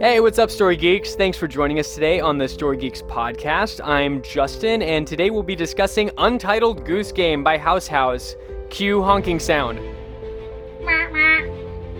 Hey, 0.00 0.18
what's 0.20 0.38
up, 0.38 0.50
Story 0.50 0.78
Geeks? 0.78 1.14
Thanks 1.14 1.36
for 1.36 1.46
joining 1.46 1.78
us 1.78 1.94
today 1.94 2.20
on 2.20 2.38
the 2.38 2.48
Story 2.48 2.78
Geeks 2.78 3.02
podcast. 3.02 3.86
I'm 3.86 4.22
Justin, 4.22 4.80
and 4.80 5.06
today 5.06 5.28
we'll 5.28 5.42
be 5.42 5.54
discussing 5.54 6.10
Untitled 6.16 6.86
Goose 6.86 7.12
Game 7.12 7.44
by 7.44 7.58
House 7.58 7.86
House. 7.86 8.34
Cue 8.70 9.02
honking 9.02 9.38
sound. 9.38 9.78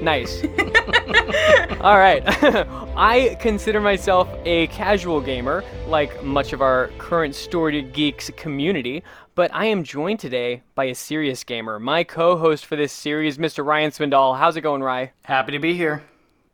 Nice. 0.00 0.42
All 1.82 1.98
right. 1.98 2.22
I 2.96 3.36
consider 3.38 3.82
myself 3.82 4.30
a 4.46 4.68
casual 4.68 5.20
gamer, 5.20 5.62
like 5.86 6.24
much 6.24 6.54
of 6.54 6.62
our 6.62 6.88
current 6.96 7.34
Story 7.34 7.82
Geeks 7.82 8.30
community, 8.34 9.02
but 9.34 9.54
I 9.54 9.66
am 9.66 9.84
joined 9.84 10.20
today 10.20 10.62
by 10.74 10.84
a 10.84 10.94
serious 10.94 11.44
gamer. 11.44 11.78
My 11.78 12.04
co 12.04 12.38
host 12.38 12.64
for 12.64 12.76
this 12.76 12.94
series, 12.94 13.36
Mr. 13.36 13.62
Ryan 13.62 13.90
Swindoll. 13.90 14.38
How's 14.38 14.56
it 14.56 14.62
going, 14.62 14.82
Rye? 14.82 15.12
Happy 15.24 15.52
to 15.52 15.58
be 15.58 15.74
here. 15.74 16.02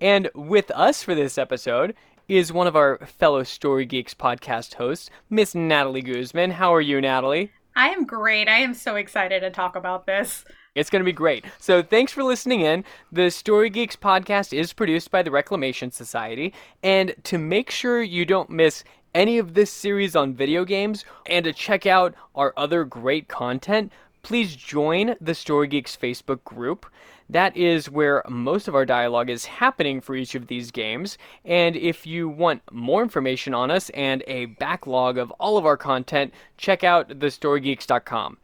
And 0.01 0.31
with 0.35 0.71
us 0.73 1.03
for 1.03 1.15
this 1.15 1.39
episode 1.39 1.95
is 2.29 2.53
one 2.53 2.67
of 2.67 2.77
our 2.77 2.99
fellow 3.07 3.43
Story 3.45 3.87
Geeks 3.87 4.13
podcast 4.13 4.75
hosts, 4.75 5.09
Miss 5.31 5.55
Natalie 5.55 6.03
Guzman. 6.03 6.51
How 6.51 6.75
are 6.75 6.83
you, 6.83 7.01
Natalie? 7.01 7.51
I 7.75 7.89
am 7.89 8.05
great. 8.05 8.47
I 8.49 8.59
am 8.59 8.75
so 8.75 8.97
excited 8.97 9.41
to 9.41 9.51
talk 9.51 9.75
about 9.75 10.05
this. 10.07 10.45
It's 10.75 10.91
going 10.91 11.01
to 11.01 11.07
be 11.07 11.13
great. 11.13 11.47
So, 11.59 11.83
thanks 11.83 12.13
for 12.13 12.23
listening 12.23 12.61
in. 12.61 12.85
The 13.11 13.31
Story 13.31 13.71
Geeks 13.71 13.97
podcast 13.97 14.53
is 14.53 14.75
produced 14.75 15.11
by 15.11 15.23
the 15.23 15.31
Reclamation 15.31 15.91
Society. 15.91 16.53
And 16.83 17.15
to 17.25 17.39
make 17.39 17.71
sure 17.71 18.03
you 18.03 18.27
don't 18.27 18.51
miss 18.51 18.85
any 19.15 19.39
of 19.39 19.55
this 19.55 19.73
series 19.73 20.15
on 20.15 20.35
video 20.35 20.67
games 20.67 21.07
and 21.25 21.45
to 21.47 21.53
check 21.55 21.87
out 21.87 22.15
our 22.35 22.53
other 22.59 22.85
great 22.85 23.29
content, 23.29 23.91
please 24.23 24.55
join 24.57 25.15
the 25.23 25.35
Story 25.35 25.69
Geeks 25.69 25.97
Facebook 25.97 26.45
group. 26.45 26.85
That 27.29 27.57
is 27.57 27.91
where 27.91 28.23
most 28.29 28.69
of 28.69 28.75
our 28.75 28.87
dialogue 28.87 29.31
is 29.31 29.47
happening 29.47 30.01
for 30.01 30.15
each 30.15 30.35
of 30.35 30.47
these 30.47 30.71
games. 30.71 31.19
And 31.45 31.75
if 31.77 32.07
you 32.07 32.29
want 32.29 32.63
more 32.71 33.03
information 33.03 33.53
on 33.53 33.71
us 33.71 33.91
and 33.91 34.23
a 34.27 34.47
backlog 34.47 35.19
of 35.19 35.31
all 35.33 35.59
of 35.59 35.67
our 35.67 35.77
content, 35.77 36.33
check 36.57 36.85
out 36.85 37.09
thestorygeeks.com. 37.09 38.39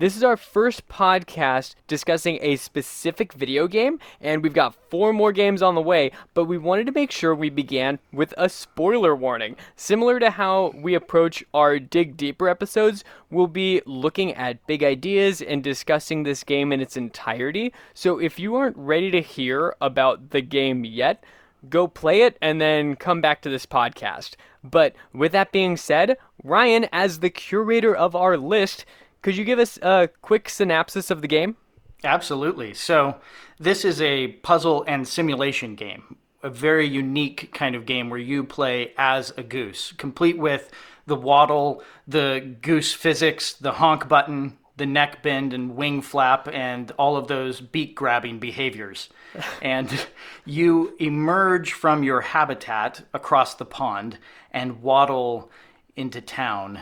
This 0.00 0.16
is 0.16 0.22
our 0.22 0.36
first 0.36 0.86
podcast 0.88 1.74
discussing 1.88 2.38
a 2.40 2.54
specific 2.54 3.32
video 3.32 3.66
game, 3.66 3.98
and 4.20 4.44
we've 4.44 4.54
got 4.54 4.76
four 4.90 5.12
more 5.12 5.32
games 5.32 5.60
on 5.60 5.74
the 5.74 5.82
way, 5.82 6.12
but 6.34 6.44
we 6.44 6.56
wanted 6.56 6.86
to 6.86 6.92
make 6.92 7.10
sure 7.10 7.34
we 7.34 7.50
began 7.50 7.98
with 8.12 8.32
a 8.38 8.48
spoiler 8.48 9.16
warning. 9.16 9.56
Similar 9.74 10.20
to 10.20 10.30
how 10.30 10.72
we 10.76 10.94
approach 10.94 11.42
our 11.52 11.80
Dig 11.80 12.16
Deeper 12.16 12.48
episodes, 12.48 13.02
we'll 13.28 13.48
be 13.48 13.82
looking 13.86 14.32
at 14.34 14.64
big 14.68 14.84
ideas 14.84 15.42
and 15.42 15.64
discussing 15.64 16.22
this 16.22 16.44
game 16.44 16.70
in 16.70 16.80
its 16.80 16.96
entirety. 16.96 17.72
So 17.92 18.20
if 18.20 18.38
you 18.38 18.54
aren't 18.54 18.76
ready 18.76 19.10
to 19.10 19.20
hear 19.20 19.74
about 19.80 20.30
the 20.30 20.42
game 20.42 20.84
yet, 20.84 21.24
go 21.68 21.88
play 21.88 22.22
it 22.22 22.38
and 22.40 22.60
then 22.60 22.94
come 22.94 23.20
back 23.20 23.42
to 23.42 23.50
this 23.50 23.66
podcast. 23.66 24.36
But 24.62 24.94
with 25.12 25.32
that 25.32 25.50
being 25.50 25.76
said, 25.76 26.18
Ryan, 26.44 26.86
as 26.92 27.18
the 27.18 27.30
curator 27.30 27.96
of 27.96 28.14
our 28.14 28.36
list, 28.36 28.84
could 29.22 29.36
you 29.36 29.44
give 29.44 29.58
us 29.58 29.78
a 29.82 30.08
quick 30.22 30.48
synopsis 30.48 31.10
of 31.10 31.22
the 31.22 31.28
game? 31.28 31.56
Absolutely. 32.04 32.74
So, 32.74 33.16
this 33.58 33.84
is 33.84 34.00
a 34.00 34.28
puzzle 34.28 34.84
and 34.86 35.06
simulation 35.06 35.74
game, 35.74 36.16
a 36.42 36.50
very 36.50 36.86
unique 36.86 37.52
kind 37.52 37.74
of 37.74 37.86
game 37.86 38.08
where 38.08 38.20
you 38.20 38.44
play 38.44 38.92
as 38.96 39.32
a 39.36 39.42
goose, 39.42 39.92
complete 39.98 40.38
with 40.38 40.70
the 41.06 41.16
waddle, 41.16 41.82
the 42.06 42.56
goose 42.62 42.92
physics, 42.92 43.52
the 43.54 43.72
honk 43.72 44.08
button, 44.08 44.58
the 44.76 44.86
neck 44.86 45.22
bend 45.24 45.52
and 45.52 45.74
wing 45.74 46.00
flap, 46.00 46.48
and 46.52 46.92
all 46.92 47.16
of 47.16 47.26
those 47.26 47.60
beak 47.60 47.96
grabbing 47.96 48.38
behaviors. 48.38 49.08
and 49.62 50.06
you 50.44 50.94
emerge 51.00 51.72
from 51.72 52.04
your 52.04 52.20
habitat 52.20 53.02
across 53.12 53.54
the 53.54 53.64
pond 53.64 54.18
and 54.52 54.82
waddle 54.82 55.50
into 55.96 56.20
town 56.20 56.80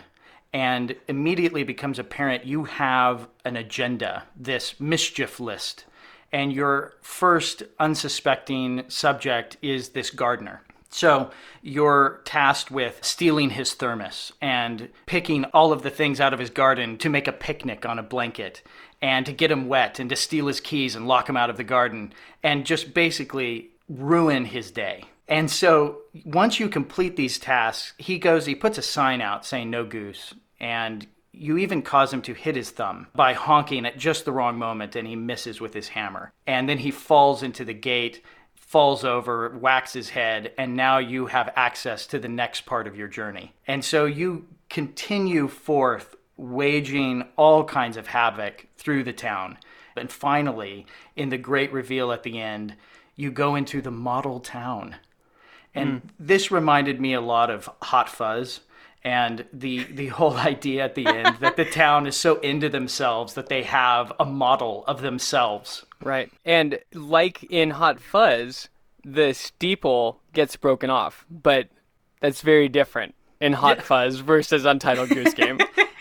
and 0.57 0.97
immediately 1.07 1.65
becomes 1.65 1.99
apparent 1.99 2.47
you 2.47 2.65
have 2.65 3.29
an 3.45 3.57
agenda, 3.57 4.25
this 4.35 4.81
mischief 4.81 5.39
list. 5.39 5.85
And 6.33 6.51
your 6.51 6.95
first 7.03 7.63
unsuspecting 7.79 8.85
subject 8.89 9.59
is 9.61 9.91
this 9.91 10.09
gardener. 10.09 10.63
So 10.89 11.31
you're 11.61 12.23
tasked 12.25 12.71
with 12.71 13.05
stealing 13.05 13.51
his 13.51 13.75
thermos 13.75 14.33
and 14.41 14.89
picking 15.05 15.45
all 15.53 15.75
of 15.75 15.83
the 15.83 15.91
things 15.91 16.23
out 16.23 16.33
of 16.33 16.39
his 16.39 16.49
garden 16.49 16.97
to 16.99 17.11
make 17.11 17.29
a 17.29 17.33
picnic 17.33 17.85
on 17.85 17.99
a 17.99 18.03
blanket 18.03 18.63
and 19.03 19.27
to 19.27 19.35
get 19.35 19.51
him 19.51 19.69
wet 19.69 19.99
and 19.99 20.09
to 20.09 20.17
steal 20.17 20.47
his 20.47 20.61
keys 20.61 20.97
and 20.97 21.07
lock 21.07 21.29
him 21.29 21.37
out 21.37 21.51
of 21.51 21.59
the 21.59 21.65
garden 21.65 22.15
and 22.43 22.65
just 22.65 22.95
basically 22.95 23.69
ruin 23.91 24.47
his 24.47 24.71
day. 24.71 25.05
And 25.29 25.51
so 25.51 25.99
once 26.25 26.59
you 26.59 26.71
complete 26.71 27.17
these 27.17 27.39
tasks, 27.39 27.93
he 27.99 28.19
goes, 28.19 28.47
he 28.47 28.55
puts 28.55 28.79
a 28.79 28.83
sign 28.83 29.21
out 29.21 29.45
saying 29.45 29.69
no 29.69 29.85
goose 29.85 30.33
and 30.61 31.07
you 31.33 31.59
even 31.59 31.83
cause 31.83 32.13
him 32.13 32.23
to 32.23 32.33
hit 32.33 32.57
his 32.57 32.71
thumb 32.71 33.09
by 33.15 33.35
honking 33.35 33.85
at 33.85 33.99
just 33.99 34.25
the 34.25 34.33
wrong 34.33 34.59
moment 34.59 34.97
and 34.97 35.07
he 35.07 35.17
misses 35.17 35.61
with 35.61 35.75
his 35.75 35.89
hammer. 35.89 36.33
And 36.47 36.69
then 36.69 36.79
he 36.79 36.91
falls 36.91 37.43
into 37.43 37.65
the 37.65 37.75
gate, 37.75 38.25
falls 38.55 39.05
over, 39.05 39.51
whacks 39.51 39.93
his 39.93 40.11
head, 40.11 40.53
and 40.57 40.75
now 40.75 40.99
you 40.99 41.27
have 41.27 41.53
access 41.55 42.07
to 42.09 42.19
the 42.19 42.29
next 42.29 42.63
part 42.63 42.87
of 42.87 42.97
your 42.97 43.09
journey. 43.09 43.55
And 43.67 43.85
so 43.85 44.07
you 44.07 44.47
continue 44.71 45.47
forth 45.47 46.17
waging 46.39 47.25
all 47.37 47.65
kinds 47.65 47.97
of 47.97 48.07
havoc 48.07 48.67
through 48.77 49.05
the 49.05 49.13
town. 49.13 49.59
And 49.95 50.11
finally, 50.11 50.87
in 51.17 51.29
the 51.29 51.39
great 51.39 51.73
reveal 51.73 52.13
at 52.13 52.23
the 52.23 52.41
end, 52.41 52.75
you 53.15 53.31
go 53.31 53.55
into 53.55 53.81
the 53.81 53.91
model 53.91 54.41
town. 54.41 54.97
And 55.75 56.03
mm. 56.03 56.09
this 56.19 56.51
reminded 56.51 57.01
me 57.01 57.15
a 57.15 57.21
lot 57.21 57.51
of 57.51 57.69
Hot 57.83 58.09
Fuzz 58.09 58.61
and 59.07 59.45
the 59.53 59.85
the 59.85 60.09
whole 60.09 60.37
idea 60.53 60.85
at 60.85 60.97
the 60.97 61.07
end 61.07 61.37
that 61.41 61.57
the 61.57 61.65
town 61.65 62.07
is 62.09 62.17
so 62.17 62.41
into 62.41 62.69
themselves 62.69 63.35
that 63.35 63.49
they 63.49 63.63
have 63.63 64.13
a 64.19 64.27
model 64.27 64.85
of 64.89 65.01
themselves. 65.01 65.87
Right. 66.03 66.31
And 66.45 66.81
like 66.93 67.45
in 67.45 67.71
Hot 67.71 68.01
Fuzz, 68.01 68.69
the 69.05 69.33
steeple 69.33 70.21
gets 70.33 70.57
broken 70.57 70.91
off, 70.91 71.25
but 71.31 71.69
that's 72.21 72.43
very 72.43 72.69
different 72.69 73.15
in 73.41 73.53
Hot 73.53 73.79
yeah. 73.79 73.83
Fuzz 73.85 74.17
versus 74.17 74.65
Untitled 74.65 75.11
Goose 75.11 75.35
Game. 75.43 75.61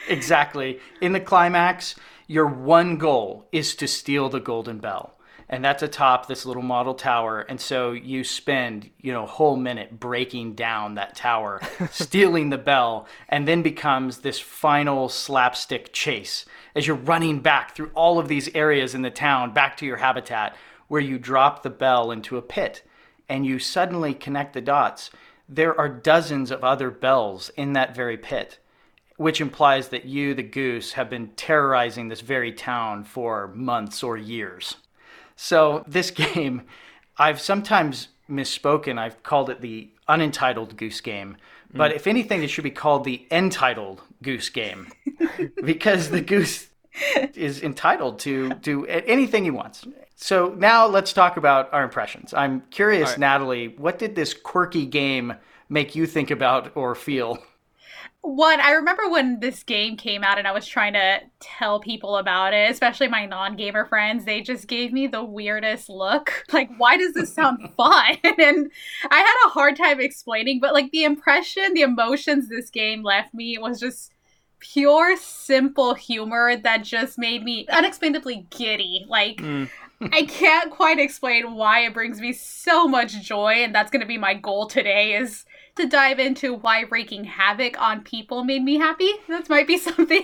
exactly. 0.09 0.79
In 0.99 1.13
the 1.13 1.19
climax, 1.19 1.95
your 2.25 2.47
one 2.47 2.97
goal 2.97 3.47
is 3.51 3.75
to 3.75 3.87
steal 3.87 4.29
the 4.29 4.39
golden 4.39 4.79
bell 4.79 5.14
and 5.49 5.63
that's 5.63 5.83
atop 5.83 6.27
this 6.27 6.45
little 6.45 6.63
model 6.63 6.93
tower. 6.93 7.41
And 7.41 7.59
so 7.59 7.91
you 7.91 8.23
spend 8.23 8.89
you 9.01 9.11
know 9.11 9.23
a 9.23 9.27
whole 9.27 9.55
minute 9.55 9.99
breaking 9.99 10.55
down 10.55 10.95
that 10.95 11.15
tower 11.15 11.61
stealing 11.91 12.49
the 12.49 12.57
bell 12.57 13.07
and 13.29 13.47
then 13.47 13.61
becomes 13.61 14.19
this 14.19 14.39
final 14.39 15.09
slapstick 15.09 15.93
chase 15.93 16.45
as 16.75 16.87
you're 16.87 16.95
running 16.95 17.39
back 17.39 17.75
through 17.75 17.91
all 17.93 18.19
of 18.19 18.27
these 18.27 18.53
areas 18.55 18.95
in 18.95 19.01
the 19.01 19.11
town 19.11 19.53
back 19.53 19.77
to 19.77 19.85
your 19.85 19.97
habitat 19.97 20.55
where 20.87 21.01
you 21.01 21.17
drop 21.17 21.63
the 21.63 21.69
bell 21.69 22.11
into 22.11 22.37
a 22.37 22.41
pit 22.41 22.83
and 23.27 23.45
you 23.45 23.57
suddenly 23.57 24.13
connect 24.13 24.53
the 24.53 24.61
dots. 24.61 25.09
There 25.47 25.79
are 25.79 25.89
dozens 25.89 26.51
of 26.51 26.63
other 26.63 26.89
bells 26.89 27.49
in 27.49 27.73
that 27.73 27.95
very 27.95 28.17
pit 28.17 28.59
which 29.17 29.39
implies 29.39 29.87
that 29.89 30.03
you 30.03 30.33
the 30.33 30.43
goose 30.43 30.91
have 30.93 31.09
been 31.09 31.29
terrorizing 31.37 32.09
this 32.09 32.19
very 32.19 32.51
town 32.51 33.01
for 33.01 33.47
months 33.55 34.03
or 34.03 34.17
years 34.17 34.75
so 35.35 35.83
this 35.87 36.11
game, 36.11 36.63
I've 37.17 37.39
sometimes 37.39 38.09
misspoken. 38.29 38.97
I've 38.97 39.21
called 39.23 39.49
it 39.49 39.61
the 39.61 39.89
unentitled 40.07 40.77
goose 40.77 41.01
game. 41.01 41.37
But 41.73 41.91
mm. 41.91 41.95
if 41.95 42.07
anything, 42.07 42.43
it 42.43 42.49
should 42.49 42.63
be 42.63 42.71
called 42.71 43.03
the 43.03 43.25
entitled 43.31 44.01
goose 44.21 44.49
game 44.49 44.87
because 45.63 46.09
the 46.09 46.21
goose 46.21 46.69
is 47.35 47.61
entitled 47.61 48.19
to 48.19 48.53
do 48.55 48.85
anything 48.85 49.43
he 49.43 49.51
wants. 49.51 49.85
So 50.15 50.55
now 50.57 50.87
let's 50.87 51.11
talk 51.11 51.37
about 51.37 51.73
our 51.73 51.83
impressions. 51.83 52.33
I'm 52.33 52.61
curious, 52.71 53.11
right. 53.11 53.19
Natalie, 53.19 53.67
what 53.67 53.99
did 53.99 54.15
this 54.15 54.33
quirky 54.33 54.85
game 54.85 55.33
make 55.67 55.95
you 55.95 56.07
think 56.07 56.31
about 56.31 56.71
or 56.75 56.95
feel? 56.95 57.39
One 58.25 58.59
i 58.59 58.71
remember 58.71 59.07
when 59.09 59.39
this 59.39 59.63
game 59.63 59.95
came 59.95 60.23
out 60.23 60.37
and 60.37 60.47
i 60.47 60.51
was 60.51 60.65
trying 60.65 60.93
to 60.93 61.19
tell 61.39 61.79
people 61.79 62.17
about 62.17 62.53
it 62.53 62.71
especially 62.71 63.07
my 63.07 63.25
non-gamer 63.25 63.85
friends 63.85 64.25
they 64.25 64.41
just 64.41 64.67
gave 64.67 64.91
me 64.91 65.07
the 65.07 65.23
weirdest 65.23 65.89
look. 65.89 66.43
Like 66.53 66.69
why 66.77 66.97
does 66.97 67.13
this 67.13 67.33
sound 67.33 67.59
fun? 67.77 68.17
And 68.23 68.71
i 69.11 69.17
had 69.17 69.47
a 69.47 69.49
hard 69.49 69.75
time 69.75 69.99
explaining 69.99 70.59
but 70.59 70.73
like 70.73 70.91
the 70.91 71.03
impression 71.03 71.73
the 71.73 71.81
emotions 71.81 72.49
this 72.49 72.69
game 72.69 73.03
left 73.03 73.33
me 73.33 73.57
was 73.57 73.79
just 73.79 74.11
pure 74.59 75.15
simple 75.17 75.93
humor 75.93 76.55
that 76.57 76.83
just 76.83 77.17
made 77.17 77.43
me 77.43 77.67
unexplainably 77.69 78.47
giddy. 78.49 79.05
Like 79.07 79.37
mm. 79.37 79.69
I 80.01 80.25
can't 80.25 80.71
quite 80.71 80.99
explain 80.99 81.55
why 81.55 81.81
it 81.81 81.93
brings 81.93 82.19
me 82.19 82.33
so 82.33 82.87
much 82.87 83.21
joy, 83.21 83.63
and 83.63 83.73
that's 83.73 83.91
going 83.91 84.01
to 84.01 84.07
be 84.07 84.17
my 84.17 84.33
goal 84.33 84.67
today. 84.67 85.15
Is 85.15 85.45
to 85.75 85.87
dive 85.87 86.19
into 86.19 86.53
why 86.53 86.81
wreaking 86.89 87.25
havoc 87.25 87.79
on 87.81 88.01
people 88.01 88.43
made 88.43 88.63
me 88.63 88.77
happy. 88.77 89.11
That 89.27 89.49
might 89.49 89.67
be 89.67 89.77
something 89.77 90.23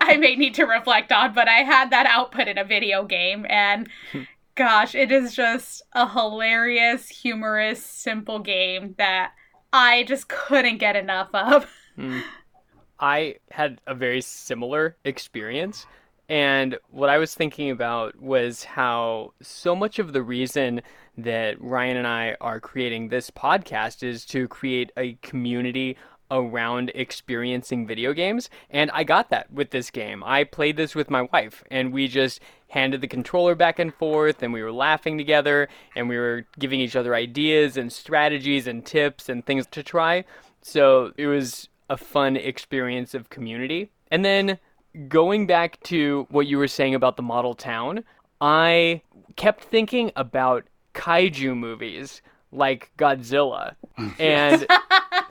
I 0.00 0.16
may 0.16 0.36
need 0.36 0.54
to 0.54 0.64
reflect 0.64 1.12
on, 1.12 1.34
but 1.34 1.48
I 1.48 1.62
had 1.62 1.90
that 1.90 2.06
output 2.06 2.48
in 2.48 2.58
a 2.58 2.64
video 2.64 3.04
game 3.04 3.46
and 3.48 3.88
gosh, 4.54 4.94
it 4.94 5.10
is 5.10 5.34
just 5.34 5.82
a 5.92 6.08
hilarious, 6.08 7.08
humorous, 7.08 7.84
simple 7.84 8.38
game 8.38 8.94
that 8.98 9.32
I 9.72 10.04
just 10.04 10.28
couldn't 10.28 10.78
get 10.78 10.96
enough 10.96 11.30
of. 11.32 11.66
Mm. 11.98 12.22
I 12.98 13.36
had 13.50 13.80
a 13.86 13.94
very 13.94 14.20
similar 14.20 14.96
experience. 15.04 15.86
And 16.30 16.78
what 16.90 17.08
I 17.08 17.18
was 17.18 17.34
thinking 17.34 17.70
about 17.70 18.20
was 18.20 18.62
how 18.62 19.32
so 19.42 19.74
much 19.74 19.98
of 19.98 20.12
the 20.12 20.22
reason 20.22 20.80
that 21.18 21.60
Ryan 21.60 21.96
and 21.96 22.06
I 22.06 22.36
are 22.40 22.60
creating 22.60 23.08
this 23.08 23.32
podcast 23.32 24.04
is 24.04 24.24
to 24.26 24.46
create 24.46 24.92
a 24.96 25.14
community 25.22 25.96
around 26.30 26.92
experiencing 26.94 27.84
video 27.84 28.12
games. 28.12 28.48
And 28.70 28.92
I 28.92 29.02
got 29.02 29.30
that 29.30 29.52
with 29.52 29.70
this 29.70 29.90
game. 29.90 30.22
I 30.24 30.44
played 30.44 30.76
this 30.76 30.94
with 30.94 31.10
my 31.10 31.22
wife, 31.22 31.64
and 31.68 31.92
we 31.92 32.06
just 32.06 32.38
handed 32.68 33.00
the 33.00 33.08
controller 33.08 33.56
back 33.56 33.80
and 33.80 33.92
forth, 33.92 34.40
and 34.40 34.52
we 34.52 34.62
were 34.62 34.70
laughing 34.70 35.18
together, 35.18 35.68
and 35.96 36.08
we 36.08 36.16
were 36.16 36.46
giving 36.60 36.78
each 36.78 36.94
other 36.94 37.16
ideas 37.16 37.76
and 37.76 37.92
strategies 37.92 38.68
and 38.68 38.86
tips 38.86 39.28
and 39.28 39.44
things 39.44 39.66
to 39.72 39.82
try. 39.82 40.24
So 40.62 41.12
it 41.16 41.26
was 41.26 41.68
a 41.88 41.96
fun 41.96 42.36
experience 42.36 43.14
of 43.14 43.30
community. 43.30 43.90
And 44.12 44.24
then 44.24 44.60
going 45.08 45.46
back 45.46 45.80
to 45.84 46.26
what 46.30 46.46
you 46.46 46.58
were 46.58 46.68
saying 46.68 46.94
about 46.94 47.16
the 47.16 47.22
model 47.22 47.54
town, 47.54 48.04
I 48.40 49.02
kept 49.36 49.64
thinking 49.64 50.12
about 50.16 50.64
kaiju 50.94 51.56
movies 51.56 52.22
like 52.52 52.90
Godzilla. 52.98 53.74
And 54.18 54.66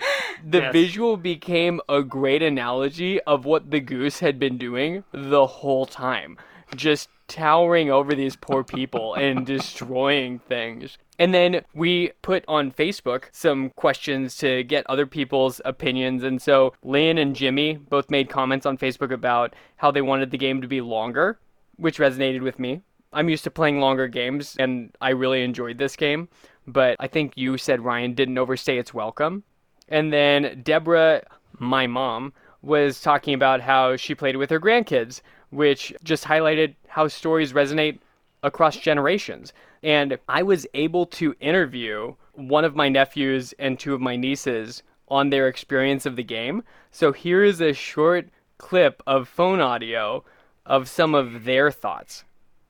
the 0.43 0.59
Yes. 0.59 0.73
visual 0.73 1.17
became 1.17 1.81
a 1.89 2.01
great 2.01 2.41
analogy 2.41 3.19
of 3.21 3.45
what 3.45 3.71
the 3.71 3.79
goose 3.79 4.19
had 4.19 4.39
been 4.39 4.57
doing 4.57 5.03
the 5.11 5.45
whole 5.45 5.85
time. 5.85 6.37
Just 6.75 7.09
towering 7.27 7.89
over 7.91 8.13
these 8.15 8.35
poor 8.35 8.63
people 8.63 9.15
and 9.15 9.45
destroying 9.55 10.39
things. 10.39 10.97
And 11.19 11.33
then 11.33 11.65
we 11.73 12.11
put 12.21 12.45
on 12.47 12.71
Facebook 12.71 13.25
some 13.33 13.71
questions 13.71 14.37
to 14.37 14.63
get 14.63 14.85
other 14.89 15.05
people's 15.05 15.59
opinions. 15.65 16.23
And 16.23 16.41
so 16.41 16.73
Lynn 16.81 17.17
and 17.17 17.35
Jimmy 17.35 17.75
both 17.75 18.09
made 18.09 18.29
comments 18.29 18.65
on 18.65 18.77
Facebook 18.77 19.11
about 19.11 19.53
how 19.75 19.91
they 19.91 20.01
wanted 20.01 20.31
the 20.31 20.37
game 20.37 20.61
to 20.61 20.67
be 20.67 20.79
longer, 20.79 21.37
which 21.75 21.99
resonated 21.99 22.41
with 22.41 22.57
me. 22.57 22.81
I'm 23.11 23.27
used 23.27 23.43
to 23.43 23.51
playing 23.51 23.81
longer 23.81 24.07
games 24.07 24.55
and 24.59 24.95
I 25.01 25.09
really 25.09 25.43
enjoyed 25.43 25.77
this 25.77 25.97
game. 25.97 26.29
But 26.65 26.95
I 26.99 27.07
think 27.07 27.33
you 27.35 27.57
said 27.57 27.81
Ryan 27.81 28.13
didn't 28.13 28.37
overstay 28.37 28.77
its 28.77 28.93
welcome. 28.93 29.43
And 29.89 30.13
then 30.13 30.61
Deborah, 30.63 31.23
my 31.57 31.85
mom, 31.85 32.31
was 32.61 33.01
talking 33.01 33.33
about 33.33 33.59
how 33.59 33.97
she 33.97 34.15
played 34.15 34.37
with 34.37 34.49
her 34.51 34.59
grandkids, 34.59 35.21
which 35.49 35.93
just 36.03 36.23
highlighted 36.23 36.75
how 36.87 37.07
stories 37.07 37.51
resonate 37.51 37.99
across 38.43 38.77
generations. 38.77 39.51
And 39.83 40.17
I 40.27 40.43
was 40.43 40.67
able 40.73 41.05
to 41.07 41.35
interview 41.39 42.15
one 42.33 42.65
of 42.65 42.75
my 42.75 42.89
nephews 42.89 43.53
and 43.59 43.79
two 43.79 43.93
of 43.93 44.01
my 44.01 44.15
nieces 44.15 44.83
on 45.07 45.29
their 45.29 45.47
experience 45.47 46.05
of 46.05 46.15
the 46.15 46.23
game. 46.23 46.63
So 46.91 47.11
here 47.11 47.43
is 47.43 47.61
a 47.61 47.73
short 47.73 48.29
clip 48.57 49.01
of 49.07 49.27
phone 49.27 49.59
audio 49.59 50.23
of 50.65 50.87
some 50.87 51.15
of 51.15 51.45
their 51.45 51.71
thoughts. 51.71 52.23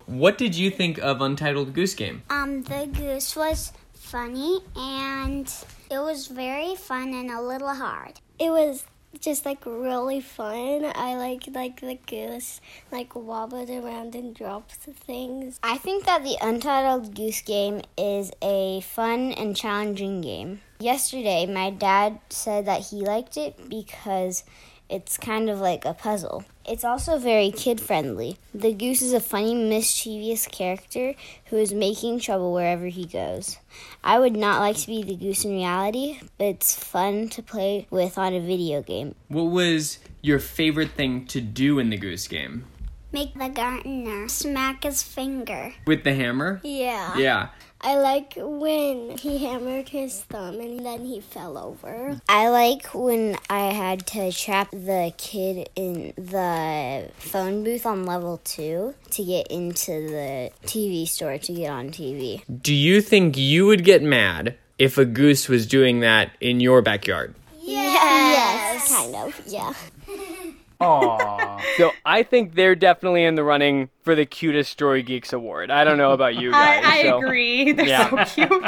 What 0.05 0.37
did 0.37 0.55
you 0.55 0.71
think 0.71 0.97
of 0.99 1.21
Untitled 1.21 1.73
Goose 1.73 1.93
Game? 1.93 2.23
Um, 2.29 2.63
the 2.63 2.87
goose 2.87 3.35
was 3.35 3.71
funny 3.93 4.61
and 4.75 5.53
it 5.91 5.99
was 5.99 6.27
very 6.27 6.75
fun 6.75 7.13
and 7.13 7.29
a 7.29 7.41
little 7.41 7.75
hard. 7.75 8.19
It 8.39 8.49
was 8.49 8.85
just 9.19 9.45
like 9.45 9.65
really 9.65 10.21
fun. 10.21 10.91
I 10.95 11.15
like 11.15 11.47
like 11.51 11.81
the 11.81 11.97
goose 12.07 12.61
like 12.91 13.15
wobbled 13.15 13.69
around 13.69 14.15
and 14.15 14.35
dropped 14.35 14.73
things. 14.73 15.59
I 15.63 15.77
think 15.77 16.05
that 16.05 16.23
the 16.23 16.37
Untitled 16.41 17.15
Goose 17.15 17.41
Game 17.41 17.81
is 17.97 18.31
a 18.41 18.81
fun 18.81 19.31
and 19.33 19.55
challenging 19.55 20.21
game. 20.21 20.61
Yesterday, 20.79 21.45
my 21.45 21.71
dad 21.71 22.19
said 22.29 22.65
that 22.67 22.87
he 22.87 23.01
liked 23.01 23.35
it 23.35 23.69
because 23.69 24.43
it's 24.89 25.17
kind 25.17 25.49
of 25.49 25.59
like 25.59 25.85
a 25.85 25.93
puzzle. 25.93 26.45
It's 26.65 26.83
also 26.83 27.17
very 27.17 27.51
kid 27.51 27.79
friendly. 27.79 28.37
The 28.53 28.73
goose 28.73 29.01
is 29.01 29.13
a 29.13 29.19
funny, 29.19 29.55
mischievous 29.55 30.47
character 30.47 31.13
who 31.45 31.57
is 31.57 31.73
making 31.73 32.19
trouble 32.19 32.53
wherever 32.53 32.87
he 32.87 33.05
goes. 33.05 33.57
I 34.03 34.19
would 34.19 34.35
not 34.35 34.59
like 34.59 34.77
to 34.77 34.87
be 34.87 35.03
the 35.03 35.15
goose 35.15 35.45
in 35.45 35.51
reality, 35.51 36.19
but 36.37 36.45
it's 36.45 36.75
fun 36.75 37.29
to 37.29 37.41
play 37.41 37.87
with 37.89 38.17
on 38.17 38.33
a 38.33 38.39
video 38.39 38.81
game. 38.81 39.15
What 39.27 39.45
was 39.45 39.99
your 40.21 40.39
favorite 40.39 40.91
thing 40.91 41.25
to 41.27 41.41
do 41.41 41.79
in 41.79 41.89
the 41.89 41.97
Goose 41.97 42.27
Game? 42.27 42.65
Make 43.11 43.33
the 43.33 43.49
gardener 43.49 44.27
smack 44.27 44.83
his 44.83 45.01
finger. 45.01 45.73
With 45.87 46.03
the 46.03 46.13
hammer? 46.13 46.61
Yeah. 46.63 47.17
Yeah. 47.17 47.49
I 47.81 47.97
like 47.97 48.33
when 48.35 49.17
he 49.17 49.37
hammered 49.37 49.89
his 49.89 50.21
thumb 50.23 50.59
and 50.59 50.85
then 50.85 51.05
he 51.05 51.21
fell 51.21 51.57
over. 51.57 52.19
I 52.27 52.49
like 52.49 52.93
when 52.93 53.37
I 53.49 53.71
had 53.71 54.05
to 54.07 54.33
trap 54.33 54.71
the 54.71 55.13
kid 55.17 55.69
in 55.77 56.13
the 56.17 57.09
phone 57.17 57.63
booth 57.63 57.85
on 57.85 58.05
level 58.05 58.41
two 58.43 58.95
to 59.11 59.23
get 59.23 59.47
into 59.47 59.91
the 59.91 60.51
TV 60.65 61.07
store 61.07 61.37
to 61.37 61.53
get 61.53 61.69
on 61.69 61.89
TV. 61.89 62.43
Do 62.61 62.73
you 62.73 62.99
think 63.01 63.37
you 63.37 63.65
would 63.67 63.85
get 63.85 64.03
mad 64.03 64.57
if 64.77 64.97
a 64.97 65.05
goose 65.05 65.47
was 65.47 65.65
doing 65.65 66.01
that 66.01 66.31
in 66.41 66.59
your 66.59 66.81
backyard? 66.81 67.33
Yes. 67.61 68.93
Kind 68.93 69.15
of, 69.15 69.41
yeah. 69.47 69.73
Aww. 70.81 71.61
So 71.77 71.91
I 72.05 72.23
think 72.23 72.55
they're 72.55 72.75
definitely 72.75 73.23
in 73.25 73.35
the 73.35 73.43
running 73.43 73.89
for 74.03 74.15
the 74.15 74.25
cutest 74.25 74.71
Story 74.71 75.03
Geeks 75.03 75.33
award. 75.33 75.71
I 75.71 75.83
don't 75.83 75.97
know 75.97 76.11
about 76.13 76.35
you 76.35 76.51
guys. 76.51 76.83
I, 76.85 76.99
I 76.99 77.01
so- 77.03 77.17
agree. 77.17 77.71
They're 77.73 77.85
Yeah. 77.87 78.23
so 78.25 78.47
cute. 78.47 78.63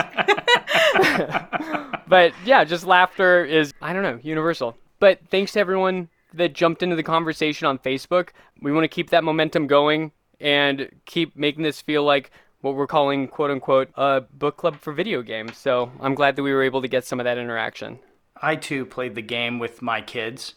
But 2.07 2.33
yeah, 2.43 2.65
just 2.65 2.85
laughter 2.85 3.45
is, 3.45 3.73
I 3.81 3.93
don't 3.93 4.03
know, 4.03 4.19
universal. 4.21 4.75
But 4.99 5.19
thanks 5.29 5.53
to 5.53 5.61
everyone 5.61 6.09
that 6.33 6.51
jumped 6.53 6.83
into 6.83 6.97
the 6.97 7.03
conversation 7.03 7.67
on 7.67 7.79
Facebook. 7.79 8.29
We 8.61 8.73
want 8.73 8.83
to 8.83 8.89
keep 8.89 9.11
that 9.11 9.23
momentum 9.23 9.67
going 9.67 10.11
and 10.41 10.89
keep 11.05 11.37
making 11.37 11.63
this 11.63 11.79
feel 11.81 12.03
like 12.03 12.31
what 12.59 12.75
we're 12.75 12.85
calling, 12.87 13.29
quote 13.29 13.49
unquote, 13.49 13.91
a 13.95 14.21
book 14.33 14.57
club 14.57 14.75
for 14.81 14.91
video 14.91 15.21
games. 15.21 15.57
So 15.57 15.89
I'm 16.01 16.13
glad 16.13 16.35
that 16.35 16.43
we 16.43 16.51
were 16.53 16.63
able 16.63 16.81
to 16.81 16.87
get 16.89 17.05
some 17.05 17.21
of 17.21 17.23
that 17.23 17.37
interaction. 17.37 17.99
I 18.41 18.57
too 18.57 18.85
played 18.85 19.15
the 19.15 19.21
game 19.21 19.57
with 19.57 19.81
my 19.81 20.01
kids, 20.01 20.55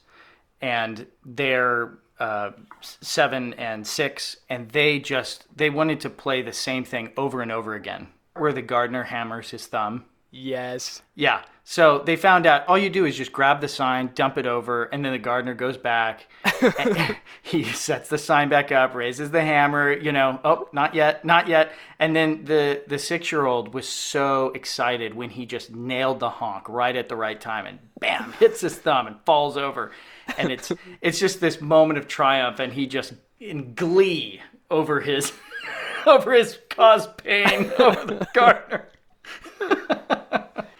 and 0.64 1.06
they're 1.26 1.92
uh, 2.18 2.52
seven 2.80 3.52
and 3.54 3.86
six, 3.86 4.38
and 4.48 4.70
they 4.70 4.98
just 4.98 5.44
they 5.54 5.68
wanted 5.68 6.00
to 6.00 6.08
play 6.08 6.40
the 6.40 6.54
same 6.54 6.84
thing 6.84 7.10
over 7.18 7.42
and 7.42 7.52
over 7.52 7.74
again, 7.74 8.08
where 8.34 8.52
the 8.52 8.62
gardener 8.62 9.02
hammers 9.02 9.50
his 9.50 9.66
thumb. 9.66 10.06
Yes. 10.30 11.02
Yeah. 11.14 11.42
So 11.64 11.98
they 11.98 12.16
found 12.16 12.46
out 12.46 12.66
all 12.66 12.78
you 12.78 12.90
do 12.90 13.04
is 13.04 13.16
just 13.16 13.30
grab 13.30 13.60
the 13.60 13.68
sign, 13.68 14.10
dump 14.14 14.38
it 14.38 14.46
over, 14.46 14.84
and 14.84 15.04
then 15.04 15.12
the 15.12 15.18
gardener 15.18 15.54
goes 15.54 15.76
back. 15.76 16.26
he 17.42 17.64
sets 17.64 18.08
the 18.08 18.18
sign 18.18 18.48
back 18.48 18.72
up, 18.72 18.94
raises 18.94 19.30
the 19.30 19.42
hammer, 19.42 19.92
you 19.92 20.12
know, 20.12 20.40
oh, 20.44 20.68
not 20.72 20.94
yet, 20.94 21.26
not 21.26 21.46
yet. 21.46 21.72
And 21.98 22.16
then 22.16 22.46
the 22.46 22.82
the 22.86 22.96
6-year-old 22.96 23.74
was 23.74 23.86
so 23.86 24.48
excited 24.54 25.14
when 25.14 25.28
he 25.28 25.44
just 25.44 25.74
nailed 25.74 26.20
the 26.20 26.30
honk 26.30 26.70
right 26.70 26.96
at 26.96 27.10
the 27.10 27.16
right 27.16 27.40
time 27.40 27.66
and 27.66 27.78
bam, 28.00 28.32
hits 28.38 28.62
his 28.62 28.76
thumb 28.76 29.06
and 29.06 29.16
falls 29.26 29.58
over. 29.58 29.92
And 30.38 30.50
it's 30.50 30.72
it's 31.00 31.18
just 31.18 31.40
this 31.40 31.60
moment 31.60 31.98
of 31.98 32.08
triumph 32.08 32.58
and 32.58 32.72
he 32.72 32.86
just 32.86 33.14
in 33.40 33.74
glee 33.74 34.40
over 34.70 35.00
his 35.00 35.32
over 36.06 36.32
his 36.32 36.58
caused 36.70 37.16
pain 37.18 37.70
over 37.78 38.04
the 38.04 38.28
gardener. 38.34 38.88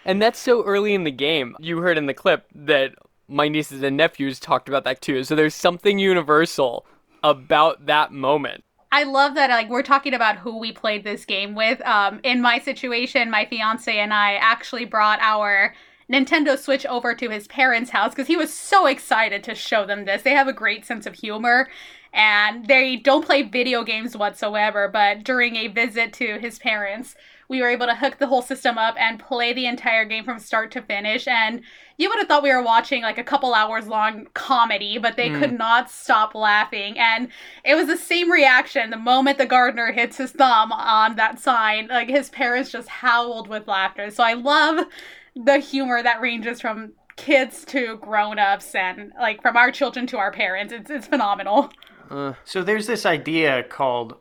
And 0.04 0.20
that's 0.20 0.38
so 0.38 0.62
early 0.64 0.94
in 0.94 1.04
the 1.04 1.10
game. 1.10 1.56
You 1.58 1.78
heard 1.78 1.96
in 1.96 2.06
the 2.06 2.14
clip 2.14 2.46
that 2.54 2.94
my 3.26 3.48
nieces 3.48 3.82
and 3.82 3.96
nephews 3.96 4.38
talked 4.38 4.68
about 4.68 4.84
that 4.84 5.00
too. 5.00 5.24
So 5.24 5.34
there's 5.34 5.54
something 5.54 5.98
universal 5.98 6.84
about 7.22 7.86
that 7.86 8.12
moment. 8.12 8.64
I 8.92 9.04
love 9.04 9.34
that 9.34 9.50
like 9.50 9.70
we're 9.70 9.82
talking 9.82 10.14
about 10.14 10.36
who 10.36 10.58
we 10.58 10.70
played 10.70 11.02
this 11.02 11.24
game 11.24 11.54
with. 11.54 11.80
Um, 11.86 12.20
in 12.22 12.40
my 12.40 12.60
situation, 12.60 13.30
my 13.30 13.44
fiance 13.46 13.98
and 13.98 14.14
I 14.14 14.34
actually 14.34 14.84
brought 14.84 15.18
our 15.20 15.74
Nintendo 16.11 16.58
Switch 16.58 16.84
over 16.87 17.14
to 17.14 17.30
his 17.30 17.49
parents' 17.49 17.90
house 17.90 18.12
because 18.12 18.26
he 18.26 18.37
was 18.37 18.52
so 18.52 18.87
excited 18.87 19.42
to 19.44 19.54
show 19.54 19.87
them 19.87 20.04
this. 20.04 20.23
They 20.23 20.32
have 20.32 20.49
a 20.49 20.52
great 20.52 20.84
sense 20.84 21.06
of 21.06 21.14
humor 21.14 21.68
and 22.14 22.66
they 22.66 22.96
don't 22.96 23.25
play 23.25 23.42
video 23.42 23.82
games 23.82 24.16
whatsoever. 24.16 24.88
But 24.88 25.25
during 25.25 25.56
a 25.56 25.68
visit 25.68 26.12
to 26.14 26.38
his 26.38 26.58
parents, 26.58 27.16
we 27.49 27.61
were 27.61 27.68
able 27.68 27.87
to 27.87 27.94
hook 27.94 28.18
the 28.18 28.28
whole 28.28 28.40
system 28.40 28.78
up 28.78 28.94
and 28.99 29.18
play 29.18 29.52
the 29.52 29.66
entire 29.66 30.04
game 30.04 30.25
from 30.25 30.38
start 30.38 30.70
to 30.73 30.82
finish. 30.82 31.26
And 31.26 31.62
you 31.99 32.08
would 32.08 32.18
have 32.18 32.28
thought 32.28 32.42
we 32.42 32.52
were 32.52 32.62
watching 32.62 33.02
like 33.02 33.18
a 33.18 33.25
couple 33.25 33.52
hours 33.52 33.87
long 33.87 34.28
comedy, 34.34 34.96
but 34.99 35.16
they 35.16 35.28
mm. 35.28 35.38
could 35.38 35.58
not 35.58 35.90
stop 35.90 36.34
laughing. 36.34 36.99
And 36.99 37.28
it 37.64 37.75
was 37.75 37.88
the 37.88 37.96
same 37.96 38.30
reaction 38.30 38.90
the 38.90 38.96
moment 38.96 39.38
the 39.38 39.46
gardener 39.46 39.92
hits 39.92 40.16
his 40.16 40.30
thumb 40.30 40.73
on 40.73 41.16
that 41.16 41.38
sign. 41.40 41.88
Like 41.88 42.08
his 42.08 42.30
parents 42.30 42.70
just 42.70 42.88
howled 42.88 43.49
with 43.49 43.68
laughter. 43.68 44.11
So 44.11 44.23
I 44.23 44.34
love 44.34 44.87
the 45.36 45.58
humor 45.58 46.02
that 46.02 46.20
ranges 46.20 46.60
from 46.60 46.92
kids 47.16 47.64
to 47.66 47.96
grown-ups 47.98 48.74
and 48.74 49.12
like 49.18 49.40
from 49.42 49.56
our 49.56 49.70
children 49.70 50.06
to 50.08 50.18
our 50.18 50.32
parents. 50.32 50.72
It's 50.72 50.90
it's 50.90 51.06
phenomenal. 51.06 51.70
Uh, 52.10 52.34
so 52.44 52.62
there's 52.62 52.86
this 52.86 53.06
idea 53.06 53.62
called 53.64 54.16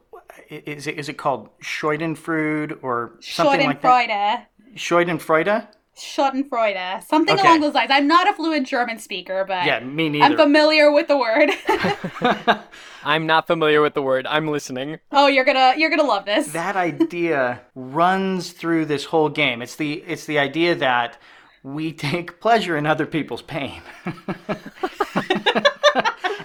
is 0.49 0.87
it 0.87 0.97
is 0.97 1.09
it 1.09 1.17
called 1.17 1.49
Schadenfreude 1.61 2.79
or 2.81 3.17
something 3.19 3.59
like 3.67 3.81
that? 3.81 4.49
Schadenfreude. 4.75 5.67
Schadenfreude. 5.97 6.49
Schadenfreude. 6.49 7.03
Something 7.03 7.35
Okay. 7.39 7.47
along 7.47 7.61
those 7.61 7.73
lines. 7.73 7.91
I'm 7.93 8.07
not 8.07 8.27
a 8.29 8.33
fluent 8.33 8.67
German 8.67 8.99
speaker, 8.99 9.45
but 9.47 9.65
Yeah, 9.65 9.79
me 9.81 10.09
neither. 10.09 10.25
I'm 10.25 10.35
familiar 10.37 10.91
with 10.91 11.07
the 11.07 11.17
word. 11.17 11.49
I'm 13.03 13.25
not 13.27 13.47
familiar 13.47 13.81
with 13.81 13.93
the 13.93 14.01
word. 14.01 14.25
I'm 14.27 14.47
listening. 14.47 14.99
oh, 15.11 15.27
you're 15.27 15.45
gonna 15.45 15.73
you're 15.77 15.89
gonna 15.89 16.03
love 16.03 16.25
this. 16.25 16.47
that 16.53 16.75
idea 16.75 17.61
runs 17.75 18.51
through 18.53 18.85
this 18.85 19.05
whole 19.05 19.29
game. 19.29 19.61
It's 19.61 19.75
the 19.75 20.03
it's 20.07 20.25
the 20.25 20.39
idea 20.39 20.73
that 20.75 21.17
we 21.63 21.91
take 21.93 22.39
pleasure 22.41 22.75
in 22.77 22.85
other 22.85 23.05
people's 23.05 23.41
pain. 23.41 23.81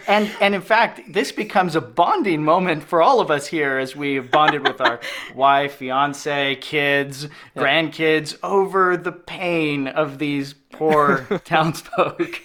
and 0.09 0.31
and 0.41 0.55
in 0.55 0.63
fact, 0.63 1.13
this 1.13 1.31
becomes 1.31 1.77
a 1.77 1.81
bonding 1.81 2.43
moment 2.43 2.83
for 2.83 3.03
all 3.03 3.21
of 3.21 3.31
us 3.31 3.47
here 3.47 3.79
as 3.79 3.95
we 3.95 4.15
have 4.15 4.31
bonded 4.31 4.67
with 4.67 4.81
our 4.81 5.01
wife, 5.35 5.77
fiance, 5.77 6.57
kids, 6.57 7.29
grandkids 7.57 8.37
over 8.43 8.97
the 8.97 9.13
pain 9.13 9.87
of 9.87 10.19
these 10.19 10.55
poor 10.73 11.27
townsfolk. 11.45 12.41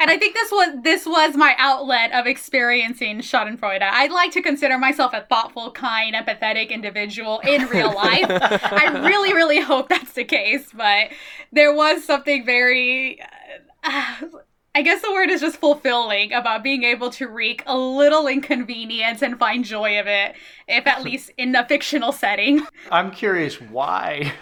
And 0.00 0.10
I 0.10 0.18
think 0.18 0.34
this 0.34 0.50
was 0.50 0.82
this 0.82 1.06
was 1.06 1.36
my 1.36 1.54
outlet 1.58 2.12
of 2.12 2.26
experiencing 2.26 3.20
Schadenfreude. 3.20 3.82
I'd 3.82 4.10
like 4.10 4.32
to 4.32 4.42
consider 4.42 4.78
myself 4.78 5.12
a 5.14 5.22
thoughtful, 5.22 5.70
kind, 5.70 6.14
empathetic 6.14 6.70
individual 6.70 7.40
in 7.40 7.66
real 7.68 7.94
life. 7.94 8.26
I 8.28 9.00
really, 9.06 9.32
really 9.32 9.60
hope 9.60 9.88
that's 9.88 10.12
the 10.12 10.24
case. 10.24 10.70
But 10.74 11.08
there 11.52 11.74
was 11.74 12.04
something 12.04 12.44
very, 12.44 13.20
uh, 13.82 14.14
I 14.76 14.82
guess 14.82 15.02
the 15.02 15.12
word 15.12 15.30
is 15.30 15.40
just 15.40 15.58
fulfilling 15.58 16.32
about 16.32 16.64
being 16.64 16.82
able 16.82 17.10
to 17.10 17.28
wreak 17.28 17.62
a 17.64 17.78
little 17.78 18.26
inconvenience 18.26 19.22
and 19.22 19.38
find 19.38 19.64
joy 19.64 20.00
of 20.00 20.08
it, 20.08 20.34
if 20.66 20.86
at 20.88 21.04
least 21.04 21.30
in 21.36 21.54
a 21.54 21.64
fictional 21.66 22.10
setting. 22.10 22.66
I'm 22.90 23.12
curious 23.12 23.60
why. 23.60 24.32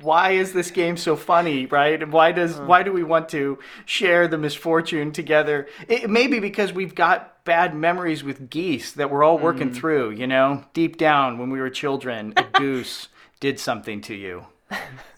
why 0.00 0.32
is 0.32 0.52
this 0.52 0.72
game 0.72 0.96
so 0.96 1.14
funny, 1.14 1.66
right? 1.66 2.08
Why 2.08 2.32
does 2.32 2.58
uh. 2.58 2.64
why 2.64 2.82
do 2.82 2.92
we 2.92 3.04
want 3.04 3.28
to 3.30 3.60
share 3.84 4.26
the 4.26 4.38
misfortune 4.38 5.12
together? 5.12 5.68
It 5.88 6.10
may 6.10 6.26
be 6.26 6.40
because 6.40 6.72
we've 6.72 6.96
got 6.96 7.44
bad 7.44 7.76
memories 7.76 8.24
with 8.24 8.50
geese 8.50 8.90
that 8.92 9.12
we're 9.12 9.22
all 9.22 9.38
working 9.38 9.70
mm. 9.70 9.76
through, 9.76 10.10
you 10.10 10.26
know? 10.26 10.64
Deep 10.74 10.96
down 10.96 11.38
when 11.38 11.50
we 11.50 11.60
were 11.60 11.70
children, 11.70 12.34
a 12.36 12.42
goose 12.58 13.06
did 13.38 13.60
something 13.60 14.00
to 14.00 14.14
you. 14.14 14.46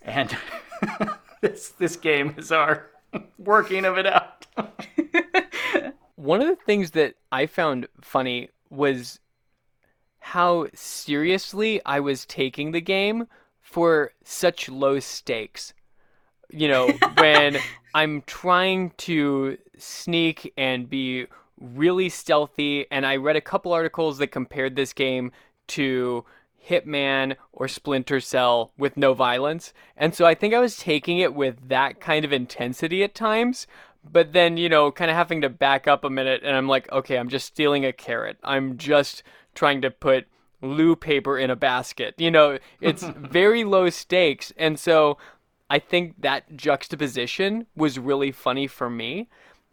And 0.02 0.36
this 1.40 1.70
this 1.70 1.96
game 1.96 2.34
is 2.36 2.52
our 2.52 2.86
working 3.38 3.84
of 3.84 3.98
it 3.98 4.06
out. 4.06 4.46
One 6.16 6.40
of 6.40 6.48
the 6.48 6.56
things 6.56 6.92
that 6.92 7.14
I 7.30 7.46
found 7.46 7.86
funny 8.00 8.50
was 8.70 9.20
how 10.18 10.66
seriously 10.74 11.80
I 11.86 12.00
was 12.00 12.26
taking 12.26 12.72
the 12.72 12.80
game 12.80 13.28
for 13.60 14.10
such 14.24 14.68
low 14.68 14.98
stakes. 14.98 15.74
You 16.50 16.68
know, 16.68 16.90
when 17.18 17.58
I'm 17.94 18.22
trying 18.22 18.90
to 18.98 19.58
sneak 19.76 20.52
and 20.56 20.88
be 20.88 21.26
really 21.60 22.08
stealthy, 22.08 22.86
and 22.90 23.06
I 23.06 23.16
read 23.16 23.36
a 23.36 23.40
couple 23.40 23.72
articles 23.72 24.18
that 24.18 24.28
compared 24.28 24.74
this 24.74 24.92
game 24.92 25.30
to 25.68 26.24
Hitman 26.68 27.36
or 27.52 27.68
Splinter 27.68 28.20
Cell 28.20 28.72
with 28.78 28.96
no 28.96 29.14
violence. 29.14 29.72
And 29.96 30.14
so 30.14 30.26
I 30.26 30.34
think 30.34 30.54
I 30.54 30.60
was 30.60 30.76
taking 30.76 31.18
it 31.18 31.34
with 31.34 31.68
that 31.68 32.00
kind 32.00 32.24
of 32.24 32.32
intensity 32.32 33.02
at 33.02 33.14
times. 33.14 33.66
But 34.10 34.32
then, 34.32 34.56
you 34.56 34.68
know, 34.68 34.90
kind 34.90 35.10
of 35.10 35.16
having 35.16 35.40
to 35.42 35.48
back 35.48 35.86
up 35.86 36.04
a 36.04 36.10
minute, 36.10 36.42
and 36.44 36.56
I'm 36.56 36.68
like, 36.68 36.90
okay, 36.92 37.18
I'm 37.18 37.28
just 37.28 37.46
stealing 37.46 37.84
a 37.84 37.92
carrot. 37.92 38.38
I'm 38.42 38.78
just 38.78 39.22
trying 39.54 39.82
to 39.82 39.90
put 39.90 40.26
loo 40.62 40.96
paper 40.96 41.38
in 41.38 41.50
a 41.50 41.56
basket. 41.56 42.14
You 42.18 42.30
know, 42.30 42.58
it's 42.80 43.02
very 43.16 43.64
low 43.64 43.90
stakes. 43.90 44.52
And 44.56 44.78
so 44.78 45.18
I 45.68 45.78
think 45.78 46.20
that 46.22 46.56
juxtaposition 46.56 47.66
was 47.76 47.98
really 47.98 48.32
funny 48.32 48.66
for 48.66 48.88
me. 48.88 49.28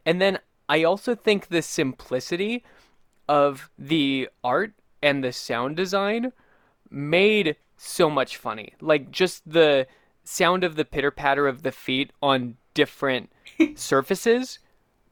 And 0.06 0.22
then 0.22 0.40
I 0.68 0.84
also 0.84 1.16
think 1.16 1.48
the 1.48 1.62
simplicity 1.62 2.64
of 3.28 3.70
the 3.78 4.30
art 4.44 4.74
and 5.02 5.24
the 5.24 5.32
sound 5.32 5.78
design 5.78 6.32
made 6.90 7.56
so 7.78 8.10
much 8.10 8.38
funny. 8.38 8.74
Like 8.82 9.12
just 9.12 9.50
the 9.50 9.88
sound 10.24 10.64
of 10.64 10.76
the 10.76 10.86
pitter 10.86 11.12
patter 11.12 11.48
of 11.48 11.64
the 11.64 11.72
feet 11.72 12.12
on 12.22 12.58
different 12.74 13.32
surfaces 13.76 14.60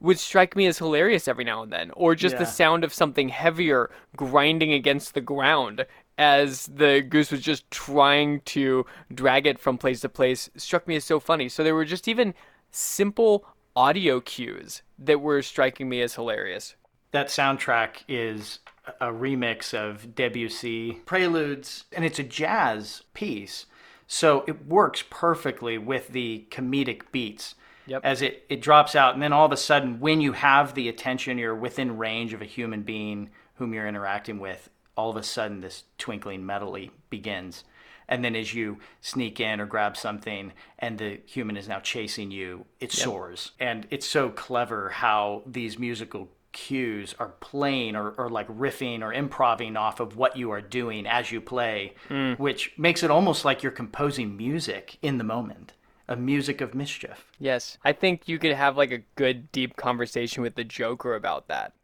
would 0.00 0.18
strike 0.18 0.54
me 0.56 0.66
as 0.66 0.78
hilarious 0.78 1.28
every 1.28 1.44
now 1.44 1.62
and 1.62 1.72
then. 1.72 1.90
Or 1.92 2.14
just 2.14 2.36
the 2.36 2.44
sound 2.44 2.84
of 2.84 2.92
something 2.92 3.28
heavier 3.30 3.90
grinding 4.16 4.72
against 4.72 5.14
the 5.14 5.20
ground 5.20 5.86
as 6.18 6.66
the 6.66 7.00
goose 7.00 7.30
was 7.30 7.40
just 7.40 7.70
trying 7.70 8.40
to 8.42 8.84
drag 9.12 9.46
it 9.46 9.58
from 9.58 9.78
place 9.78 10.00
to 10.00 10.08
place 10.08 10.50
struck 10.56 10.86
me 10.86 10.96
as 10.96 11.04
so 11.04 11.18
funny. 11.20 11.48
So 11.48 11.64
there 11.64 11.74
were 11.74 11.84
just 11.84 12.06
even 12.06 12.34
simple 12.70 13.46
audio 13.76 14.20
cues 14.20 14.82
that 14.98 15.20
were 15.20 15.42
striking 15.42 15.88
me 15.88 16.02
as 16.02 16.14
hilarious. 16.14 16.76
that 17.12 17.28
soundtrack 17.28 18.02
is 18.08 18.58
a 19.00 19.06
remix 19.06 19.74
of 19.74 20.14
Debussy 20.14 21.00
preludes, 21.06 21.84
and 21.92 22.04
it's 22.04 22.18
a 22.18 22.24
jazz 22.24 23.02
piece. 23.14 23.66
So 24.06 24.44
it 24.46 24.66
works 24.66 25.02
perfectly 25.08 25.78
with 25.78 26.08
the 26.08 26.46
comedic 26.50 27.02
beats. 27.10 27.54
Yep. 27.86 28.00
As 28.02 28.22
it, 28.22 28.44
it 28.48 28.62
drops 28.62 28.94
out, 28.94 29.14
and 29.14 29.22
then 29.22 29.32
all 29.32 29.44
of 29.44 29.52
a 29.52 29.58
sudden, 29.58 30.00
when 30.00 30.20
you 30.20 30.32
have 30.32 30.74
the 30.74 30.88
attention, 30.88 31.36
you're 31.36 31.54
within 31.54 31.98
range 31.98 32.32
of 32.32 32.40
a 32.40 32.46
human 32.46 32.82
being 32.82 33.30
whom 33.56 33.74
you're 33.74 33.86
interacting 33.86 34.38
with, 34.38 34.70
all 34.96 35.10
of 35.10 35.16
a 35.16 35.22
sudden, 35.22 35.60
this 35.60 35.84
twinkling 35.98 36.46
medley 36.46 36.90
begins. 37.10 37.64
And 38.08 38.24
then 38.24 38.36
as 38.36 38.52
you 38.54 38.78
sneak 39.00 39.40
in 39.40 39.60
or 39.60 39.66
grab 39.66 39.96
something 39.96 40.52
and 40.78 40.98
the 40.98 41.20
human 41.26 41.56
is 41.56 41.68
now 41.68 41.80
chasing 41.80 42.30
you, 42.30 42.66
it 42.80 42.92
soars. 42.92 43.52
And 43.58 43.86
it's 43.90 44.06
so 44.06 44.28
clever 44.28 44.90
how 44.90 45.42
these 45.46 45.78
musical 45.78 46.28
cues 46.54 47.14
are 47.18 47.34
playing 47.40 47.96
or, 47.96 48.12
or 48.12 48.30
like 48.30 48.48
riffing 48.48 49.02
or 49.02 49.12
improving 49.12 49.76
off 49.76 50.00
of 50.00 50.16
what 50.16 50.38
you 50.38 50.50
are 50.50 50.62
doing 50.62 51.06
as 51.06 51.30
you 51.30 51.42
play, 51.42 51.92
which 52.38 52.72
makes 52.78 53.02
it 53.02 53.10
almost 53.10 53.44
like 53.44 53.62
you're 53.62 53.72
composing 53.72 54.38
music 54.38 54.96
in 55.02 55.18
the 55.18 55.24
moment, 55.24 55.74
a 56.08 56.16
music 56.16 56.62
of 56.62 56.74
mischief. 56.74 57.26
Yes, 57.38 57.76
I 57.84 57.92
think 57.92 58.26
you 58.26 58.38
could 58.38 58.52
have 58.52 58.78
like 58.78 58.92
a 58.92 59.02
good 59.16 59.52
deep 59.52 59.76
conversation 59.76 60.42
with 60.42 60.54
the 60.54 60.64
Joker 60.64 61.14
about 61.14 61.48
that. 61.48 61.74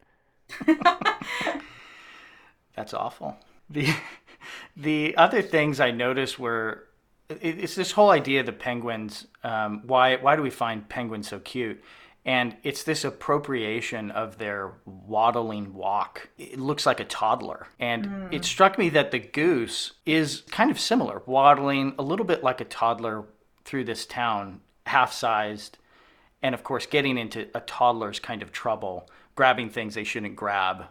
That's 2.75 2.93
awful. 2.95 3.37
The 3.69 3.93
the 4.75 5.15
other 5.17 5.41
things 5.41 5.79
I 5.79 5.91
noticed 5.91 6.39
were 6.39 6.87
it's 7.29 7.75
this 7.75 7.91
whole 7.91 8.09
idea 8.09 8.41
of 8.41 8.45
the 8.45 8.53
penguins. 8.53 9.27
Um, 9.43 9.83
why 9.85 10.15
why 10.17 10.35
do 10.35 10.41
we 10.41 10.49
find 10.49 10.87
penguins 10.89 11.29
so 11.29 11.39
cute? 11.39 11.83
And 12.23 12.55
it's 12.61 12.83
this 12.83 13.03
appropriation 13.03 14.11
of 14.11 14.37
their 14.37 14.73
waddling 14.85 15.73
walk. 15.73 16.29
It 16.37 16.59
looks 16.59 16.85
like 16.85 16.99
a 16.99 17.05
toddler. 17.05 17.67
And 17.79 18.05
hmm. 18.05 18.27
it 18.31 18.45
struck 18.45 18.77
me 18.77 18.89
that 18.89 19.11
the 19.11 19.19
goose 19.19 19.93
is 20.05 20.43
kind 20.51 20.69
of 20.69 20.79
similar, 20.79 21.23
waddling 21.25 21.95
a 21.97 22.03
little 22.03 22.25
bit 22.25 22.43
like 22.43 22.61
a 22.61 22.65
toddler 22.65 23.25
through 23.65 23.85
this 23.85 24.05
town, 24.05 24.61
half 24.85 25.11
sized, 25.13 25.77
and 26.43 26.53
of 26.53 26.63
course 26.63 26.85
getting 26.85 27.17
into 27.17 27.47
a 27.55 27.61
toddler's 27.61 28.19
kind 28.19 28.41
of 28.41 28.51
trouble, 28.51 29.09
grabbing 29.35 29.69
things 29.69 29.95
they 29.95 30.03
shouldn't 30.03 30.35
grab. 30.35 30.85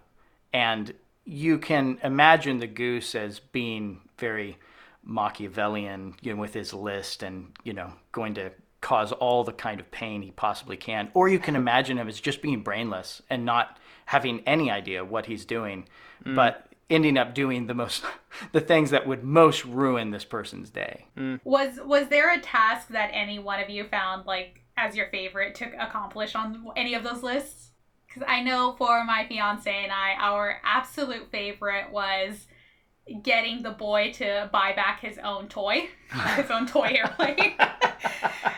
And 0.52 0.94
you 1.24 1.58
can 1.58 1.98
imagine 2.02 2.58
the 2.58 2.66
goose 2.66 3.14
as 3.14 3.38
being 3.38 4.00
very 4.18 4.58
Machiavellian, 5.04 6.14
you 6.20 6.34
know, 6.34 6.40
with 6.40 6.54
his 6.54 6.74
list 6.74 7.22
and, 7.22 7.52
you 7.64 7.72
know, 7.72 7.92
going 8.12 8.34
to 8.34 8.50
cause 8.80 9.12
all 9.12 9.44
the 9.44 9.52
kind 9.52 9.80
of 9.80 9.90
pain 9.90 10.22
he 10.22 10.30
possibly 10.30 10.76
can. 10.76 11.10
Or 11.14 11.28
you 11.28 11.38
can 11.38 11.56
imagine 11.56 11.98
him 11.98 12.08
as 12.08 12.20
just 12.20 12.42
being 12.42 12.62
brainless 12.62 13.22
and 13.28 13.44
not 13.44 13.78
having 14.06 14.40
any 14.46 14.70
idea 14.70 15.04
what 15.04 15.26
he's 15.26 15.44
doing, 15.44 15.86
mm. 16.24 16.34
but 16.34 16.66
ending 16.88 17.16
up 17.16 17.34
doing 17.34 17.66
the 17.66 17.74
most 17.74 18.02
the 18.52 18.60
things 18.60 18.90
that 18.90 19.06
would 19.06 19.22
most 19.22 19.64
ruin 19.64 20.10
this 20.10 20.24
person's 20.24 20.70
day. 20.70 21.06
Mm. 21.16 21.40
Was 21.44 21.78
was 21.84 22.08
there 22.08 22.32
a 22.34 22.40
task 22.40 22.88
that 22.88 23.10
any 23.12 23.38
one 23.38 23.60
of 23.60 23.70
you 23.70 23.84
found 23.84 24.26
like 24.26 24.62
as 24.76 24.96
your 24.96 25.08
favorite 25.08 25.54
to 25.56 25.66
accomplish 25.82 26.34
on 26.34 26.68
any 26.76 26.94
of 26.94 27.04
those 27.04 27.22
lists? 27.22 27.70
Because 28.06 28.24
I 28.26 28.42
know 28.42 28.74
for 28.76 29.04
my 29.04 29.24
fiance 29.28 29.72
and 29.72 29.92
I, 29.92 30.14
our 30.18 30.60
absolute 30.64 31.30
favorite 31.30 31.92
was 31.92 32.48
getting 33.22 33.62
the 33.62 33.70
boy 33.70 34.12
to 34.14 34.48
buy 34.52 34.72
back 34.72 35.00
his 35.00 35.18
own 35.18 35.48
toy, 35.48 35.88
his 36.36 36.50
own 36.50 36.66
toy 36.66 36.96
airplane. 36.96 37.54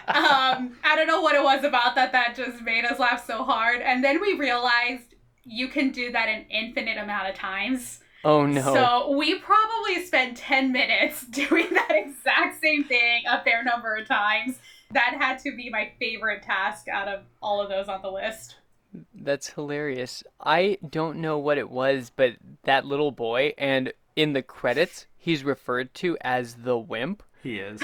um, 0.09 0.77
I 0.85 0.95
don't 0.97 1.07
know 1.07 1.21
what 1.21 1.35
it 1.35 1.43
was 1.43 1.65
about 1.65 1.95
that 1.95 2.13
that 2.13 2.37
just 2.37 2.63
made 2.63 2.85
us 2.85 2.99
laugh 2.99 3.27
so 3.27 3.45
hard. 3.45 3.81
And 3.81 4.05
then 4.05 4.21
we 4.21 4.35
realized 4.35 5.15
you 5.45 5.69
can 5.69 5.91
do 5.91 6.13
that 6.13 6.29
an 6.29 6.47
infinite 6.51 6.99
amount 6.99 7.29
of 7.29 7.35
times. 7.35 8.01
Oh 8.25 8.47
no. 8.47 8.63
So 8.63 9.17
we 9.17 9.39
probably 9.39 10.05
spent 10.05 10.37
10 10.37 10.71
minutes 10.73 11.27
doing 11.31 11.69
that 11.73 11.91
exact 11.91 12.61
same 12.61 12.85
thing 12.85 13.25
a 13.29 13.43
fair 13.43 13.65
number 13.65 13.97
of 13.97 14.07
times. 14.07 14.59
That 14.93 15.17
had 15.19 15.39
to 15.41 15.57
be 15.57 15.71
my 15.71 15.91
favorite 15.99 16.43
task 16.43 16.87
out 16.89 17.09
of 17.09 17.23
all 17.41 17.61
of 17.63 17.71
those 17.71 17.89
on 17.89 18.03
the 18.03 18.11
list. 18.11 18.57
That's 19.15 19.49
hilarious. 19.49 20.23
I 20.39 20.77
don't 20.87 21.19
know 21.19 21.39
what 21.39 21.57
it 21.57 21.71
was, 21.71 22.13
but 22.15 22.37
that 22.65 22.85
little 22.85 23.11
boy, 23.11 23.55
and 23.57 23.91
in 24.17 24.33
the 24.33 24.43
credits, 24.43 25.07
he's 25.17 25.45
referred 25.45 25.95
to 25.95 26.17
as 26.21 26.55
the 26.55 26.79
wimp. 26.79 27.23
He 27.43 27.59
is. 27.59 27.81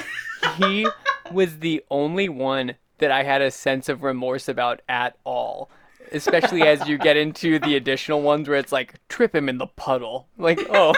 He 0.57 0.87
was 1.33 1.59
the 1.59 1.83
only 1.91 2.29
one 2.29 2.77
that 2.99 3.11
I 3.11 3.23
had 3.23 3.43
a 3.43 3.51
sense 3.51 3.89
of 3.89 4.03
remorse 4.03 4.49
about 4.49 4.81
at 4.89 5.17
all. 5.25 5.71
Especially 6.11 6.63
as 6.63 6.89
you 6.89 6.97
get 6.97 7.19
into 7.19 7.59
the 7.59 7.77
additional 7.77 8.23
ones 8.23 8.49
where 8.49 8.59
it's 8.59 8.73
like, 8.73 8.95
trip 9.09 9.35
him 9.35 9.49
in 9.49 9.59
the 9.59 9.67
puddle. 9.67 10.27
Like, 10.39 10.59
oh, 10.71 10.95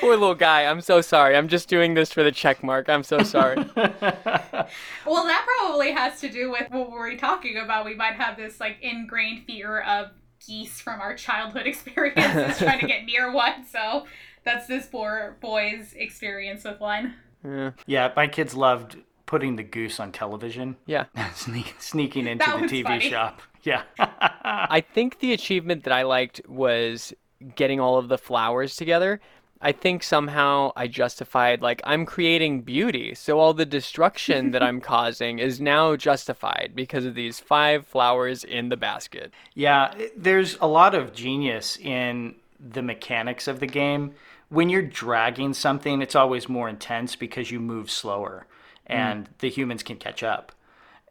poor 0.00 0.16
little 0.16 0.34
guy. 0.34 0.64
I'm 0.64 0.80
so 0.80 1.00
sorry. 1.00 1.36
I'm 1.36 1.46
just 1.46 1.68
doing 1.68 1.94
this 1.94 2.12
for 2.12 2.24
the 2.24 2.32
check 2.32 2.64
mark. 2.64 2.88
I'm 2.88 3.04
so 3.04 3.22
sorry. 3.22 3.64
Well, 5.06 5.24
that 5.24 5.46
probably 5.58 5.92
has 5.92 6.20
to 6.20 6.28
do 6.28 6.50
with 6.50 6.70
what 6.70 6.90
we're 6.90 7.16
talking 7.16 7.56
about. 7.56 7.86
We 7.86 7.94
might 7.94 8.14
have 8.14 8.36
this 8.36 8.60
like 8.60 8.76
ingrained 8.82 9.46
fear 9.46 9.80
of 9.80 10.10
geese 10.46 10.80
from 10.80 11.00
our 11.00 11.14
childhood 11.14 11.66
experiences 11.66 12.58
trying 12.58 12.80
to 12.80 12.86
get 12.86 13.04
near 13.04 13.32
one. 13.32 13.64
So 13.66 14.06
that's 14.48 14.66
this 14.66 14.86
poor 14.86 15.36
boy's 15.40 15.92
experience 15.94 16.64
with 16.64 16.80
one. 16.80 17.14
Yeah, 17.44 17.70
yeah, 17.86 18.12
my 18.16 18.26
kids 18.26 18.54
loved 18.54 18.96
putting 19.26 19.56
the 19.56 19.62
goose 19.62 20.00
on 20.00 20.10
television. 20.10 20.76
Yeah. 20.86 21.04
Sneak, 21.34 21.74
sneaking 21.78 22.26
into 22.26 22.44
That 22.46 22.60
the 22.60 22.66
TV 22.66 22.82
funny. 22.84 23.10
shop. 23.10 23.42
Yeah. 23.62 23.82
I 23.98 24.80
think 24.94 25.20
the 25.20 25.32
achievement 25.34 25.84
that 25.84 25.92
I 25.92 26.02
liked 26.02 26.40
was 26.48 27.12
getting 27.54 27.78
all 27.78 27.98
of 27.98 28.08
the 28.08 28.16
flowers 28.18 28.74
together. 28.74 29.20
I 29.60 29.72
think 29.72 30.02
somehow 30.02 30.72
I 30.76 30.86
justified, 30.86 31.60
like, 31.62 31.82
I'm 31.84 32.06
creating 32.06 32.62
beauty, 32.62 33.14
so 33.14 33.40
all 33.40 33.52
the 33.54 33.66
destruction 33.66 34.52
that 34.52 34.62
I'm 34.62 34.80
causing 34.94 35.40
is 35.40 35.60
now 35.60 35.96
justified 35.96 36.72
because 36.76 37.04
of 37.04 37.14
these 37.16 37.40
five 37.40 37.84
flowers 37.86 38.44
in 38.44 38.68
the 38.68 38.76
basket. 38.76 39.32
Yeah, 39.54 39.92
there's 40.16 40.56
a 40.60 40.66
lot 40.68 40.94
of 40.94 41.12
genius 41.12 41.76
in 41.76 42.36
the 42.60 42.82
mechanics 42.82 43.46
of 43.48 43.58
the 43.60 43.66
game. 43.66 44.14
When 44.48 44.68
you're 44.68 44.82
dragging 44.82 45.54
something, 45.54 46.00
it's 46.00 46.14
always 46.14 46.48
more 46.48 46.68
intense 46.68 47.16
because 47.16 47.50
you 47.50 47.60
move 47.60 47.90
slower 47.90 48.46
mm. 48.88 48.94
and 48.94 49.28
the 49.38 49.50
humans 49.50 49.82
can 49.82 49.96
catch 49.96 50.22
up. 50.22 50.52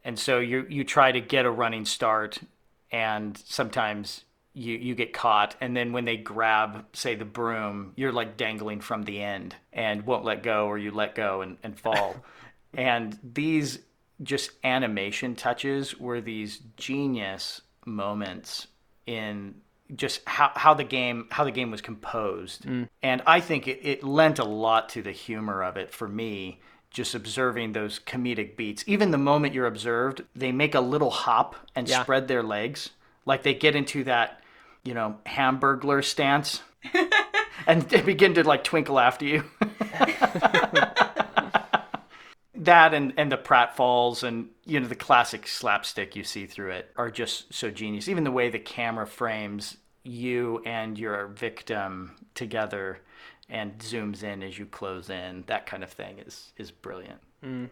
And 0.04 0.18
so 0.18 0.40
you 0.40 0.66
you 0.70 0.84
try 0.84 1.12
to 1.12 1.20
get 1.20 1.46
a 1.46 1.52
running 1.52 1.86
start 1.86 2.40
and 2.92 3.38
sometimes 3.38 4.24
you 4.54 4.76
you 4.76 4.96
get 4.96 5.14
caught 5.14 5.56
and 5.60 5.76
then 5.76 5.92
when 5.92 6.06
they 6.06 6.18
grab 6.18 6.86
say 6.94 7.16
the 7.16 7.26
broom, 7.26 7.94
you're 7.96 8.14
like 8.14 8.38
dangling 8.38 8.82
from 8.82 9.04
the 9.04 9.22
end 9.22 9.56
and 9.74 10.06
won't 10.06 10.26
let 10.26 10.44
go 10.44 10.68
or 10.68 10.78
you 10.78 10.92
let 10.92 11.14
go 11.14 11.42
and, 11.42 11.58
and 11.64 11.80
fall. 11.80 12.16
and 12.74 13.20
these 13.22 13.80
just 14.24 14.52
animation 14.64 15.36
touches 15.36 16.00
were 16.00 16.22
these 16.22 16.60
genius 16.76 17.62
moments 17.86 18.68
in 19.06 19.56
just 19.96 20.22
how, 20.26 20.52
how 20.56 20.74
the 20.74 20.84
game 20.84 21.28
how 21.32 21.44
the 21.44 21.52
game 21.52 21.72
was 21.72 21.82
composed. 21.82 22.66
Mm. 22.66 22.90
And 23.02 23.22
i 23.26 23.40
think 23.40 23.68
it, 23.68 23.80
it 23.84 24.04
lent 24.04 24.40
a 24.40 24.44
lot 24.44 24.90
to 24.90 25.02
the 25.02 25.12
humor 25.12 25.64
of 25.64 25.78
it 25.78 25.94
for 25.94 26.08
me 26.08 26.60
just 26.90 27.14
observing 27.14 27.74
those 27.74 28.00
comedic 28.00 28.56
beats. 28.56 28.84
Even 28.88 29.12
the 29.12 29.18
moment 29.18 29.54
you're 29.54 29.68
observed 29.68 30.24
they 30.36 30.52
make 30.52 30.74
a 30.76 30.80
little 30.82 31.12
hop 31.12 31.56
and 31.76 31.88
Yeah. 31.88 32.02
spread 32.04 32.28
their 32.28 32.44
legs. 32.44 32.90
Like 33.26 33.44
they 33.44 33.54
get 33.54 33.76
into 33.76 34.04
that 34.06 34.42
you 34.84 34.94
know 34.94 35.18
hamburglar 35.26 36.04
stance 36.04 36.62
and 37.68 37.82
they 37.84 38.02
begin 38.02 38.34
to 38.36 38.44
like 38.44 38.64
twinkle 38.64 39.00
after 39.00 39.26
you 39.26 39.44
that 42.68 42.94
and, 42.94 43.14
and 43.18 43.32
the 43.32 43.38
pratfalls 43.38 44.24
and 44.24 44.50
you 44.66 44.80
know 44.80 44.88
the 44.88 44.96
classic 44.96 45.48
slapstick 45.48 46.16
you 46.16 46.24
see 46.24 46.46
through 46.46 46.72
it 46.72 46.92
are 46.96 47.10
just 47.10 47.54
so 47.54 47.72
genius. 47.72 48.08
Even 48.08 48.24
the 48.24 48.32
way 48.32 48.50
the 48.50 48.60
camera 48.60 49.08
frames 49.08 49.78
you 50.04 50.62
and 50.66 50.98
your 50.98 51.28
victim 51.28 52.16
together 52.36 53.00
and 53.50 53.78
zooms 53.80 54.24
in 54.24 54.44
as 54.44 54.58
you 54.58 54.66
close 54.66 55.10
in 55.10 55.44
that 55.48 55.66
kind 55.66 55.84
of 55.84 55.90
thing 55.92 56.20
is 56.20 56.54
is 56.58 56.72
brilliant 56.72 57.22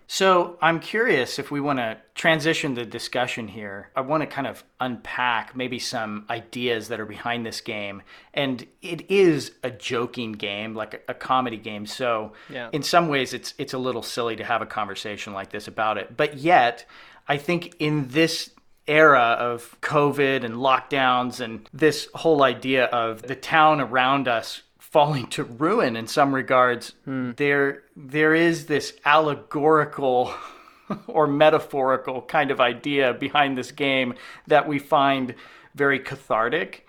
so 0.07 0.57
i'm 0.61 0.79
curious 0.79 1.39
if 1.39 1.49
we 1.51 1.59
want 1.59 1.79
to 1.79 1.97
transition 2.13 2.75
the 2.75 2.85
discussion 2.85 3.47
here 3.47 3.89
i 3.95 4.01
want 4.01 4.21
to 4.21 4.27
kind 4.27 4.47
of 4.47 4.63
unpack 4.79 5.55
maybe 5.55 5.79
some 5.79 6.25
ideas 6.29 6.87
that 6.89 6.99
are 6.99 7.05
behind 7.05 7.45
this 7.45 7.61
game. 7.61 8.01
And 8.33 8.65
it 8.81 9.09
is 9.09 9.51
a 9.63 9.71
joking 9.71 10.33
game 10.33 10.75
like 10.75 10.93
a, 11.07 11.11
a 11.11 11.13
comedy 11.13 11.57
game. 11.57 11.85
So 11.85 12.33
Yeah. 12.49 12.69
in 12.71 12.83
some 12.83 13.07
ways 13.07 13.33
it's 13.33 13.53
it's 13.57 13.73
a 13.73 13.77
little 13.77 14.03
silly 14.03 14.35
to 14.35 14.43
have 14.43 14.61
a 14.61 14.65
conversation 14.65 15.33
like 15.33 15.49
this 15.51 15.67
about 15.67 15.97
it. 15.97 16.15
But 16.15 16.37
yet 16.37 16.85
i 17.27 17.37
think 17.37 17.75
in 17.79 18.07
this 18.09 18.51
era 18.87 19.35
of 19.39 19.75
covid 19.81 20.43
and 20.43 20.55
lockdowns 20.55 21.39
and 21.39 21.67
this 21.73 22.07
whole 22.13 22.43
idea 22.43 22.85
of 22.85 23.23
the 23.23 23.35
town 23.35 23.81
around 23.81 24.27
us 24.27 24.61
falling 24.95 25.27
to 25.27 25.43
ruin 25.43 25.97
in 25.97 26.07
some 26.07 26.33
regards 26.33 26.93
there 27.05 27.83
there 27.97 28.33
is 28.33 28.67
this 28.67 28.93
allegorical 29.03 30.33
or 31.07 31.27
metaphorical 31.27 32.21
kind 32.21 32.49
of 32.49 32.61
idea 32.61 33.13
behind 33.13 33.57
this 33.57 33.73
game 33.73 34.13
that 34.47 34.69
we 34.69 34.79
find 34.79 35.35
very 35.73 35.99
cathartic. 35.99 36.87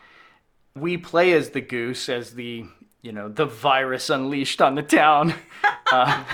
We 0.76 0.96
play 0.96 1.32
as 1.32 1.50
the 1.50 1.60
goose 1.60 2.08
as 2.08 2.34
the 2.34 2.66
you 3.02 3.10
know 3.10 3.28
the 3.28 3.44
virus 3.44 4.08
unleashed 4.08 4.62
on 4.62 4.76
the 4.76 4.84
town. 4.84 5.34
Uh, 5.92 6.24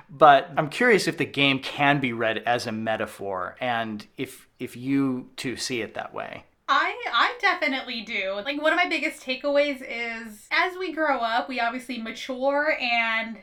but 0.10 0.50
i'm 0.56 0.70
curious 0.70 1.06
if 1.06 1.18
the 1.18 1.26
game 1.26 1.58
can 1.58 2.00
be 2.00 2.14
read 2.14 2.38
as 2.46 2.66
a 2.66 2.72
metaphor 2.72 3.54
and 3.60 4.06
if 4.16 4.48
if 4.58 4.78
you 4.78 5.28
two 5.36 5.56
see 5.56 5.82
it 5.82 5.92
that 5.92 6.14
way 6.14 6.42
I 6.70 6.94
I 7.12 7.34
definitely 7.40 8.02
do. 8.02 8.40
Like 8.44 8.62
one 8.62 8.72
of 8.72 8.76
my 8.76 8.88
biggest 8.88 9.26
takeaways 9.26 9.82
is 9.82 10.46
as 10.52 10.78
we 10.78 10.92
grow 10.92 11.18
up, 11.18 11.48
we 11.48 11.58
obviously 11.58 11.98
mature 11.98 12.76
and 12.80 13.38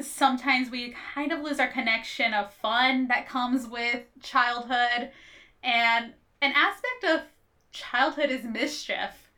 sometimes 0.00 0.70
we 0.70 0.94
kind 1.14 1.32
of 1.32 1.40
lose 1.40 1.58
our 1.58 1.66
connection 1.66 2.32
of 2.32 2.54
fun 2.54 3.08
that 3.08 3.28
comes 3.28 3.66
with 3.66 4.04
childhood 4.22 5.10
and 5.64 6.14
an 6.40 6.52
aspect 6.54 7.04
of 7.04 7.22
childhood 7.72 8.30
is 8.30 8.44
mischief. 8.44 9.28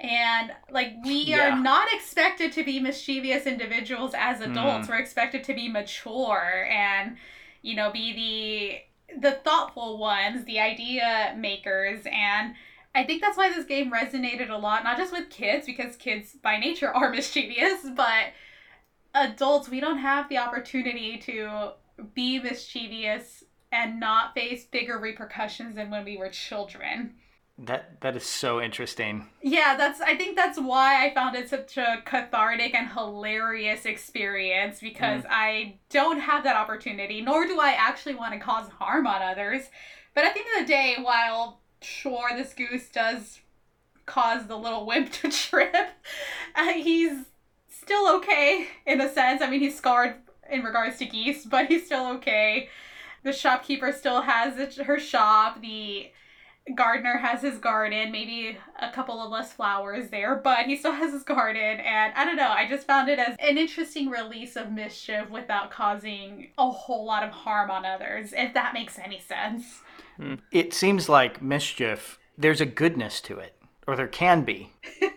And 0.00 0.52
like 0.68 0.94
we 1.04 1.22
Yeah. 1.22 1.52
are 1.52 1.56
not 1.56 1.92
expected 1.92 2.50
to 2.52 2.64
be 2.64 2.80
mischievous 2.80 3.46
individuals 3.46 4.12
as 4.16 4.38
hmm. 4.38 4.50
adults. 4.50 4.88
We're 4.88 4.98
expected 4.98 5.44
to 5.44 5.54
be 5.54 5.68
mature 5.68 6.66
and 6.68 7.16
you 7.62 7.76
know 7.76 7.92
be 7.92 8.82
the 9.12 9.20
the 9.20 9.36
thoughtful 9.36 9.98
ones, 9.98 10.44
the 10.44 10.58
idea 10.58 11.34
makers 11.38 12.02
and 12.10 12.54
I 12.98 13.04
think 13.04 13.22
that's 13.22 13.38
why 13.38 13.52
this 13.52 13.64
game 13.64 13.92
resonated 13.92 14.50
a 14.50 14.56
lot, 14.56 14.82
not 14.82 14.96
just 14.96 15.12
with 15.12 15.30
kids, 15.30 15.66
because 15.66 15.94
kids 15.94 16.36
by 16.42 16.58
nature 16.58 16.90
are 16.94 17.10
mischievous, 17.10 17.86
but 17.94 18.32
adults, 19.14 19.68
we 19.68 19.78
don't 19.78 19.98
have 19.98 20.28
the 20.28 20.38
opportunity 20.38 21.16
to 21.18 21.74
be 22.12 22.40
mischievous 22.40 23.44
and 23.70 24.00
not 24.00 24.34
face 24.34 24.64
bigger 24.64 24.98
repercussions 24.98 25.76
than 25.76 25.90
when 25.90 26.04
we 26.04 26.16
were 26.16 26.28
children. 26.28 27.14
that 27.56 28.00
that 28.00 28.16
is 28.16 28.24
so 28.24 28.60
interesting 28.60 29.28
Yeah, 29.42 29.76
that's 29.76 30.00
I 30.00 30.16
think 30.16 30.34
that's 30.34 30.58
why 30.58 31.04
I 31.04 31.14
found 31.14 31.36
it 31.36 31.48
such 31.48 31.76
a 31.76 32.02
cathartic 32.04 32.74
and 32.74 32.88
hilarious 32.88 33.84
experience 33.84 34.80
because 34.80 35.22
mm. 35.22 35.30
I 35.30 35.78
don't 35.88 36.18
have 36.18 36.42
that 36.42 36.56
opportunity, 36.56 37.20
nor 37.20 37.46
do 37.46 37.60
I 37.60 37.72
actually 37.78 38.16
want 38.16 38.32
to 38.32 38.40
cause 38.40 38.68
harm 38.70 39.06
on 39.06 39.22
others. 39.22 39.62
But 40.14 40.24
at 40.24 40.34
the 40.34 40.40
end 40.40 40.48
of 40.56 40.66
the 40.66 40.72
day, 40.72 40.96
while 41.00 41.60
sure 41.80 42.30
this 42.34 42.54
goose 42.54 42.88
does 42.88 43.40
cause 44.06 44.46
the 44.46 44.56
little 44.56 44.86
wimp 44.86 45.12
to 45.12 45.30
trip, 45.30 45.88
uh, 46.54 46.72
he's 46.72 47.26
still 47.68 48.16
okay 48.16 48.66
in 48.86 49.00
a 49.00 49.12
sense. 49.12 49.42
I 49.42 49.50
mean, 49.50 49.60
he's 49.60 49.76
scarred 49.76 50.16
in 50.50 50.62
regards 50.62 50.98
to 50.98 51.06
geese, 51.06 51.44
but 51.44 51.66
he's 51.66 51.86
still 51.86 52.06
okay. 52.16 52.68
The 53.22 53.32
shopkeeper 53.32 53.92
still 53.92 54.22
has 54.22 54.76
her 54.76 54.98
shop. 54.98 55.60
The 55.60 56.10
gardener 56.74 57.16
has 57.16 57.42
his 57.42 57.58
garden, 57.58 58.12
maybe 58.12 58.58
a 58.80 58.90
couple 58.90 59.20
of 59.20 59.30
less 59.30 59.52
flowers 59.52 60.10
there, 60.10 60.36
but 60.36 60.66
he 60.66 60.76
still 60.76 60.92
has 60.92 61.12
his 61.12 61.22
garden. 61.22 61.80
And 61.80 62.12
I 62.14 62.24
don't 62.24 62.36
know, 62.36 62.50
I 62.50 62.68
just 62.68 62.86
found 62.86 63.08
it 63.08 63.18
as 63.18 63.36
an 63.38 63.58
interesting 63.58 64.08
release 64.08 64.56
of 64.56 64.70
mischief 64.70 65.30
without 65.30 65.70
causing 65.70 66.48
a 66.58 66.70
whole 66.70 67.04
lot 67.04 67.22
of 67.22 67.30
harm 67.30 67.70
on 67.70 67.84
others, 67.84 68.32
if 68.36 68.54
that 68.54 68.74
makes 68.74 68.98
any 68.98 69.20
sense. 69.20 69.80
Hmm. 70.18 70.34
it 70.52 70.74
seems 70.74 71.08
like 71.08 71.40
mischief 71.40 72.18
there's 72.36 72.60
a 72.60 72.66
goodness 72.66 73.20
to 73.22 73.38
it 73.38 73.54
or 73.86 73.96
there 73.96 74.08
can 74.08 74.42
be 74.42 74.72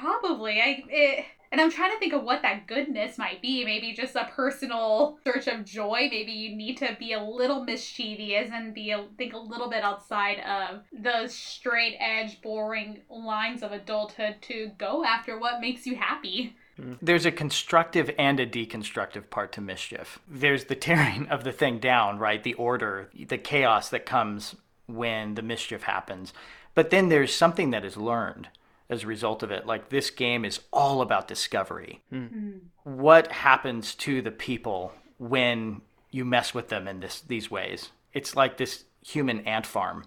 Probably. 0.00 0.60
I 0.60 0.84
it, 0.88 1.24
and 1.52 1.60
I'm 1.60 1.70
trying 1.70 1.92
to 1.92 1.98
think 1.98 2.12
of 2.12 2.22
what 2.22 2.42
that 2.42 2.66
goodness 2.66 3.18
might 3.18 3.40
be. 3.40 3.64
Maybe 3.64 3.92
just 3.92 4.14
a 4.14 4.28
personal 4.34 5.18
search 5.24 5.46
of 5.46 5.64
joy. 5.64 6.08
Maybe 6.10 6.32
you 6.32 6.54
need 6.54 6.76
to 6.78 6.96
be 6.98 7.12
a 7.12 7.22
little 7.22 7.64
mischievous 7.64 8.50
and 8.52 8.74
be 8.74 8.90
a, 8.90 9.06
think 9.16 9.32
a 9.32 9.38
little 9.38 9.70
bit 9.70 9.82
outside 9.82 10.40
of 10.40 10.82
those 10.92 11.34
straight 11.34 11.96
edge, 11.98 12.42
boring 12.42 13.00
lines 13.08 13.62
of 13.62 13.72
adulthood 13.72 14.36
to 14.42 14.70
go 14.76 15.04
after 15.04 15.38
what 15.38 15.60
makes 15.60 15.86
you 15.86 15.96
happy. 15.96 16.56
Mm. 16.80 16.98
there's 17.00 17.24
a 17.24 17.32
constructive 17.32 18.10
and 18.18 18.38
a 18.38 18.46
deconstructive 18.46 19.30
part 19.30 19.52
to 19.52 19.60
mischief. 19.60 20.18
There's 20.28 20.64
the 20.64 20.74
tearing 20.86 21.28
of 21.28 21.44
the 21.44 21.52
thing 21.52 21.78
down, 21.78 22.18
right? 22.18 22.42
The 22.42 22.54
order, 22.54 23.10
the 23.14 23.38
chaos 23.38 23.88
that 23.90 24.06
comes 24.06 24.56
when 24.86 25.34
the 25.34 25.42
mischief 25.42 25.82
happens. 25.82 26.32
But 26.74 26.90
then 26.90 27.08
there's 27.08 27.34
something 27.34 27.70
that 27.70 27.84
is 27.84 27.96
learned 27.96 28.48
as 28.88 29.02
a 29.02 29.06
result 29.06 29.42
of 29.42 29.50
it. 29.50 29.66
Like 29.66 29.88
this 29.88 30.10
game 30.10 30.44
is 30.44 30.60
all 30.72 31.00
about 31.00 31.28
discovery. 31.28 32.02
Hmm. 32.10 32.26
Mm. 32.26 32.60
What 32.84 33.32
happens 33.32 33.94
to 33.96 34.22
the 34.22 34.30
people 34.30 34.92
when 35.18 35.80
you 36.10 36.24
mess 36.24 36.54
with 36.54 36.68
them 36.68 36.86
in 36.86 37.00
this 37.00 37.20
these 37.20 37.50
ways? 37.50 37.90
It's 38.12 38.36
like 38.36 38.56
this 38.56 38.84
human 39.04 39.40
ant 39.40 39.66
farm. 39.66 40.04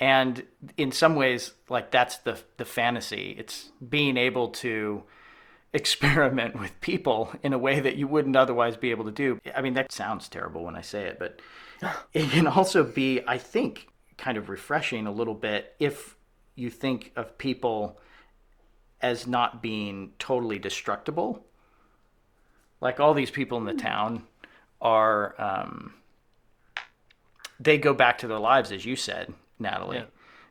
And 0.00 0.42
in 0.76 0.90
some 0.92 1.14
ways, 1.14 1.52
like 1.68 1.90
that's 1.90 2.18
the 2.18 2.40
the 2.56 2.64
fantasy. 2.64 3.36
It's 3.38 3.70
being 3.88 4.16
able 4.16 4.48
to 4.48 5.04
experiment 5.72 6.58
with 6.58 6.80
people 6.80 7.32
in 7.42 7.52
a 7.52 7.58
way 7.58 7.80
that 7.80 7.96
you 7.96 8.06
wouldn't 8.06 8.36
otherwise 8.36 8.76
be 8.76 8.90
able 8.90 9.04
to 9.04 9.10
do. 9.10 9.38
I 9.54 9.62
mean, 9.62 9.74
that 9.74 9.92
sounds 9.92 10.28
terrible 10.28 10.64
when 10.64 10.76
I 10.76 10.80
say 10.80 11.04
it, 11.04 11.18
but 11.18 11.40
it 12.14 12.30
can 12.30 12.46
also 12.46 12.84
be, 12.84 13.20
I 13.26 13.38
think, 13.38 13.88
kind 14.16 14.38
of 14.38 14.48
refreshing 14.48 15.06
a 15.06 15.12
little 15.12 15.34
bit 15.34 15.74
if 15.78 16.16
you 16.54 16.70
think 16.70 17.12
of 17.16 17.36
people 17.38 18.00
as 19.02 19.26
not 19.26 19.62
being 19.62 20.12
totally 20.18 20.58
destructible. 20.58 21.44
Like 22.80 22.98
all 22.98 23.14
these 23.14 23.30
people 23.30 23.58
in 23.58 23.64
the 23.64 23.74
town 23.74 24.22
are, 24.80 25.34
um, 25.40 25.94
they 27.60 27.78
go 27.78 27.94
back 27.94 28.18
to 28.18 28.28
their 28.28 28.38
lives, 28.38 28.72
as 28.72 28.84
you 28.84 28.96
said, 28.96 29.32
Natalie. 29.58 29.98
Yeah. 29.98 30.04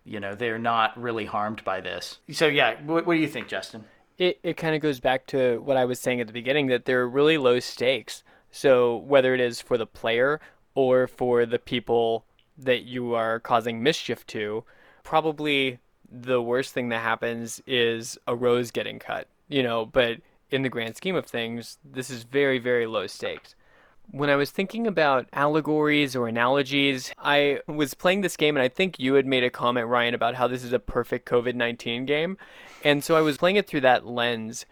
You 0.04 0.20
know, 0.20 0.36
they're 0.36 0.60
not 0.60 1.00
really 1.02 1.26
harmed 1.26 1.64
by 1.64 1.82
this. 1.82 2.20
So, 2.32 2.46
yeah, 2.46 2.80
what, 2.84 3.08
what 3.08 3.16
do 3.16 3.20
you 3.20 3.28
think, 3.28 3.48
Justin? 3.48 3.86
It 4.18 4.40
it 4.44 4.58
kind 4.58 4.76
of 4.76 4.82
goes 4.82 5.00
back 5.00 5.26
to 5.28 5.60
what 5.60 5.78
I 5.78 5.86
was 5.86 6.00
saying 6.00 6.22
at 6.22 6.28
the 6.28 6.34
beginning 6.34 6.68
that 6.68 6.86
they're 6.86 7.08
really 7.08 7.38
low 7.38 7.60
stakes. 7.60 8.24
So 8.52 8.98
whether 8.98 9.34
it 9.34 9.42
is 9.42 9.62
for 9.62 9.78
the 9.78 9.86
player 9.86 10.40
or 10.74 11.08
for 11.08 11.46
the 11.46 11.60
people 11.60 12.26
that 12.58 12.84
you 12.84 13.14
are 13.14 13.40
causing 13.40 13.84
mischief 13.84 14.26
to, 14.28 14.64
probably 15.04 15.80
the 16.10 16.42
worst 16.42 16.74
thing 16.74 16.90
that 16.90 17.02
happens 17.02 17.62
is 17.68 18.18
a 18.28 18.36
rose 18.36 18.72
getting 18.72 19.00
cut. 19.00 19.28
You 19.50 19.64
know, 19.64 19.86
but 19.86 20.22
in 20.50 20.62
the 20.62 20.70
grand 20.70 20.96
scheme 20.96 21.16
of 21.16 21.26
things, 21.26 21.78
this 21.84 22.10
is 22.10 22.24
very 22.24 22.60
very 22.60 22.88
low 22.88 23.08
stakes. 23.08 23.56
When 24.12 24.30
I 24.30 24.36
was 24.36 24.52
thinking 24.52 24.88
about 24.88 25.28
allegories 25.34 26.16
or 26.16 26.28
analogies, 26.28 27.12
I 27.18 27.60
was 27.68 27.94
playing 27.94 28.22
this 28.22 28.38
game 28.38 28.56
and 28.56 28.64
I 28.64 28.70
think 28.70 29.00
you 29.00 29.16
had 29.16 29.26
made 29.26 29.44
a 29.44 29.50
comment, 29.50 29.88
Ryan, 29.88 30.14
about 30.14 30.36
how 30.36 30.48
this 30.48 30.64
is 30.64 30.74
a 30.74 30.80
perfect 30.80 31.28
COVID 31.28 31.56
19 31.56 32.06
game. 32.06 32.38
And 32.84 33.04
so 33.04 33.16
I 33.16 33.22
was 33.22 33.38
playing 33.38 33.56
it 33.58 33.68
through 33.68 33.82
that 33.82 34.06
lens. 34.06 34.66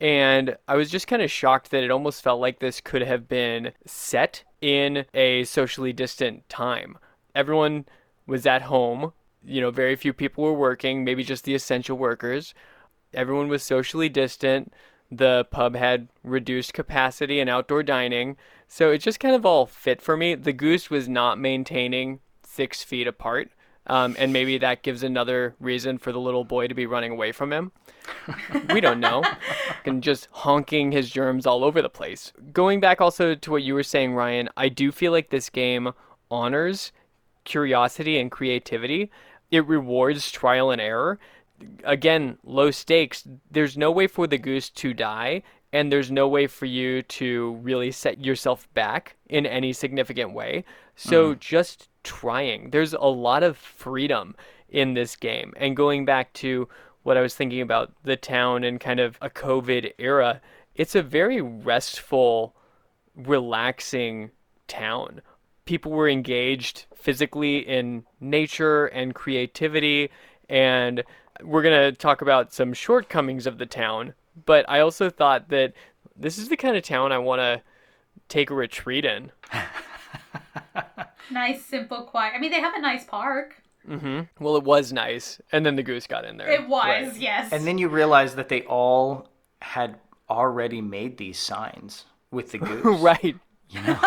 And 0.00 0.56
I 0.68 0.76
was 0.76 0.90
just 0.90 1.06
kind 1.06 1.22
of 1.22 1.30
shocked 1.30 1.70
that 1.70 1.82
it 1.82 1.90
almost 1.90 2.22
felt 2.22 2.40
like 2.40 2.60
this 2.60 2.80
could 2.80 3.02
have 3.02 3.28
been 3.28 3.72
set 3.84 4.44
in 4.60 5.04
a 5.12 5.44
socially 5.44 5.92
distant 5.92 6.48
time. 6.48 6.98
Everyone 7.34 7.84
was 8.26 8.46
at 8.46 8.62
home. 8.62 9.12
You 9.44 9.60
know, 9.60 9.70
very 9.70 9.96
few 9.96 10.12
people 10.12 10.44
were 10.44 10.54
working, 10.54 11.04
maybe 11.04 11.24
just 11.24 11.44
the 11.44 11.54
essential 11.54 11.96
workers. 11.96 12.54
Everyone 13.14 13.48
was 13.48 13.62
socially 13.62 14.08
distant. 14.08 14.72
The 15.10 15.46
pub 15.50 15.74
had 15.74 16.08
reduced 16.22 16.74
capacity 16.74 17.40
and 17.40 17.48
outdoor 17.48 17.82
dining. 17.82 18.36
So 18.68 18.90
it 18.90 18.98
just 18.98 19.18
kind 19.18 19.34
of 19.34 19.46
all 19.46 19.66
fit 19.66 20.00
for 20.00 20.16
me. 20.16 20.34
The 20.34 20.52
goose 20.52 20.90
was 20.90 21.08
not 21.08 21.38
maintaining 21.38 22.20
six 22.44 22.82
feet 22.82 23.06
apart. 23.06 23.50
Um, 23.86 24.14
and 24.18 24.32
maybe 24.32 24.58
that 24.58 24.82
gives 24.82 25.02
another 25.02 25.54
reason 25.58 25.96
for 25.96 26.12
the 26.12 26.20
little 26.20 26.44
boy 26.44 26.68
to 26.68 26.74
be 26.74 26.84
running 26.84 27.10
away 27.10 27.32
from 27.32 27.52
him. 27.52 27.72
we 28.70 28.80
don't 28.80 29.00
know. 29.00 29.22
And 29.84 30.02
just 30.02 30.28
honking 30.32 30.92
his 30.92 31.08
germs 31.08 31.46
all 31.46 31.64
over 31.64 31.80
the 31.80 31.88
place. 31.88 32.30
Going 32.52 32.78
back 32.78 33.00
also 33.00 33.34
to 33.34 33.50
what 33.50 33.62
you 33.62 33.72
were 33.72 33.82
saying, 33.82 34.12
Ryan, 34.12 34.50
I 34.54 34.68
do 34.68 34.92
feel 34.92 35.12
like 35.12 35.30
this 35.30 35.48
game 35.48 35.92
honors 36.30 36.92
curiosity 37.44 38.18
and 38.18 38.30
creativity. 38.30 39.10
It 39.50 39.66
rewards 39.66 40.30
trial 40.30 40.70
and 40.70 40.80
error. 40.80 41.18
Again, 41.84 42.36
low 42.44 42.70
stakes. 42.70 43.26
There's 43.50 43.78
no 43.78 43.90
way 43.90 44.06
for 44.06 44.26
the 44.26 44.36
goose 44.36 44.68
to 44.70 44.92
die, 44.92 45.42
and 45.72 45.92
there's 45.92 46.10
no 46.10 46.28
way 46.28 46.46
for 46.46 46.66
you 46.66 47.02
to 47.02 47.58
really 47.62 47.90
set 47.90 48.24
yourself 48.24 48.72
back 48.74 49.16
in 49.28 49.44
any 49.46 49.72
significant 49.72 50.32
way. 50.32 50.64
So 50.96 51.30
mm-hmm. 51.30 51.38
just 51.40 51.88
trying. 52.04 52.70
There's 52.70 52.94
a 52.94 53.00
lot 53.00 53.42
of 53.42 53.56
freedom 53.56 54.34
in 54.68 54.94
this 54.94 55.16
game. 55.16 55.52
And 55.56 55.76
going 55.76 56.04
back 56.04 56.32
to 56.34 56.68
what 57.02 57.16
I 57.16 57.20
was 57.20 57.34
thinking 57.34 57.60
about 57.60 57.92
the 58.02 58.16
town 58.16 58.64
and 58.64 58.80
kind 58.80 59.00
of 59.00 59.18
a 59.20 59.30
COVID 59.30 59.92
era, 59.98 60.40
it's 60.74 60.94
a 60.94 61.02
very 61.02 61.40
restful, 61.40 62.54
relaxing 63.14 64.30
town. 64.68 65.20
People 65.64 65.92
were 65.92 66.08
engaged 66.08 66.86
physically 66.94 67.58
in 67.58 68.04
nature 68.20 68.86
and 68.86 69.14
creativity. 69.14 70.10
And 70.48 71.04
we're 71.42 71.62
going 71.62 71.92
to 71.92 71.96
talk 71.96 72.22
about 72.22 72.52
some 72.52 72.72
shortcomings 72.72 73.46
of 73.46 73.58
the 73.58 73.66
town. 73.66 74.14
But 74.46 74.64
I 74.68 74.80
also 74.80 75.10
thought 75.10 75.48
that 75.50 75.72
this 76.16 76.38
is 76.38 76.48
the 76.48 76.56
kind 76.56 76.76
of 76.76 76.82
town 76.82 77.12
I 77.12 77.18
want 77.18 77.40
to 77.40 77.62
take 78.28 78.50
a 78.50 78.54
retreat 78.54 79.04
in. 79.04 79.30
Nice, 81.30 81.62
simple, 81.64 82.04
quiet. 82.04 82.32
I 82.34 82.38
mean, 82.38 82.50
they 82.50 82.60
have 82.60 82.74
a 82.74 82.80
nice 82.80 83.04
park. 83.04 83.62
Mm-hmm. 83.86 84.42
Well, 84.42 84.56
it 84.56 84.64
was 84.64 84.94
nice. 84.94 85.40
And 85.52 85.64
then 85.64 85.76
the 85.76 85.82
goose 85.82 86.06
got 86.06 86.24
in 86.24 86.38
there. 86.38 86.48
It 86.48 86.66
was, 86.66 86.86
Right. 86.86 87.16
yes. 87.16 87.52
And 87.52 87.66
then 87.66 87.76
you 87.76 87.88
realize 87.88 88.34
that 88.36 88.48
they 88.48 88.62
all 88.62 89.28
had 89.60 89.96
already 90.30 90.80
made 90.80 91.18
these 91.18 91.38
signs 91.38 92.06
with 92.30 92.52
the 92.52 92.58
goose. 92.58 93.00
right. 93.00 93.36
You 93.70 93.82
know, 93.82 94.00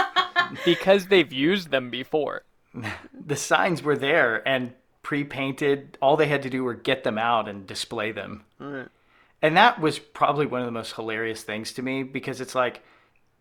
because 0.65 1.06
they've 1.06 1.32
used 1.32 1.70
them 1.70 1.91
before. 1.91 2.41
The 3.28 3.36
signs 3.36 3.84
were 3.84 3.96
there 3.96 4.41
and 4.48 4.74
pre-painted. 5.04 6.00
All 6.02 6.17
they 6.17 6.26
had 6.26 6.41
to 6.41 6.50
do 6.50 6.63
were 6.63 6.74
get 6.74 7.04
them 7.04 7.20
out 7.20 7.48
and 7.48 7.67
display 7.67 8.12
them. 8.12 8.44
And 9.41 9.58
that 9.58 9.80
was 9.82 9.97
probably 9.99 10.45
one 10.45 10.62
of 10.62 10.65
the 10.65 10.71
most 10.71 10.93
hilarious 10.93 11.43
things 11.43 11.73
to 11.73 11.82
me 11.82 12.04
because 12.04 12.41
it's 12.41 12.56
like 12.56 12.84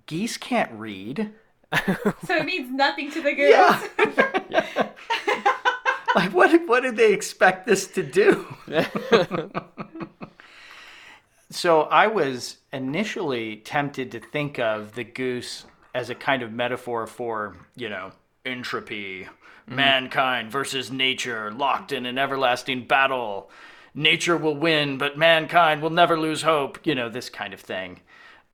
geese 0.06 0.36
can't 0.36 0.72
read. 0.72 1.32
so 2.26 2.36
it 2.36 2.44
means 2.44 2.70
nothing 2.70 3.10
to 3.10 3.22
the 3.22 3.32
goose. 3.32 3.50
Yeah. 3.50 4.88
like 6.14 6.32
what 6.32 6.50
what 6.66 6.80
did 6.80 6.96
they 6.96 7.12
expect 7.12 7.66
this 7.66 7.86
to 7.88 8.02
do? 8.02 8.46
so 11.50 11.82
I 11.82 12.06
was 12.06 12.56
initially 12.72 13.56
tempted 13.56 14.10
to 14.12 14.20
think 14.20 14.58
of 14.58 14.94
the 14.94 15.04
goose 15.04 15.64
as 15.94 16.10
a 16.10 16.14
kind 16.14 16.42
of 16.42 16.52
metaphor 16.52 17.06
for, 17.06 17.56
you 17.76 17.88
know, 17.88 18.12
entropy, 18.44 19.24
mm-hmm. 19.24 19.74
mankind 19.74 20.50
versus 20.50 20.90
nature, 20.90 21.50
locked 21.52 21.92
in 21.92 22.06
an 22.06 22.18
everlasting 22.18 22.86
battle. 22.86 23.50
Nature 23.94 24.36
will 24.36 24.54
win, 24.54 24.98
but 24.98 25.18
mankind 25.18 25.82
will 25.82 25.90
never 25.90 26.18
lose 26.18 26.42
hope, 26.42 26.78
you 26.84 26.94
know, 26.94 27.08
this 27.08 27.28
kind 27.28 27.52
of 27.52 27.60
thing. 27.60 28.00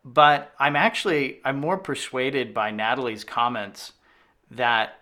But 0.05 0.55
I'm 0.59 0.77
actually 0.77 1.41
I'm 1.45 1.59
more 1.59 1.79
persuaded 1.79 2.55
by 2.55 2.71
Natalie's 2.71 3.25
comments 3.25 3.93
that 4.51 5.01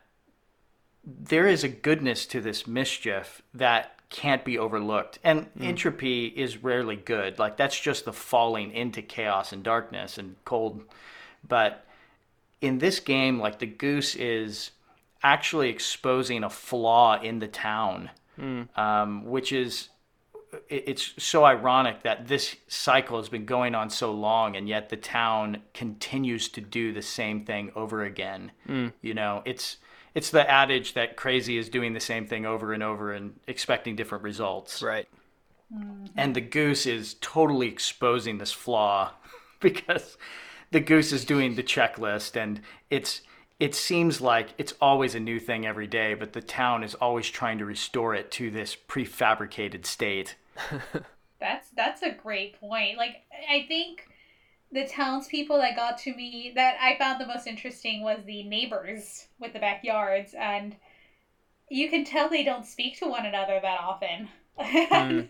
there 1.07 1.47
is 1.47 1.63
a 1.63 1.69
goodness 1.69 2.25
to 2.27 2.41
this 2.41 2.67
mischief 2.67 3.43
that 3.53 3.99
can't 4.11 4.45
be 4.45 4.59
overlooked. 4.59 5.19
And 5.25 5.49
entropy 5.61 6.27
is 6.27 6.63
rarely 6.63 6.97
good. 6.97 7.39
Like 7.39 7.57
that's 7.57 7.79
just 7.79 8.05
the 8.05 8.13
falling 8.13 8.73
into 8.73 9.03
chaos 9.03 9.53
and 9.53 9.63
darkness 9.63 10.19
and 10.19 10.37
cold. 10.45 10.85
But 11.47 11.85
in 12.61 12.79
this 12.79 13.01
game, 13.01 13.39
like 13.39 13.59
the 13.59 13.67
goose 13.67 14.15
is 14.15 14.71
actually 15.23 15.69
exposing 15.69 16.45
a 16.45 16.51
flaw 16.51 17.21
in 17.21 17.41
the 17.41 17.49
town, 17.49 18.11
um, 18.77 19.25
which 19.25 19.53
is 19.53 19.89
it's 20.69 21.15
so 21.19 21.45
ironic 21.45 22.03
that 22.03 22.29
this 22.29 22.57
cycle 22.69 23.19
has 23.19 23.29
been 23.29 23.45
going 23.45 23.75
on 23.75 23.91
so 23.91 24.13
long 24.13 24.57
and 24.57 24.69
yet 24.69 24.89
the 24.89 24.97
town 24.97 25.59
continues 25.73 26.49
to 26.51 26.61
do 26.61 26.93
the 26.93 27.03
same 27.03 27.45
thing 27.45 27.71
over 27.75 28.05
again. 28.05 28.53
Hmm. 28.67 28.89
You 29.03 29.15
know 29.15 29.43
it's 29.45 29.79
it's 30.15 30.31
the 30.31 30.49
adage 30.49 30.95
that 30.95 31.17
crazy 31.17 31.59
is 31.59 31.69
doing 31.69 31.93
the 31.93 32.01
same 32.01 32.27
thing 32.27 32.47
over 32.47 32.73
and 32.73 32.83
over 32.83 33.13
and 33.13 33.39
expecting 33.47 33.97
different 33.97 34.25
results. 34.25 34.83
Right. 34.83 35.09
Mm-hmm. 35.75 36.07
and 36.17 36.37
the 36.37 36.43
goose 36.43 36.87
is 36.87 37.17
totally 37.21 37.69
exposing 37.69 38.37
this 38.37 38.53
flaw 38.53 39.13
because 39.61 40.19
the 40.71 40.81
goose 40.81 41.11
is 41.11 41.25
doing 41.25 41.55
the 41.55 41.63
checklist 41.63 42.37
and 42.37 42.61
it's 42.91 43.23
it 43.59 43.75
seems 43.75 44.21
like 44.21 44.51
it's 44.59 44.75
always 44.81 45.15
a 45.15 45.21
new 45.21 45.41
thing 45.41 45.67
every 45.67 45.87
day 45.87 46.13
but 46.13 46.35
the 46.35 46.43
town 46.43 46.85
is 46.85 46.95
always 46.97 47.29
trying 47.31 47.59
to 47.59 47.65
restore 47.65 48.15
it 48.15 48.31
to 48.31 48.51
this 48.51 48.77
prefabricated 48.77 49.87
state 49.87 50.37
That's 51.41 51.69
that's 51.77 52.03
a 52.03 52.13
great 52.13 52.59
point. 52.59 52.97
Like 52.97 53.17
I 53.51 53.67
think 53.69 54.09
the 54.73 54.87
townspeople 54.87 55.59
that 55.59 55.77
got 55.77 55.99
to 55.99 56.15
me 56.15 56.53
that 56.55 56.77
I 56.81 56.97
found 56.97 57.21
the 57.21 57.27
most 57.27 57.47
interesting 57.47 58.03
was 58.03 58.21
the 58.25 58.45
neighbors 58.45 59.27
with 59.39 59.53
the 59.53 59.59
backyards 59.59 60.35
and 60.39 60.75
you 61.71 61.91
can 61.91 62.05
tell 62.05 62.29
they 62.29 62.45
don't 62.45 62.67
speak 62.67 62.99
to 62.99 63.07
one 63.07 63.27
another 63.27 63.59
that 63.61 63.81
often. 63.81 64.29
and, 64.59 64.91
hmm. 64.91 65.21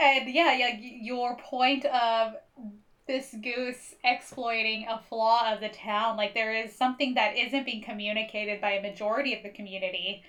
and 0.00 0.34
yeah, 0.34 0.52
yeah, 0.54 0.76
your 0.78 1.36
point 1.36 1.84
of 1.86 2.34
this 3.06 3.34
goose 3.42 3.94
exploiting 4.04 4.86
a 4.88 5.00
flaw 5.08 5.52
of 5.52 5.60
the 5.60 5.70
town, 5.70 6.16
like 6.16 6.34
there 6.34 6.54
is 6.54 6.74
something 6.74 7.14
that 7.14 7.36
isn't 7.36 7.64
being 7.64 7.82
communicated 7.82 8.60
by 8.60 8.72
a 8.72 8.82
majority 8.82 9.34
of 9.34 9.42
the 9.42 9.48
community. 9.50 10.22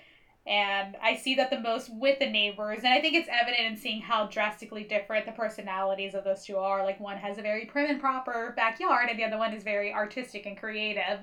And 0.50 0.96
I 1.00 1.14
see 1.14 1.36
that 1.36 1.48
the 1.48 1.60
most 1.60 1.94
with 1.94 2.18
the 2.18 2.28
neighbors. 2.28 2.80
And 2.82 2.92
I 2.92 3.00
think 3.00 3.14
it's 3.14 3.28
evident 3.30 3.68
in 3.68 3.76
seeing 3.76 4.00
how 4.00 4.26
drastically 4.26 4.82
different 4.82 5.24
the 5.24 5.30
personalities 5.30 6.12
of 6.12 6.24
those 6.24 6.44
two 6.44 6.56
are. 6.56 6.84
Like 6.84 6.98
one 6.98 7.18
has 7.18 7.38
a 7.38 7.42
very 7.42 7.66
prim 7.66 7.88
and 7.88 8.00
proper 8.00 8.52
backyard, 8.56 9.08
and 9.08 9.16
the 9.16 9.22
other 9.22 9.38
one 9.38 9.54
is 9.54 9.62
very 9.62 9.94
artistic 9.94 10.46
and 10.46 10.58
creative. 10.58 11.20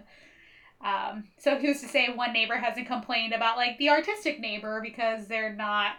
Um, 0.80 1.26
so 1.38 1.58
who's 1.58 1.82
to 1.82 1.90
say 1.90 2.08
one 2.08 2.32
neighbor 2.32 2.56
hasn't 2.56 2.88
complained 2.88 3.34
about 3.34 3.58
like 3.58 3.78
the 3.80 3.90
artistic 3.90 4.40
neighbor 4.40 4.80
because 4.82 5.28
they're 5.28 5.54
not 5.54 5.98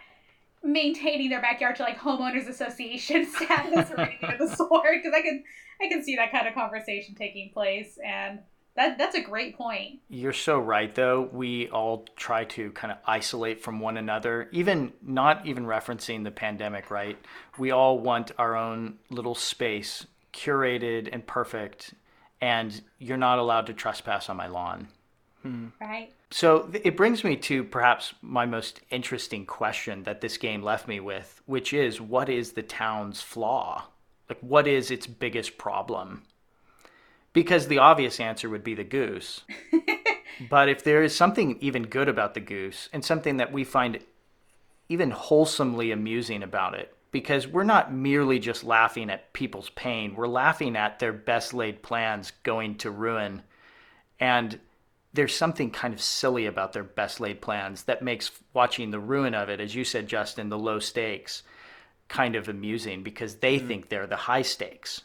maintaining 0.63 1.29
their 1.29 1.41
backyard 1.41 1.75
to 1.75 1.83
like 1.83 1.99
homeowners 1.99 2.47
association 2.47 3.27
status 3.35 3.91
or 3.91 3.99
anything 3.99 4.31
of 4.31 4.39
the 4.39 4.55
sort? 4.55 5.03
Because 5.03 5.13
I 5.15 5.21
can 5.21 5.43
I 5.79 5.87
can 5.87 6.03
see 6.03 6.15
that 6.15 6.31
kind 6.31 6.47
of 6.47 6.55
conversation 6.55 7.13
taking 7.13 7.51
place, 7.53 7.99
and 8.03 8.39
that 8.79 8.97
that's 8.97 9.15
a 9.15 9.21
great 9.21 9.57
point. 9.57 9.99
You're 10.07 10.31
so 10.31 10.57
right, 10.57 10.93
though. 10.95 11.29
We 11.33 11.67
all 11.69 12.05
try 12.15 12.45
to 12.45 12.71
kind 12.71 12.93
of 12.93 12.97
isolate 13.05 13.61
from 13.61 13.81
one 13.81 13.97
another, 13.97 14.47
even 14.53 14.93
not 15.01 15.45
even 15.45 15.65
referencing 15.65 16.23
the 16.23 16.31
pandemic, 16.31 16.89
right? 16.89 17.17
We 17.57 17.71
all 17.71 17.99
want 17.99 18.31
our 18.37 18.55
own 18.55 18.97
little 19.09 19.35
space, 19.35 20.07
curated 20.31 21.09
and 21.11 21.27
perfect, 21.27 21.93
and 22.39 22.81
you're 22.99 23.17
not 23.17 23.37
allowed 23.37 23.65
to 23.67 23.73
trespass 23.73 24.29
on 24.29 24.37
my 24.37 24.47
lawn. 24.47 24.87
Hmm. 25.41 25.67
Right. 25.81 26.13
So 26.31 26.61
th- 26.61 26.85
it 26.85 26.95
brings 26.95 27.25
me 27.25 27.35
to 27.35 27.65
perhaps 27.65 28.13
my 28.21 28.45
most 28.45 28.79
interesting 28.91 29.45
question 29.45 30.03
that 30.03 30.21
this 30.21 30.37
game 30.37 30.63
left 30.63 30.87
me 30.87 31.01
with, 31.01 31.41
which 31.47 31.73
is 31.73 31.99
what 31.99 32.29
is 32.29 32.53
the 32.53 32.63
town's 32.63 33.21
flaw? 33.21 33.87
Like, 34.29 34.39
what 34.39 34.67
is 34.67 34.89
its 34.89 35.05
biggest 35.07 35.57
problem? 35.57 36.23
Because 37.33 37.67
the 37.67 37.77
obvious 37.77 38.19
answer 38.19 38.49
would 38.49 38.63
be 38.63 38.75
the 38.75 38.83
goose. 38.83 39.41
but 40.49 40.69
if 40.69 40.83
there 40.83 41.03
is 41.03 41.15
something 41.15 41.57
even 41.61 41.83
good 41.83 42.09
about 42.09 42.33
the 42.33 42.39
goose 42.39 42.89
and 42.91 43.03
something 43.03 43.37
that 43.37 43.51
we 43.51 43.63
find 43.63 43.99
even 44.87 45.11
wholesomely 45.11 45.91
amusing 45.91 46.41
about 46.41 46.73
it, 46.73 46.95
because 47.11 47.47
we're 47.47 47.63
not 47.63 47.93
merely 47.93 48.39
just 48.39 48.63
laughing 48.63 49.09
at 49.09 49.33
people's 49.33 49.69
pain, 49.71 50.15
we're 50.15 50.27
laughing 50.27 50.75
at 50.75 50.99
their 50.99 51.13
best 51.13 51.53
laid 51.53 51.81
plans 51.81 52.31
going 52.43 52.75
to 52.75 52.91
ruin. 52.91 53.41
And 54.19 54.59
there's 55.13 55.35
something 55.35 55.71
kind 55.71 55.93
of 55.93 56.01
silly 56.01 56.45
about 56.45 56.73
their 56.73 56.83
best 56.83 57.19
laid 57.19 57.41
plans 57.41 57.83
that 57.83 58.03
makes 58.03 58.31
watching 58.53 58.91
the 58.91 58.99
ruin 58.99 59.33
of 59.33 59.49
it, 59.49 59.59
as 59.59 59.73
you 59.73 59.83
said, 59.83 60.07
Justin, 60.07 60.49
the 60.49 60.57
low 60.57 60.79
stakes, 60.79 61.43
kind 62.07 62.35
of 62.35 62.47
amusing 62.47 63.01
because 63.03 63.35
they 63.35 63.59
mm. 63.59 63.67
think 63.67 63.89
they're 63.89 64.07
the 64.07 64.15
high 64.15 64.43
stakes. 64.43 65.01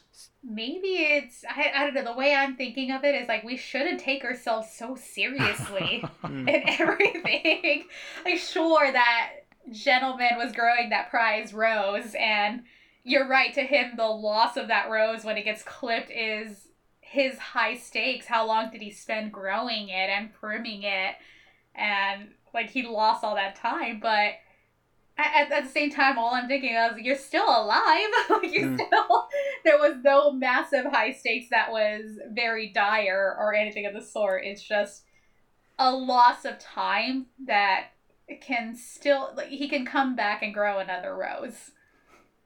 Maybe 0.47 0.87
it's 0.87 1.43
I, 1.49 1.71
I 1.75 1.83
don't 1.85 1.95
know 1.95 2.03
the 2.03 2.17
way 2.17 2.35
I'm 2.35 2.55
thinking 2.55 2.91
of 2.91 3.03
it 3.03 3.15
is 3.15 3.27
like 3.27 3.43
we 3.43 3.57
shouldn't 3.57 3.99
take 3.99 4.23
ourselves 4.23 4.69
so 4.71 4.95
seriously 4.95 6.03
hmm. 6.21 6.47
in 6.47 6.69
everything. 6.69 7.85
like 8.25 8.37
sure 8.37 8.91
that 8.91 9.31
gentleman 9.71 10.37
was 10.37 10.53
growing 10.53 10.89
that 10.89 11.09
prize 11.09 11.51
rose 11.51 12.15
and 12.19 12.61
you're 13.03 13.27
right 13.27 13.53
to 13.53 13.61
him 13.61 13.93
the 13.97 14.05
loss 14.05 14.57
of 14.57 14.67
that 14.67 14.89
rose 14.89 15.23
when 15.23 15.37
it 15.37 15.45
gets 15.45 15.63
clipped 15.63 16.11
is 16.11 16.67
his 17.01 17.37
high 17.37 17.75
stakes. 17.75 18.25
How 18.25 18.45
long 18.45 18.71
did 18.71 18.81
he 18.81 18.91
spend 18.91 19.31
growing 19.31 19.89
it 19.89 20.09
and 20.09 20.33
priming 20.33 20.83
it? 20.83 21.15
And 21.73 22.29
like 22.53 22.69
he 22.69 22.83
lost 22.83 23.23
all 23.23 23.35
that 23.35 23.55
time, 23.55 23.99
but 23.99 24.33
at, 25.17 25.51
at 25.51 25.63
the 25.63 25.69
same 25.69 25.91
time, 25.91 26.17
all 26.17 26.33
I'm 26.33 26.47
thinking 26.47 26.75
of 26.75 26.97
is 26.97 27.05
you're 27.05 27.15
still 27.15 27.47
alive. 27.47 28.09
like 28.29 28.53
you 28.53 28.69
hmm. 28.69 28.75
still, 28.75 29.27
there 29.63 29.77
was 29.77 29.95
no 30.03 30.31
massive 30.31 30.85
high 30.85 31.11
stakes 31.11 31.47
that 31.51 31.71
was 31.71 32.19
very 32.31 32.69
dire 32.69 33.35
or 33.39 33.53
anything 33.53 33.85
of 33.85 33.93
the 33.93 34.01
sort. 34.01 34.43
It's 34.45 34.61
just 34.61 35.03
a 35.79 35.91
loss 35.93 36.45
of 36.45 36.59
time 36.59 37.27
that 37.47 37.87
can 38.41 38.75
still, 38.75 39.31
like, 39.35 39.47
he 39.47 39.69
can 39.69 39.85
come 39.85 40.15
back 40.15 40.41
and 40.41 40.53
grow 40.53 40.79
another 40.79 41.15
rose. 41.15 41.71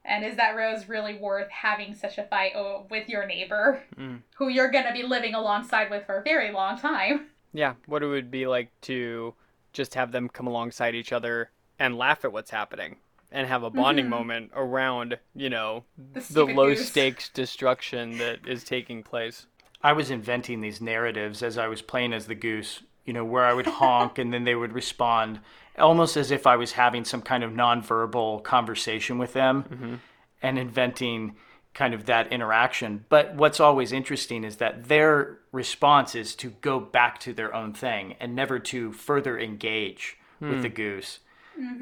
And 0.04 0.24
is 0.24 0.36
that 0.36 0.56
rose 0.56 0.88
really 0.88 1.18
worth 1.18 1.50
having 1.50 1.94
such 1.94 2.18
a 2.18 2.24
fight 2.24 2.52
with 2.90 3.08
your 3.08 3.26
neighbor, 3.26 3.82
hmm. 3.96 4.16
who 4.36 4.48
you're 4.48 4.70
going 4.70 4.86
to 4.86 4.92
be 4.92 5.02
living 5.02 5.34
alongside 5.34 5.90
with 5.90 6.06
for 6.06 6.18
a 6.18 6.22
very 6.22 6.52
long 6.52 6.78
time? 6.78 7.26
Yeah, 7.52 7.74
what 7.86 8.02
it 8.02 8.06
would 8.06 8.30
be 8.30 8.46
like 8.46 8.70
to 8.82 9.34
just 9.72 9.94
have 9.94 10.12
them 10.12 10.28
come 10.28 10.46
alongside 10.46 10.94
each 10.94 11.12
other 11.12 11.50
and 11.80 11.96
laugh 11.96 12.24
at 12.24 12.32
what's 12.32 12.50
happening 12.52 12.96
and 13.32 13.48
have 13.48 13.62
a 13.62 13.70
bonding 13.70 14.04
mm-hmm. 14.04 14.10
moment 14.10 14.50
around, 14.54 15.18
you 15.34 15.50
know, 15.50 15.84
The 16.12 16.20
the 16.32 16.44
low 16.44 16.74
goose. 16.74 16.88
stakes 16.88 17.28
destruction 17.28 18.18
that 18.18 18.46
is 18.46 18.62
taking 18.62 19.02
place. 19.02 19.46
I 19.82 19.94
was 19.94 20.10
inventing 20.10 20.60
these 20.60 20.80
narratives 20.80 21.42
as 21.42 21.56
I 21.56 21.68
was 21.68 21.80
playing 21.80 22.12
as 22.12 22.26
the 22.26 22.34
goose, 22.34 22.82
you 23.04 23.12
know, 23.12 23.24
where 23.24 23.44
I 23.44 23.54
would 23.54 23.66
honk 23.66 24.18
and 24.18 24.32
then 24.32 24.44
they 24.44 24.54
would 24.54 24.72
respond 24.72 25.40
almost 25.78 26.16
as 26.16 26.30
if 26.30 26.46
I 26.46 26.56
was 26.56 26.72
having 26.72 27.04
some 27.04 27.22
kind 27.22 27.42
of 27.42 27.52
nonverbal 27.52 28.42
conversation 28.42 29.16
with 29.16 29.32
them 29.32 29.62
mm-hmm. 29.62 29.94
and 30.42 30.58
inventing 30.58 31.36
kind 31.72 31.94
of 31.94 32.06
that 32.06 32.30
interaction. 32.32 33.06
But 33.08 33.36
what's 33.36 33.60
always 33.60 33.92
interesting 33.92 34.44
is 34.44 34.56
that 34.56 34.88
their 34.88 35.38
response 35.52 36.14
is 36.14 36.34
to 36.36 36.50
go 36.60 36.80
back 36.80 37.20
to 37.20 37.32
their 37.32 37.54
own 37.54 37.72
thing 37.72 38.16
and 38.20 38.34
never 38.34 38.58
to 38.58 38.92
further 38.92 39.38
engage 39.38 40.18
with 40.40 40.62
the 40.62 40.68
hmm. 40.68 40.74
goose. 40.74 41.20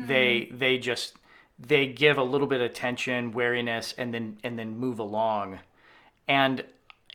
They 0.06 0.40
mm-hmm. 0.40 0.58
they 0.58 0.78
just 0.78 1.14
they 1.58 1.86
give 1.86 2.18
a 2.18 2.22
little 2.22 2.46
bit 2.46 2.60
of 2.60 2.72
tension, 2.74 3.32
wariness, 3.32 3.94
and 3.96 4.12
then 4.12 4.38
and 4.44 4.58
then 4.58 4.76
move 4.78 4.98
along. 4.98 5.60
And 6.26 6.64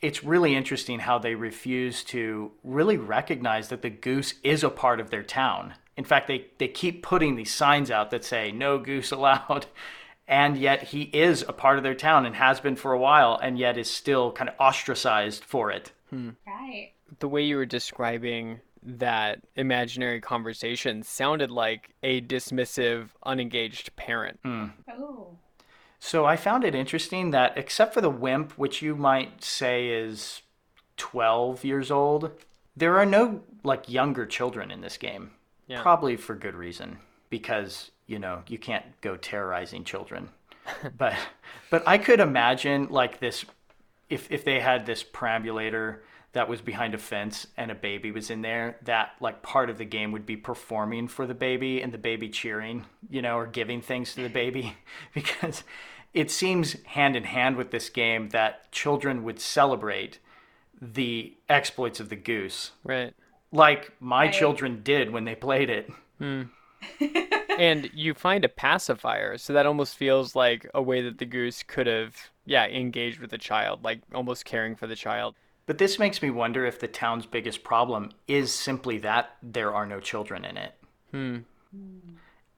it's 0.02 0.24
really 0.24 0.54
interesting 0.54 1.00
how 1.00 1.18
they 1.18 1.34
refuse 1.34 2.04
to 2.04 2.52
really 2.64 2.98
recognize 2.98 3.70
that 3.70 3.82
the 3.82 3.90
goose 3.90 4.34
is 4.44 4.64
a 4.64 4.70
part 4.70 5.00
of 5.00 5.10
their 5.10 5.24
town. 5.24 5.76
In 5.96 6.04
fact, 6.04 6.28
they, 6.28 6.48
they 6.58 6.68
keep 6.68 7.04
putting 7.04 7.36
these 7.36 7.54
signs 7.54 7.90
out 7.90 8.12
that 8.12 8.26
say, 8.26 8.52
no 8.52 8.78
goose 8.78 9.12
allowed. 9.14 9.66
And 10.28 10.58
yet 10.58 10.84
he 10.84 11.04
is 11.04 11.44
a 11.48 11.54
part 11.54 11.78
of 11.78 11.84
their 11.84 11.96
town 11.96 12.26
and 12.26 12.36
has 12.36 12.60
been 12.60 12.76
for 12.76 12.94
a 12.94 13.00
while, 13.00 13.40
and 13.42 13.58
yet 13.58 13.78
is 13.78 13.90
still 13.90 14.32
kind 14.32 14.50
of 14.50 14.56
ostracized 14.60 15.44
for 15.44 15.72
it. 15.72 15.92
Hmm. 16.10 16.32
Right. 16.46 16.92
The 17.20 17.28
way 17.28 17.44
you 17.44 17.58
were 17.58 17.66
describing 17.66 18.60
that 18.86 19.42
imaginary 19.56 20.22
conversation 20.22 21.04
sounded 21.04 21.52
like 21.52 21.94
a 22.04 22.22
dismissive, 22.22 23.10
unengaged 23.24 23.96
parent. 23.96 24.40
Hmm. 24.44 24.68
Oh. 24.90 25.38
So 26.00 26.26
I 26.26 26.36
found 26.36 26.66
it 26.66 26.76
interesting 26.76 27.32
that, 27.32 27.58
except 27.58 27.94
for 27.94 28.02
the 28.02 28.10
wimp, 28.10 28.58
which 28.58 28.82
you 28.82 28.96
might 28.96 29.44
say 29.44 29.88
is 29.88 30.42
12 30.98 31.64
years 31.64 31.92
old, 31.92 32.32
there 32.76 32.98
are 32.98 33.06
no 33.06 33.42
like 33.64 33.88
younger 33.88 34.26
children 34.26 34.70
in 34.70 34.82
this 34.82 34.98
game. 34.98 35.32
Yeah. 35.68 35.82
Probably 35.82 36.18
for 36.18 36.36
good 36.36 36.56
reason, 36.56 36.98
because 37.30 37.92
you 38.06 38.20
know 38.20 38.44
you 38.48 38.58
can't 38.58 38.86
go 39.02 39.16
terrorizing 39.16 39.86
children. 39.86 40.30
but 40.98 41.16
but 41.70 41.88
I 41.88 41.98
could 41.98 42.20
imagine 42.20 42.88
like 42.90 43.20
this, 43.20 43.46
if 44.10 44.30
if 44.30 44.44
they 44.44 44.60
had 44.60 44.86
this 44.86 45.04
perambulator 45.04 46.04
that 46.34 46.50
was 46.50 46.62
behind 46.62 46.94
a 46.94 46.98
fence 46.98 47.48
and 47.58 47.72
a 47.72 47.76
baby 47.76 48.12
was 48.12 48.30
in 48.30 48.42
there, 48.42 48.78
that 48.84 49.12
like 49.20 49.42
part 49.44 49.70
of 49.70 49.78
the 49.78 49.86
game 49.86 50.12
would 50.12 50.26
be 50.26 50.36
performing 50.38 51.08
for 51.08 51.26
the 51.28 51.34
baby 51.34 51.82
and 51.82 51.92
the 51.94 51.98
baby 51.98 52.28
cheering, 52.30 52.86
you 53.10 53.22
know, 53.22 53.38
or 53.38 53.46
giving 53.48 53.82
things 53.82 54.14
to 54.16 54.22
the 54.24 54.30
baby, 54.30 54.76
because 55.14 55.64
it 56.14 56.30
seems 56.32 56.74
hand 56.84 57.16
in 57.16 57.24
hand 57.24 57.56
with 57.56 57.72
this 57.72 57.90
game 57.90 58.30
that 58.30 58.72
children 58.72 59.24
would 59.24 59.40
celebrate 59.40 60.20
the 60.82 61.36
exploits 61.50 62.00
of 62.00 62.10
the 62.10 62.16
goose 62.16 62.72
Right. 62.84 63.14
like 63.52 63.92
my 64.00 64.26
Right. 64.26 64.34
children 64.34 64.82
did 64.84 65.12
when 65.12 65.26
they 65.26 65.36
played 65.36 65.70
it. 65.70 65.90
Hmm. 66.18 66.44
and 67.58 67.90
you 67.94 68.14
find 68.14 68.44
a 68.44 68.50
pacifier, 68.50 69.38
so 69.38 69.54
that 69.54 69.66
almost 69.66 69.96
feels 69.96 70.36
like 70.36 70.70
a 70.74 70.82
way 70.82 71.02
that 71.02 71.18
the 71.20 71.26
goose 71.26 71.64
could 71.64 71.88
have, 71.88 72.16
yeah, 72.46 72.66
engaged 72.68 73.20
with 73.20 73.30
the 73.32 73.38
child, 73.38 73.84
like 73.84 74.02
almost 74.14 74.46
caring 74.46 74.76
for 74.76 74.88
the 74.88 74.96
child. 74.96 75.36
But 75.66 75.78
this 75.78 75.98
makes 75.98 76.22
me 76.22 76.30
wonder 76.30 76.66
if 76.66 76.80
the 76.80 76.88
town's 76.88 77.26
biggest 77.26 77.64
problem 77.64 78.12
is 78.28 78.54
simply 78.54 78.98
that 79.00 79.38
there 79.42 79.74
are 79.74 79.86
no 79.86 80.00
children 80.00 80.44
in 80.44 80.58
it. 80.58 80.74
Hmm. 81.12 81.38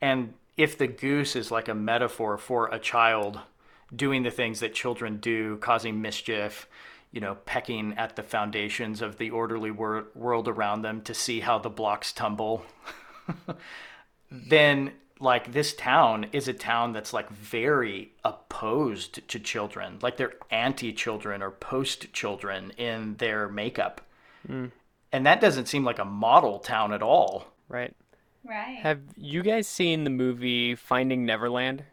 And 0.01 0.33
if 0.57 0.77
the 0.77 0.87
goose 0.87 1.35
is 1.35 1.51
like 1.51 1.67
a 1.67 1.75
metaphor 1.75 2.37
for 2.37 2.67
a 2.67 2.79
child 2.79 3.39
doing 3.95 4.23
the 4.23 4.31
things 4.31 4.59
that 4.61 4.73
children 4.73 5.17
do, 5.17 5.57
causing 5.57 6.01
mischief, 6.01 6.67
you 7.11 7.21
know, 7.21 7.35
pecking 7.45 7.93
at 7.97 8.15
the 8.15 8.23
foundations 8.23 9.01
of 9.01 9.17
the 9.17 9.29
orderly 9.29 9.71
wor- 9.71 10.07
world 10.15 10.47
around 10.47 10.81
them 10.81 11.01
to 11.03 11.13
see 11.13 11.41
how 11.41 11.59
the 11.59 11.69
blocks 11.69 12.11
tumble, 12.11 12.65
then 14.31 14.91
like 15.19 15.53
this 15.53 15.73
town 15.73 16.27
is 16.33 16.47
a 16.47 16.53
town 16.53 16.93
that's 16.93 17.13
like 17.13 17.29
very 17.29 18.11
opposed 18.23 19.27
to 19.27 19.39
children. 19.39 19.99
Like 20.01 20.17
they're 20.17 20.33
anti 20.51 20.91
children 20.91 21.41
or 21.41 21.51
post 21.51 22.11
children 22.13 22.71
in 22.77 23.15
their 23.17 23.47
makeup. 23.47 24.01
Hmm. 24.45 24.67
And 25.11 25.25
that 25.25 25.39
doesn't 25.39 25.67
seem 25.67 25.85
like 25.85 25.99
a 25.99 26.05
model 26.05 26.59
town 26.59 26.91
at 26.91 27.01
all. 27.01 27.47
Right. 27.69 27.93
Right. 28.43 28.77
Have 28.79 28.99
you 29.15 29.41
guys 29.41 29.67
seen 29.67 30.03
the 30.03 30.09
movie 30.09 30.75
Finding 30.75 31.25
Neverland? 31.25 31.83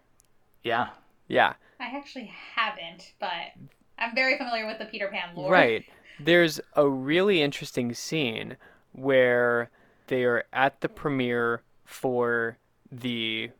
Yeah. 0.62 0.88
Yeah. 1.28 1.54
I 1.80 1.96
actually 1.96 2.32
haven't, 2.54 3.12
but 3.20 3.52
I'm 3.98 4.14
very 4.14 4.36
familiar 4.36 4.66
with 4.66 4.78
the 4.78 4.84
Peter 4.84 5.08
Pan 5.08 5.34
lore. 5.34 5.50
Right. 5.50 5.84
There's 6.20 6.60
a 6.74 6.86
really 6.86 7.40
interesting 7.42 7.94
scene 7.94 8.56
where 8.92 9.70
they 10.08 10.24
are 10.24 10.44
at 10.52 10.80
the 10.80 10.88
premiere 10.88 11.62
for 11.84 12.58
the 12.92 13.50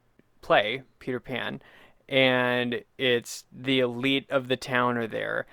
play, 0.43 0.83
Peter 0.99 1.19
Pan, 1.19 1.63
and 2.09 2.85
it's 2.99 3.45
the 3.51 3.81
elite 3.81 4.27
of 4.31 4.49
the 4.49 4.57
town 4.57 4.99
are 4.99 5.07
there, 5.07 5.47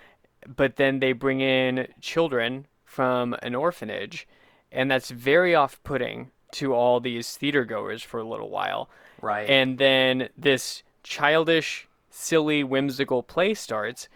but 0.56 0.76
then 0.76 1.00
they 1.00 1.14
bring 1.14 1.42
in 1.42 1.88
children 2.02 2.68
from 2.84 3.36
an 3.42 3.56
orphanage, 3.56 4.28
and 4.72 4.92
that's 4.92 5.10
very 5.10 5.56
off 5.56 5.82
putting 5.84 6.32
to 6.52 6.74
all 6.74 7.00
these 7.00 7.38
theater 7.38 7.64
goers 7.64 8.04
for 8.04 8.20
a 8.20 8.28
little 8.28 8.50
while. 8.50 8.90
Right. 9.22 9.50
And 9.50 9.78
then 9.78 10.30
this 10.38 10.84
childish, 11.04 11.88
silly, 12.10 12.64
whimsical 12.64 13.24
play 13.24 13.54
starts, 13.54 14.10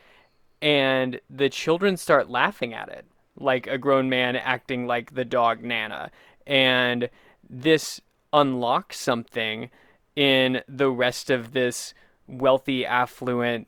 and 0.61 1.19
the 1.29 1.49
children 1.49 1.97
start 1.97 2.29
laughing 2.29 2.73
at 2.73 2.89
it, 2.89 3.05
like 3.37 3.67
a 3.67 3.77
grown 3.77 4.09
man 4.09 4.35
acting 4.35 4.87
like 4.87 5.13
the 5.13 5.25
dog 5.25 5.63
Nana. 5.63 6.11
And 6.47 7.09
this 7.49 8.01
unlocks 8.33 8.99
something 8.99 9.69
in 10.15 10.61
the 10.67 10.89
rest 10.89 11.29
of 11.29 11.53
this 11.53 11.93
wealthy, 12.27 12.85
affluent 12.85 13.67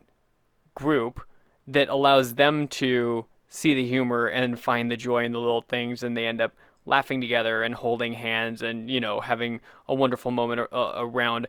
group 0.73 1.21
that 1.67 1.88
allows 1.88 2.36
them 2.36 2.67
to 2.67 3.25
see 3.47 3.73
the 3.73 3.88
humor 3.88 4.28
and 4.28 4.60
find 4.60 4.91
the 4.91 4.97
joy 4.97 5.23
in 5.23 5.32
the 5.32 5.39
little 5.39 5.62
things, 5.62 6.04
and 6.04 6.17
they 6.17 6.28
end 6.28 6.41
up 6.41 6.54
laughing 6.86 7.21
together 7.21 7.63
and 7.63 7.73
holding 7.73 8.13
hands 8.13 8.62
and 8.62 8.91
you 8.91 8.99
know 8.99 9.19
having 9.19 9.60
a 9.88 9.95
wonderful 9.95 10.30
moment 10.30 10.67
around 10.71 11.47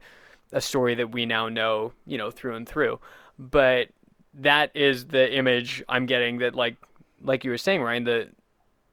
a 0.52 0.60
story 0.60 0.94
that 0.94 1.12
we 1.12 1.26
now 1.26 1.48
know 1.48 1.92
you 2.06 2.16
know 2.16 2.30
through 2.30 2.54
and 2.54 2.68
through. 2.68 2.98
But 3.38 3.88
that 4.36 4.70
is 4.74 5.06
the 5.06 5.34
image 5.34 5.82
i'm 5.88 6.06
getting 6.06 6.38
that 6.38 6.54
like 6.54 6.76
like 7.22 7.44
you 7.44 7.50
were 7.50 7.58
saying 7.58 7.82
ryan 7.82 8.04
the 8.04 8.28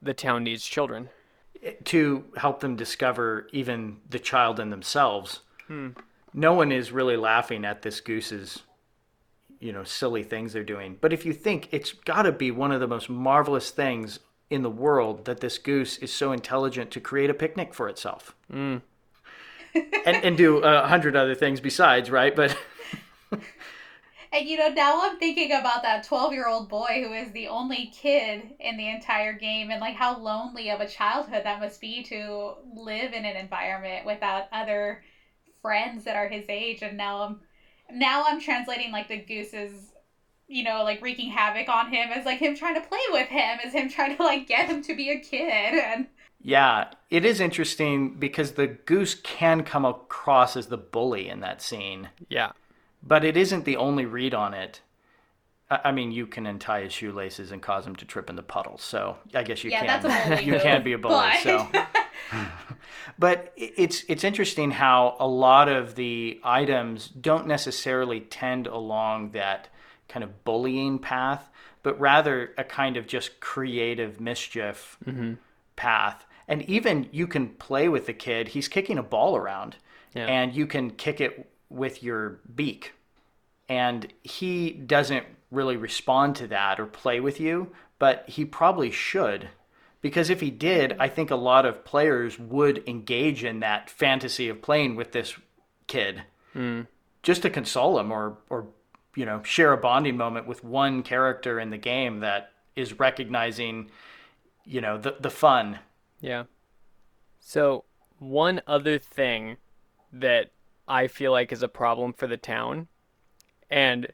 the 0.01 0.13
town 0.13 0.43
needs 0.43 0.65
children 0.65 1.09
to 1.85 2.25
help 2.37 2.59
them 2.59 2.75
discover 2.75 3.47
even 3.51 3.97
the 4.09 4.19
child 4.19 4.59
in 4.59 4.69
themselves. 4.69 5.41
No 6.33 6.53
one 6.53 6.71
is 6.71 6.91
really 6.91 7.17
laughing 7.17 7.63
at 7.63 7.83
this 7.83 8.01
goose's, 8.01 8.63
you 9.59 9.71
know, 9.71 9.83
silly 9.83 10.23
things 10.23 10.53
they're 10.53 10.63
doing. 10.63 10.97
But 10.99 11.13
if 11.13 11.25
you 11.25 11.33
think 11.33 11.69
it's 11.71 11.91
got 11.91 12.23
to 12.23 12.31
be 12.31 12.51
one 12.51 12.71
of 12.71 12.79
the 12.79 12.87
most 12.87 13.09
marvelous 13.09 13.69
things 13.69 14.19
in 14.49 14.61
the 14.61 14.69
world 14.69 15.25
that 15.25 15.39
this 15.39 15.57
goose 15.57 15.97
is 15.97 16.11
so 16.11 16.31
intelligent 16.31 16.91
to 16.91 16.99
create 16.99 17.29
a 17.29 17.33
picnic 17.33 17.73
for 17.73 17.87
itself, 17.87 18.35
mm. 18.51 18.81
and 19.73 20.23
and 20.23 20.37
do 20.37 20.57
a 20.57 20.87
hundred 20.87 21.15
other 21.15 21.35
things 21.35 21.59
besides, 21.59 22.11
right? 22.11 22.35
But 22.35 22.55
And 24.33 24.49
you 24.49 24.57
know, 24.57 24.69
now 24.69 24.99
I'm 25.03 25.19
thinking 25.19 25.51
about 25.51 25.83
that 25.83 26.03
12 26.05 26.33
year 26.33 26.47
old 26.47 26.67
boy 26.67 27.03
who 27.05 27.13
is 27.13 27.31
the 27.31 27.47
only 27.47 27.91
kid 27.93 28.41
in 28.59 28.77
the 28.77 28.89
entire 28.89 29.33
game 29.33 29.69
and 29.69 29.79
like 29.79 29.95
how 29.95 30.17
lonely 30.17 30.71
of 30.71 30.81
a 30.81 30.87
childhood 30.87 31.43
that 31.43 31.59
must 31.59 31.79
be 31.79 32.01
to 32.05 32.55
live 32.75 33.13
in 33.13 33.25
an 33.25 33.37
environment 33.37 34.07
without 34.07 34.45
other 34.51 35.03
friends 35.61 36.03
that 36.05 36.15
are 36.15 36.27
his 36.27 36.45
age. 36.49 36.81
And 36.81 36.97
now 36.97 37.21
I'm 37.21 37.41
now 37.95 38.23
I'm 38.27 38.41
translating 38.41 38.91
like 38.91 39.07
the 39.07 39.17
goose's 39.17 39.91
you 40.47 40.63
know, 40.63 40.83
like 40.83 41.01
wreaking 41.01 41.31
havoc 41.31 41.69
on 41.69 41.91
him 41.91 42.09
as 42.11 42.25
like 42.25 42.39
him 42.39 42.55
trying 42.55 42.75
to 42.75 42.87
play 42.87 42.99
with 43.11 43.29
him, 43.29 43.59
as 43.63 43.73
him 43.73 43.89
trying 43.89 44.17
to 44.17 44.23
like 44.23 44.47
get 44.47 44.67
him 44.67 44.81
to 44.83 44.95
be 44.95 45.11
a 45.11 45.19
kid. 45.19 45.75
And 45.75 46.07
yeah, 46.41 46.91
it 47.11 47.23
is 47.23 47.39
interesting 47.39 48.15
because 48.15 48.53
the 48.53 48.67
goose 48.67 49.13
can 49.13 49.63
come 49.63 49.85
across 49.85 50.57
as 50.57 50.67
the 50.67 50.77
bully 50.77 51.29
in 51.29 51.39
that 51.41 51.61
scene. 51.61 52.09
yeah 52.29 52.51
but 53.05 53.25
it 53.25 53.37
isn't 53.37 53.65
the 53.65 53.77
only 53.77 54.05
read 54.05 54.33
on 54.33 54.53
it. 54.53 54.81
I 55.69 55.79
I 55.85 55.91
mean, 55.91 56.11
you 56.11 56.25
can 56.27 56.45
untie 56.45 56.83
his 56.83 56.93
shoelaces 56.93 57.51
and 57.51 57.61
cause 57.61 57.85
him 57.85 57.95
to 57.97 58.05
trip 58.05 58.29
in 58.29 58.35
the 58.35 58.43
puddles. 58.43 58.81
So 58.81 59.17
I 59.33 59.43
guess 59.43 59.63
you 59.63 59.71
yeah, 59.71 59.85
can. 59.85 60.01
that's 60.01 60.05
a 60.05 60.29
bully. 60.29 60.43
you 60.45 60.51
move, 60.53 60.61
can 60.61 60.83
be 60.83 60.93
a 60.93 60.97
bully. 60.97 61.13
but- 61.43 61.43
So, 61.43 61.67
but 63.19 63.53
it's 63.55 64.03
it's 64.07 64.23
interesting 64.23 64.71
how 64.71 65.15
a 65.19 65.27
lot 65.27 65.69
of 65.69 65.95
the 65.95 66.39
items 66.43 67.07
don't 67.07 67.47
necessarily 67.47 68.21
tend 68.21 68.67
along 68.67 69.31
that 69.31 69.69
kind 70.07 70.23
of 70.23 70.43
bullying 70.43 70.99
path, 70.99 71.49
but 71.81 71.99
rather 71.99 72.53
a 72.57 72.63
kind 72.63 72.97
of 72.97 73.07
just 73.07 73.39
creative 73.39 74.19
mischief 74.19 74.97
mm-hmm. 75.05 75.33
path. 75.75 76.25
And 76.47 76.61
even 76.63 77.07
you 77.11 77.27
can 77.27 77.49
play 77.49 77.87
with 77.87 78.05
the 78.05 78.13
kid. 78.13 78.49
He's 78.49 78.67
kicking 78.67 78.97
a 78.97 79.03
ball 79.03 79.35
around, 79.35 79.77
Yeah. 80.13 80.25
and 80.25 80.53
you 80.53 80.67
can 80.67 80.91
kick 80.91 81.21
it 81.21 81.49
with 81.73 82.03
your 82.03 82.39
beak 82.53 82.93
and 83.69 84.11
he 84.21 84.71
doesn't 84.71 85.25
really 85.51 85.77
respond 85.77 86.35
to 86.35 86.47
that 86.47 86.79
or 86.79 86.85
play 86.85 87.19
with 87.19 87.39
you, 87.39 87.71
but 87.99 88.23
he 88.27 88.45
probably 88.45 88.91
should. 88.91 89.49
Because 90.01 90.29
if 90.29 90.41
he 90.41 90.51
did, 90.51 90.95
I 90.99 91.07
think 91.07 91.31
a 91.31 91.35
lot 91.35 91.65
of 91.65 91.85
players 91.85 92.37
would 92.37 92.87
engage 92.87 93.43
in 93.43 93.61
that 93.61 93.89
fantasy 93.89 94.49
of 94.49 94.61
playing 94.61 94.95
with 94.95 95.13
this 95.13 95.35
kid 95.87 96.23
hmm. 96.51 96.81
just 97.21 97.41
to 97.43 97.49
console 97.49 97.97
him 97.99 98.11
or, 98.11 98.37
or, 98.49 98.67
you 99.15 99.25
know, 99.25 99.41
share 99.43 99.71
a 99.71 99.77
bonding 99.77 100.17
moment 100.17 100.45
with 100.45 100.63
one 100.63 101.03
character 101.03 101.59
in 101.59 101.69
the 101.69 101.77
game 101.77 102.19
that 102.19 102.51
is 102.75 102.99
recognizing, 102.99 103.89
you 104.65 104.81
know, 104.81 104.97
the, 104.97 105.15
the 105.19 105.29
fun. 105.29 105.79
Yeah. 106.19 106.43
So, 107.39 107.85
one 108.19 108.61
other 108.67 108.99
thing 108.99 109.57
that 110.11 110.51
I 110.87 111.07
feel 111.07 111.31
like 111.31 111.51
is 111.51 111.63
a 111.63 111.67
problem 111.67 112.13
for 112.13 112.27
the 112.27 112.37
town, 112.37 112.87
and 113.69 114.07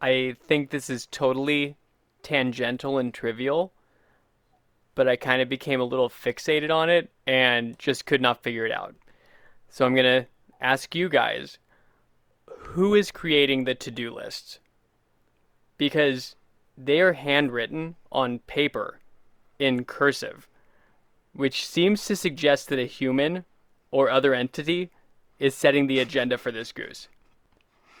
I 0.00 0.36
think 0.46 0.70
this 0.70 0.88
is 0.88 1.06
totally 1.06 1.76
tangential 2.22 2.98
and 2.98 3.12
trivial, 3.12 3.72
but 4.94 5.08
I 5.08 5.16
kind 5.16 5.42
of 5.42 5.48
became 5.48 5.80
a 5.80 5.84
little 5.84 6.08
fixated 6.08 6.74
on 6.74 6.88
it 6.90 7.10
and 7.26 7.78
just 7.78 8.06
could 8.06 8.20
not 8.20 8.42
figure 8.42 8.66
it 8.66 8.72
out. 8.72 8.94
So, 9.68 9.84
I'm 9.84 9.94
going 9.94 10.22
to 10.22 10.26
ask 10.60 10.94
you 10.94 11.08
guys 11.08 11.58
who 12.46 12.94
is 12.94 13.10
creating 13.10 13.64
the 13.64 13.74
to 13.74 13.90
do 13.90 14.10
lists? 14.10 14.60
Because 15.76 16.36
they 16.78 17.00
are 17.00 17.12
handwritten 17.12 17.96
on 18.10 18.38
paper 18.40 19.00
in 19.58 19.84
cursive 19.84 20.48
which 21.36 21.66
seems 21.66 22.04
to 22.06 22.16
suggest 22.16 22.68
that 22.68 22.78
a 22.78 22.86
human 22.86 23.44
or 23.90 24.10
other 24.10 24.34
entity 24.34 24.90
is 25.38 25.54
setting 25.54 25.86
the 25.86 25.98
agenda 25.98 26.38
for 26.38 26.50
this 26.50 26.72
goose. 26.72 27.08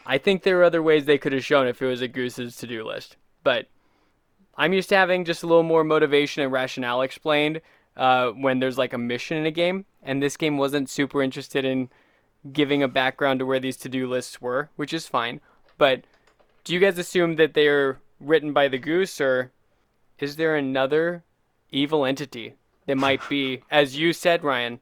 I 0.04 0.18
think 0.18 0.42
there 0.42 0.60
are 0.60 0.64
other 0.64 0.82
ways 0.82 1.04
they 1.04 1.18
could 1.18 1.32
have 1.32 1.44
shown 1.44 1.66
if 1.66 1.82
it 1.82 1.86
was 1.86 2.00
a 2.00 2.08
goose's 2.08 2.56
to 2.56 2.66
do 2.66 2.84
list, 2.84 3.16
but 3.42 3.66
I'm 4.56 4.72
used 4.72 4.88
to 4.90 4.96
having 4.96 5.24
just 5.24 5.42
a 5.42 5.46
little 5.46 5.62
more 5.62 5.84
motivation 5.84 6.42
and 6.42 6.52
rationale 6.52 7.02
explained 7.02 7.60
uh, 7.96 8.30
when 8.30 8.58
there's 8.58 8.78
like 8.78 8.92
a 8.92 8.98
mission 8.98 9.36
in 9.36 9.46
a 9.46 9.50
game, 9.50 9.84
and 10.02 10.22
this 10.22 10.36
game 10.36 10.58
wasn't 10.58 10.88
super 10.88 11.22
interested 11.22 11.64
in 11.64 11.88
giving 12.52 12.82
a 12.82 12.88
background 12.88 13.40
to 13.40 13.46
where 13.46 13.60
these 13.60 13.76
to 13.78 13.88
do 13.88 14.08
lists 14.08 14.40
were, 14.40 14.70
which 14.76 14.92
is 14.92 15.08
fine. 15.08 15.40
But 15.78 16.04
do 16.64 16.72
you 16.72 16.80
guys 16.80 16.98
assume 16.98 17.36
that 17.36 17.54
they're 17.54 17.98
written 18.20 18.52
by 18.52 18.68
the 18.68 18.78
goose, 18.78 19.20
or 19.20 19.52
is 20.18 20.36
there 20.36 20.56
another 20.56 21.24
evil 21.70 22.06
entity 22.06 22.54
that 22.86 22.96
might 22.96 23.20
be, 23.28 23.62
as 23.70 23.98
you 23.98 24.12
said, 24.12 24.44
Ryan, 24.44 24.80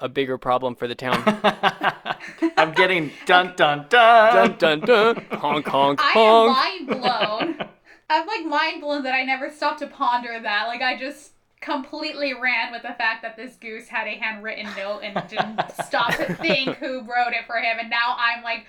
a 0.00 0.08
bigger 0.08 0.38
problem 0.38 0.74
for 0.74 0.88
the 0.88 0.94
town? 0.94 1.22
I'm 2.56 2.72
getting 2.72 3.10
dun 3.26 3.54
dun 3.56 3.86
dun. 3.88 4.34
dun 4.34 4.56
dun 4.58 4.80
dun, 4.80 5.26
honk 5.32 5.66
honk 5.66 6.00
I 6.02 6.12
honk. 6.12 6.88
am 6.88 6.88
mind 6.88 7.02
blown. 7.02 7.68
I'm 8.10 8.26
like 8.26 8.44
mind 8.44 8.80
blown 8.80 9.04
that 9.04 9.14
I 9.14 9.24
never 9.24 9.50
stopped 9.50 9.78
to 9.80 9.86
ponder 9.86 10.38
that. 10.42 10.66
Like 10.66 10.82
I 10.82 10.98
just 10.98 11.32
completely 11.60 12.34
ran 12.34 12.72
with 12.72 12.82
the 12.82 12.94
fact 12.94 13.22
that 13.22 13.36
this 13.36 13.56
goose 13.56 13.88
had 13.88 14.06
a 14.06 14.16
handwritten 14.16 14.66
note 14.76 15.00
and 15.02 15.28
didn't 15.28 15.60
stop 15.84 16.14
to 16.16 16.34
think 16.34 16.76
who 16.76 17.00
wrote 17.02 17.32
it 17.32 17.46
for 17.46 17.56
him. 17.56 17.78
And 17.78 17.90
now 17.90 18.16
I'm 18.18 18.42
like, 18.42 18.66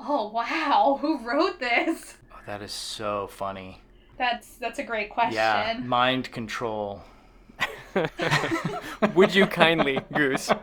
oh 0.00 0.28
wow, 0.30 0.98
who 1.00 1.18
wrote 1.18 1.60
this? 1.60 2.16
Oh, 2.32 2.40
that 2.46 2.60
is 2.62 2.72
so 2.72 3.28
funny. 3.28 3.80
That's 4.18 4.56
that's 4.56 4.78
a 4.78 4.84
great 4.84 5.10
question. 5.10 5.34
Yeah, 5.34 5.80
mind 5.82 6.30
control. 6.30 7.02
Would 9.14 9.34
you 9.34 9.46
kindly, 9.46 10.00
Goose? 10.12 10.50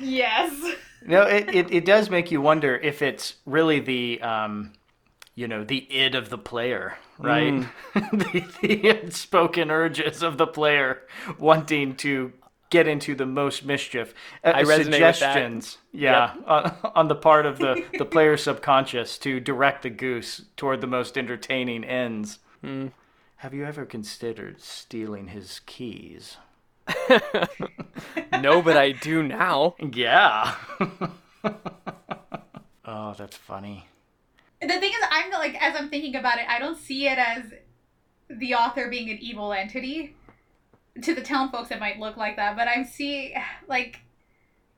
Yes. 0.00 0.74
No, 1.06 1.22
it, 1.22 1.54
it, 1.54 1.72
it 1.72 1.84
does 1.84 2.10
make 2.10 2.30
you 2.30 2.40
wonder 2.40 2.76
if 2.76 3.02
it's 3.02 3.34
really 3.46 3.80
the 3.80 4.20
um, 4.20 4.72
you 5.34 5.48
know, 5.48 5.64
the 5.64 5.86
id 5.92 6.14
of 6.14 6.30
the 6.30 6.38
player, 6.38 6.96
right? 7.18 7.66
the, 7.94 8.44
the 8.60 8.88
unspoken 8.90 9.70
urges 9.70 10.22
of 10.22 10.38
the 10.38 10.46
player 10.46 11.02
wanting 11.38 11.96
to 11.96 12.32
get 12.70 12.86
into 12.86 13.14
the 13.14 13.26
most 13.26 13.64
mischief. 13.64 14.14
Uh, 14.42 14.52
I 14.54 14.62
resonate 14.62 14.68
with 14.78 14.90
that. 14.90 15.14
suggestions, 15.14 15.78
yeah, 15.92 16.34
on, 16.46 16.76
on 16.94 17.08
the 17.08 17.14
part 17.14 17.46
of 17.46 17.58
the 17.58 17.84
the 17.98 18.04
player's 18.04 18.42
subconscious 18.42 19.18
to 19.18 19.40
direct 19.40 19.82
the 19.82 19.90
goose 19.90 20.42
toward 20.56 20.80
the 20.80 20.86
most 20.86 21.18
entertaining 21.18 21.84
ends. 21.84 22.38
Have 23.44 23.52
you 23.52 23.66
ever 23.66 23.84
considered 23.84 24.62
stealing 24.62 25.28
his 25.28 25.60
keys? 25.66 26.38
No, 28.40 28.62
but 28.62 28.76
I 28.76 28.92
do 28.92 29.22
now. 29.22 29.74
Yeah. 29.78 30.54
oh, 32.84 33.14
that's 33.16 33.36
funny. 33.36 33.86
The 34.60 34.68
thing 34.68 34.90
is, 34.90 35.06
I'm 35.10 35.30
like, 35.30 35.54
as 35.62 35.76
I'm 35.76 35.90
thinking 35.90 36.16
about 36.16 36.38
it, 36.38 36.46
I 36.48 36.58
don't 36.58 36.78
see 36.78 37.06
it 37.06 37.18
as 37.18 37.52
the 38.28 38.54
author 38.54 38.88
being 38.88 39.10
an 39.10 39.18
evil 39.18 39.52
entity. 39.52 40.16
to 41.02 41.14
the 41.14 41.22
town 41.22 41.50
folks 41.50 41.70
it 41.70 41.80
might 41.80 42.00
look 42.00 42.16
like 42.16 42.36
that, 42.36 42.56
but 42.56 42.66
I'm 42.66 42.84
seeing 42.84 43.34
like 43.68 44.00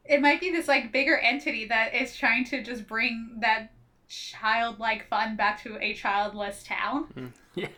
it 0.05 0.21
might 0.21 0.41
be 0.41 0.51
this 0.51 0.67
like 0.67 0.93
bigger 0.93 1.17
entity 1.17 1.67
that 1.69 1.95
is 1.95 2.17
trying 2.17 2.45
to 2.47 2.62
just 2.62 2.89
bring 2.89 3.39
that 3.41 3.73
childlike 4.09 5.09
fun 5.09 5.37
back 5.37 5.62
to 5.62 5.79
a 5.81 5.95
childless 5.95 6.64
town. 6.64 7.05
Hmm. 7.05 7.27
Yeah. 7.55 7.69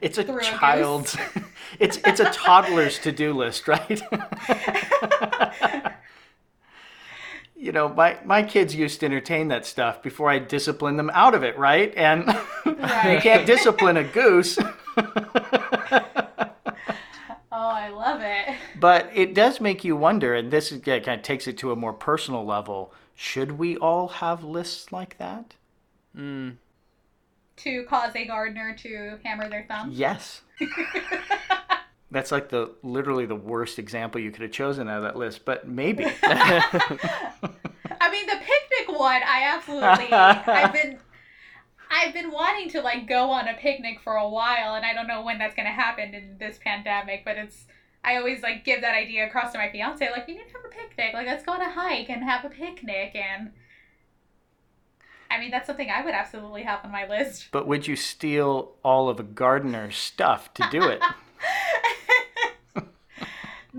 It's 0.00 0.18
a 0.18 0.24
Through 0.24 0.40
child's 0.40 1.16
it's 1.78 1.98
it's 2.04 2.20
a 2.20 2.30
toddler's 2.30 2.98
to-do 2.98 3.32
list, 3.32 3.68
right? 3.68 4.02
you 7.56 7.72
know, 7.72 7.88
my 7.88 8.18
my 8.24 8.42
kids 8.42 8.74
used 8.74 9.00
to 9.00 9.06
entertain 9.06 9.48
that 9.48 9.66
stuff 9.66 10.02
before 10.02 10.30
I 10.30 10.38
disciplined 10.38 10.98
them 10.98 11.10
out 11.14 11.34
of 11.34 11.42
it, 11.42 11.58
right? 11.58 11.94
And 11.96 12.26
you 12.64 13.18
can't 13.20 13.46
discipline 13.46 13.96
a 13.96 14.04
goose. 14.04 14.58
Oh, 17.58 17.70
I 17.70 17.88
love 17.88 18.20
it. 18.20 18.54
But 18.78 19.10
it 19.14 19.32
does 19.32 19.62
make 19.62 19.82
you 19.82 19.96
wonder, 19.96 20.34
and 20.34 20.50
this 20.50 20.70
is, 20.70 20.82
yeah, 20.84 20.98
kind 20.98 21.18
of 21.18 21.24
takes 21.24 21.46
it 21.46 21.56
to 21.58 21.72
a 21.72 21.76
more 21.76 21.94
personal 21.94 22.44
level. 22.44 22.92
Should 23.14 23.52
we 23.52 23.78
all 23.78 24.08
have 24.08 24.44
lists 24.44 24.92
like 24.92 25.16
that? 25.16 25.54
Hmm. 26.14 26.50
To 27.56 27.84
cause 27.84 28.14
a 28.14 28.26
gardener 28.26 28.74
to 28.82 29.18
hammer 29.24 29.48
their 29.48 29.64
thumb. 29.68 29.90
Yes. 29.92 30.42
That's 32.10 32.30
like 32.30 32.48
the 32.48 32.72
literally 32.82 33.26
the 33.26 33.36
worst 33.36 33.78
example 33.78 34.20
you 34.20 34.30
could 34.30 34.42
have 34.42 34.52
chosen 34.52 34.88
out 34.88 34.98
of 34.98 35.02
that 35.02 35.16
list, 35.16 35.44
but 35.44 35.66
maybe. 35.66 36.04
I 36.22 38.10
mean, 38.10 38.26
the 38.26 38.36
picnic 38.36 38.98
one, 38.98 39.22
I 39.22 39.42
absolutely. 39.54 40.12
I've 40.12 40.72
been. 40.72 40.98
I've 41.88 42.12
been 42.12 42.32
wanting 42.32 42.68
to 42.70 42.80
like 42.80 43.06
go 43.06 43.30
on 43.30 43.46
a 43.46 43.54
picnic 43.54 44.00
for 44.02 44.16
a 44.16 44.28
while, 44.28 44.74
and 44.74 44.84
I 44.84 44.92
don't 44.92 45.06
know 45.06 45.22
when 45.22 45.38
that's 45.38 45.54
gonna 45.54 45.70
happen 45.70 46.14
in 46.14 46.36
this 46.38 46.58
pandemic. 46.58 47.24
But 47.24 47.36
it's 47.36 47.66
I 48.04 48.16
always 48.16 48.42
like 48.42 48.64
give 48.64 48.80
that 48.82 48.94
idea 48.94 49.26
across 49.26 49.52
to 49.52 49.58
my 49.58 49.70
fiance, 49.70 50.10
like 50.10 50.26
we 50.26 50.34
need 50.34 50.46
to 50.46 50.52
have 50.54 50.64
a 50.64 50.68
picnic, 50.68 51.14
like 51.14 51.26
let's 51.26 51.44
go 51.44 51.52
on 51.52 51.60
a 51.60 51.70
hike 51.70 52.08
and 52.08 52.22
have 52.22 52.44
a 52.44 52.48
picnic, 52.48 53.14
and 53.14 53.50
I 55.30 55.38
mean 55.38 55.50
that's 55.50 55.66
something 55.66 55.90
I 55.90 56.04
would 56.04 56.14
absolutely 56.14 56.62
have 56.62 56.84
on 56.84 56.90
my 56.92 57.06
list. 57.06 57.48
but 57.52 57.66
would 57.66 57.86
you 57.86 57.96
steal 57.96 58.74
all 58.82 59.08
of 59.08 59.18
a 59.20 59.22
gardener's 59.24 59.96
stuff 59.96 60.52
to 60.54 60.66
do 60.70 60.82
it? 60.88 61.02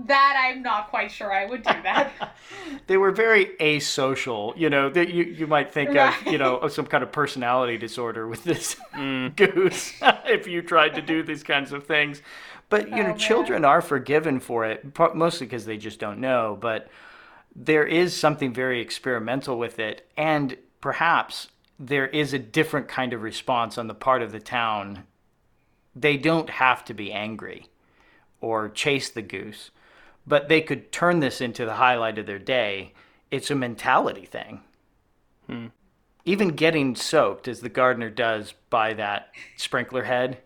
That 0.06 0.36
I'm 0.48 0.62
not 0.62 0.90
quite 0.90 1.10
sure 1.10 1.32
I 1.32 1.44
would 1.46 1.64
do 1.64 1.72
that. 1.82 2.12
they 2.86 2.96
were 2.96 3.10
very 3.10 3.46
asocial. 3.58 4.56
You 4.56 4.70
know, 4.70 4.88
that 4.90 5.08
you 5.08 5.24
you 5.24 5.48
might 5.48 5.72
think 5.72 5.96
of 5.96 6.14
you 6.24 6.38
know 6.38 6.56
of 6.58 6.70
some 6.72 6.86
kind 6.86 7.02
of 7.02 7.10
personality 7.10 7.76
disorder 7.78 8.28
with 8.28 8.44
this 8.44 8.76
mm. 8.94 9.34
goose 9.36 9.94
if 10.26 10.46
you 10.46 10.62
tried 10.62 10.94
to 10.94 11.02
do 11.02 11.24
these 11.24 11.42
kinds 11.42 11.72
of 11.72 11.84
things. 11.84 12.22
But 12.68 12.88
you 12.90 12.94
Oh, 12.94 12.98
know, 12.98 13.08
man. 13.08 13.18
children 13.18 13.64
are 13.64 13.82
forgiven 13.82 14.38
for 14.38 14.64
it, 14.66 14.96
mostly 15.16 15.48
because 15.48 15.66
they 15.66 15.76
just 15.76 15.98
don't 15.98 16.20
know. 16.20 16.56
But 16.60 16.88
there 17.56 17.84
is 17.84 18.16
something 18.16 18.54
very 18.54 18.80
experimental 18.80 19.58
with 19.58 19.80
it, 19.80 20.08
and 20.16 20.56
perhaps 20.80 21.48
there 21.78 22.06
is 22.08 22.32
a 22.32 22.38
different 22.38 22.88
kind 22.88 23.12
of 23.12 23.22
response 23.22 23.78
on 23.78 23.86
the 23.86 23.94
part 23.94 24.22
of 24.22 24.32
the 24.32 24.40
town. 24.40 25.04
They 25.94 26.16
don't 26.16 26.50
have 26.50 26.84
to 26.86 26.94
be 26.94 27.12
angry 27.12 27.66
or 28.40 28.68
chase 28.68 29.08
the 29.10 29.22
goose, 29.22 29.70
but 30.26 30.48
they 30.48 30.60
could 30.60 30.92
turn 30.92 31.20
this 31.20 31.40
into 31.40 31.64
the 31.64 31.74
highlight 31.74 32.18
of 32.18 32.26
their 32.26 32.38
day. 32.38 32.92
It's 33.30 33.50
a 33.50 33.54
mentality 33.54 34.24
thing. 34.24 34.60
Hmm. 35.46 35.66
Even 36.24 36.48
getting 36.48 36.94
soaked, 36.94 37.48
as 37.48 37.60
the 37.60 37.68
gardener 37.68 38.10
does 38.10 38.54
by 38.68 38.92
that 38.94 39.30
sprinkler 39.56 40.04
head, 40.04 40.38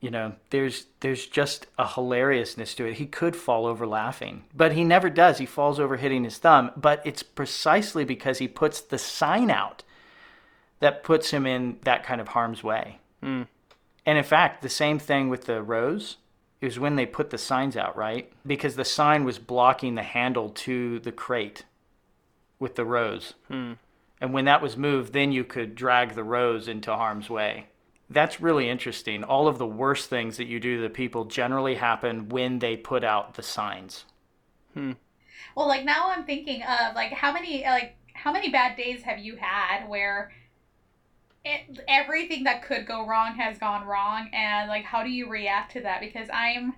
you 0.00 0.10
know, 0.10 0.34
there's 0.50 0.86
there's 1.00 1.26
just 1.26 1.66
a 1.76 1.86
hilariousness 1.86 2.74
to 2.76 2.86
it. 2.86 2.94
He 2.94 3.06
could 3.06 3.34
fall 3.34 3.66
over 3.66 3.86
laughing, 3.86 4.44
but 4.54 4.72
he 4.72 4.84
never 4.84 5.10
does. 5.10 5.38
He 5.38 5.46
falls 5.46 5.80
over 5.80 5.96
hitting 5.96 6.24
his 6.24 6.38
thumb, 6.38 6.70
but 6.76 7.02
it's 7.04 7.22
precisely 7.22 8.04
because 8.04 8.38
he 8.38 8.48
puts 8.48 8.80
the 8.80 8.98
sign 8.98 9.50
out 9.50 9.82
that 10.80 11.02
puts 11.02 11.30
him 11.30 11.46
in 11.46 11.78
that 11.82 12.04
kind 12.04 12.20
of 12.20 12.28
harm's 12.28 12.62
way. 12.62 13.00
Hmm. 13.22 13.42
And 14.06 14.16
in 14.16 14.24
fact, 14.24 14.62
the 14.62 14.68
same 14.68 14.98
thing 14.98 15.28
with 15.28 15.46
the 15.46 15.62
rose 15.62 16.16
is 16.60 16.78
when 16.78 16.96
they 16.96 17.06
put 17.06 17.30
the 17.30 17.38
signs 17.38 17.76
out, 17.76 17.96
right? 17.96 18.32
Because 18.46 18.76
the 18.76 18.84
sign 18.84 19.24
was 19.24 19.38
blocking 19.38 19.96
the 19.96 20.02
handle 20.02 20.50
to 20.50 20.98
the 21.00 21.12
crate 21.12 21.64
with 22.58 22.76
the 22.76 22.84
rose. 22.84 23.34
Hmm. 23.48 23.74
And 24.20 24.32
when 24.32 24.46
that 24.46 24.62
was 24.62 24.76
moved, 24.76 25.12
then 25.12 25.32
you 25.32 25.44
could 25.44 25.74
drag 25.74 26.14
the 26.14 26.24
rose 26.24 26.68
into 26.68 26.94
harm's 26.94 27.30
way. 27.30 27.66
That's 28.10 28.40
really 28.40 28.70
interesting. 28.70 29.22
All 29.22 29.48
of 29.48 29.58
the 29.58 29.66
worst 29.66 30.08
things 30.08 30.38
that 30.38 30.46
you 30.46 30.60
do 30.60 30.76
to 30.76 30.82
the 30.82 30.90
people 30.90 31.26
generally 31.26 31.74
happen 31.74 32.28
when 32.28 32.58
they 32.58 32.76
put 32.76 33.04
out 33.04 33.34
the 33.34 33.42
signs. 33.42 34.04
Hmm. 34.74 34.92
Well, 35.54 35.68
like 35.68 35.84
now 35.84 36.10
I'm 36.10 36.24
thinking 36.24 36.62
of 36.62 36.94
like 36.94 37.12
how 37.12 37.32
many 37.32 37.64
like 37.64 37.96
how 38.14 38.32
many 38.32 38.50
bad 38.50 38.76
days 38.76 39.02
have 39.02 39.18
you 39.18 39.36
had 39.36 39.88
where 39.88 40.32
it, 41.44 41.80
everything 41.86 42.44
that 42.44 42.64
could 42.64 42.86
go 42.86 43.06
wrong 43.06 43.34
has 43.36 43.58
gone 43.58 43.86
wrong 43.86 44.28
and 44.32 44.68
like 44.68 44.84
how 44.84 45.02
do 45.02 45.10
you 45.10 45.28
react 45.28 45.72
to 45.72 45.80
that 45.82 46.00
because 46.00 46.28
I'm 46.32 46.74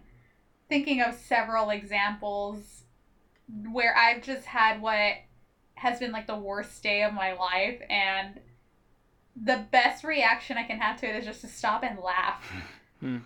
thinking 0.69 1.01
of 1.01 1.15
several 1.15 1.71
examples 1.71 2.85
where 3.73 3.97
I've 3.97 4.23
just 4.23 4.45
had 4.45 4.81
what 4.81 5.15
has 5.75 5.99
been 5.99 6.13
like 6.13 6.27
the 6.27 6.39
worst 6.39 6.83
day 6.83 7.03
of 7.03 7.15
my 7.15 7.33
life 7.33 7.81
and 7.89 8.39
the 9.37 9.65
best 9.71 10.05
reaction 10.05 10.57
I 10.57 10.65
can 10.65 10.79
have 10.79 11.01
to 11.01 11.09
it 11.09 11.17
is 11.17 11.25
just 11.25 11.41
to 11.43 11.47
stop 11.47 11.83
and 11.83 11.99
laugh. 11.99 12.45
Hmm. 13.01 13.21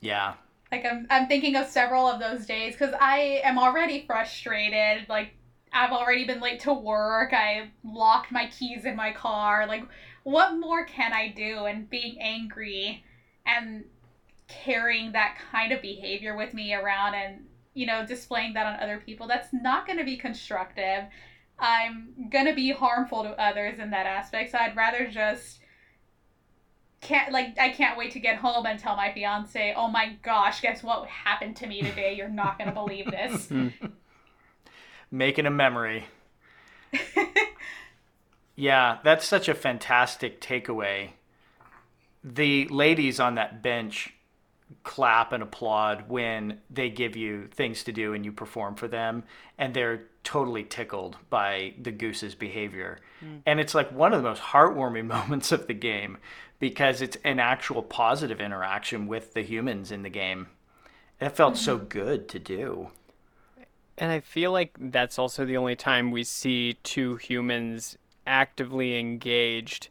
Yeah. 0.00 0.34
Like 0.72 0.84
I'm, 0.84 1.06
I'm 1.08 1.28
thinking 1.28 1.54
of 1.54 1.68
several 1.68 2.04
of 2.08 2.18
those 2.18 2.46
days 2.46 2.72
because 2.72 2.92
I 3.00 3.40
am 3.44 3.60
already 3.60 4.04
frustrated. 4.04 5.08
Like 5.08 5.34
I've 5.72 5.92
already 5.92 6.24
been 6.24 6.40
late 6.40 6.58
to 6.62 6.72
work. 6.72 7.32
I 7.32 7.70
locked 7.84 8.32
my 8.32 8.48
keys 8.48 8.84
in 8.84 8.96
my 8.96 9.12
car. 9.12 9.68
Like 9.68 9.84
what 10.24 10.58
more 10.58 10.84
can 10.84 11.12
I 11.12 11.28
do? 11.28 11.66
And 11.66 11.88
being 11.88 12.20
angry 12.20 13.04
and 13.46 13.84
carrying 14.48 15.12
that 15.12 15.36
kind 15.52 15.72
of 15.72 15.80
behavior 15.80 16.36
with 16.36 16.52
me 16.52 16.74
around 16.74 17.14
and 17.14 17.44
you 17.72 17.86
know 17.86 18.04
displaying 18.04 18.52
that 18.54 18.66
on 18.66 18.80
other 18.80 19.00
people 19.04 19.28
that's 19.28 19.52
not 19.52 19.86
going 19.86 19.98
to 19.98 20.04
be 20.04 20.16
constructive 20.16 21.04
i'm 21.60 22.28
going 22.30 22.46
to 22.46 22.54
be 22.54 22.72
harmful 22.72 23.22
to 23.22 23.30
others 23.40 23.78
in 23.78 23.90
that 23.90 24.06
aspect 24.06 24.50
so 24.50 24.58
i'd 24.58 24.76
rather 24.76 25.06
just 25.06 25.60
can't 27.00 27.32
like 27.32 27.58
I 27.58 27.70
can't 27.70 27.96
wait 27.96 28.12
to 28.12 28.20
get 28.20 28.36
home 28.36 28.66
and 28.66 28.78
tell 28.78 28.94
my 28.96 29.12
fiance, 29.12 29.74
"Oh 29.76 29.88
my 29.88 30.16
gosh, 30.22 30.60
guess 30.60 30.82
what 30.82 31.08
happened 31.08 31.56
to 31.56 31.66
me 31.66 31.82
today? 31.82 32.14
You're 32.14 32.28
not 32.28 32.58
going 32.58 32.68
to 32.68 32.74
believe 32.74 33.10
this." 33.10 33.50
Making 35.10 35.46
a 35.46 35.50
memory. 35.50 36.04
yeah, 38.56 38.98
that's 39.02 39.26
such 39.26 39.48
a 39.48 39.54
fantastic 39.54 40.40
takeaway. 40.40 41.10
The 42.22 42.68
ladies 42.68 43.18
on 43.18 43.36
that 43.36 43.62
bench 43.62 44.14
clap 44.84 45.32
and 45.32 45.42
applaud 45.42 46.08
when 46.08 46.60
they 46.68 46.90
give 46.90 47.16
you 47.16 47.48
things 47.48 47.82
to 47.84 47.92
do 47.92 48.14
and 48.14 48.24
you 48.24 48.30
perform 48.30 48.76
for 48.76 48.86
them 48.86 49.24
and 49.58 49.74
they're 49.74 50.02
totally 50.24 50.64
tickled 50.64 51.16
by 51.28 51.74
the 51.80 51.90
goose's 51.90 52.34
behavior. 52.34 52.98
Mm. 53.24 53.42
And 53.46 53.60
it's 53.60 53.74
like 53.74 53.90
one 53.92 54.12
of 54.12 54.22
the 54.22 54.28
most 54.28 54.42
heartwarming 54.42 55.06
moments 55.06 55.52
of 55.52 55.66
the 55.66 55.74
game 55.74 56.18
because 56.58 57.00
it's 57.00 57.16
an 57.24 57.40
actual 57.40 57.82
positive 57.82 58.40
interaction 58.40 59.06
with 59.06 59.34
the 59.34 59.42
humans 59.42 59.90
in 59.90 60.02
the 60.02 60.10
game. 60.10 60.48
It 61.20 61.30
felt 61.30 61.56
so 61.56 61.76
mm-hmm. 61.76 61.88
good 61.88 62.28
to 62.28 62.38
do. 62.38 62.90
And 63.98 64.10
I 64.10 64.20
feel 64.20 64.52
like 64.52 64.76
that's 64.78 65.18
also 65.18 65.44
the 65.44 65.56
only 65.56 65.76
time 65.76 66.10
we 66.10 66.24
see 66.24 66.78
two 66.82 67.16
humans 67.16 67.98
actively 68.26 68.98
engaged 68.98 69.88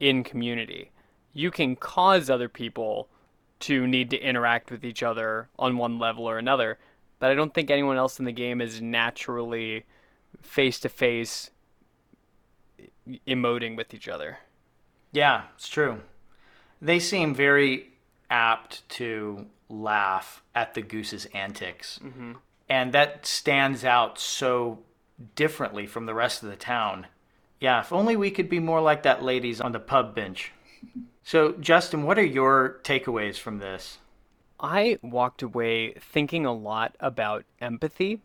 in 0.00 0.24
community. 0.24 0.90
You 1.34 1.50
can 1.50 1.76
cause 1.76 2.30
other 2.30 2.48
people 2.48 3.08
to 3.60 3.86
need 3.86 4.10
to 4.10 4.18
interact 4.18 4.70
with 4.70 4.84
each 4.84 5.02
other 5.02 5.48
on 5.58 5.76
one 5.76 5.98
level 5.98 6.24
or 6.24 6.38
another, 6.38 6.78
but 7.22 7.30
I 7.30 7.34
don't 7.34 7.54
think 7.54 7.70
anyone 7.70 7.98
else 7.98 8.18
in 8.18 8.24
the 8.24 8.32
game 8.32 8.60
is 8.60 8.82
naturally 8.82 9.84
face 10.40 10.80
to 10.80 10.88
face 10.88 11.52
emoting 13.28 13.76
with 13.76 13.94
each 13.94 14.08
other. 14.08 14.38
Yeah, 15.12 15.42
it's 15.54 15.68
true. 15.68 16.00
They 16.80 16.98
seem 16.98 17.32
very 17.32 17.92
apt 18.28 18.88
to 18.96 19.46
laugh 19.68 20.42
at 20.52 20.74
the 20.74 20.82
goose's 20.82 21.26
antics. 21.26 22.00
Mm-hmm. 22.02 22.32
And 22.68 22.92
that 22.92 23.24
stands 23.24 23.84
out 23.84 24.18
so 24.18 24.80
differently 25.36 25.86
from 25.86 26.06
the 26.06 26.14
rest 26.14 26.42
of 26.42 26.50
the 26.50 26.56
town. 26.56 27.06
Yeah, 27.60 27.82
if 27.82 27.92
only 27.92 28.16
we 28.16 28.32
could 28.32 28.48
be 28.48 28.58
more 28.58 28.80
like 28.80 29.04
that 29.04 29.22
ladies 29.22 29.60
on 29.60 29.70
the 29.70 29.78
pub 29.78 30.12
bench. 30.12 30.50
So, 31.22 31.52
Justin, 31.52 32.02
what 32.02 32.18
are 32.18 32.26
your 32.26 32.80
takeaways 32.82 33.38
from 33.38 33.60
this? 33.60 33.98
I 34.62 34.98
walked 35.02 35.42
away 35.42 35.94
thinking 35.94 36.46
a 36.46 36.52
lot 36.52 36.96
about 37.00 37.44
empathy. 37.60 38.20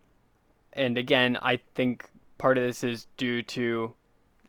And 0.72 0.96
again, 0.96 1.36
I 1.42 1.58
think 1.74 2.08
part 2.38 2.56
of 2.56 2.64
this 2.64 2.84
is 2.84 3.08
due 3.16 3.42
to 3.42 3.94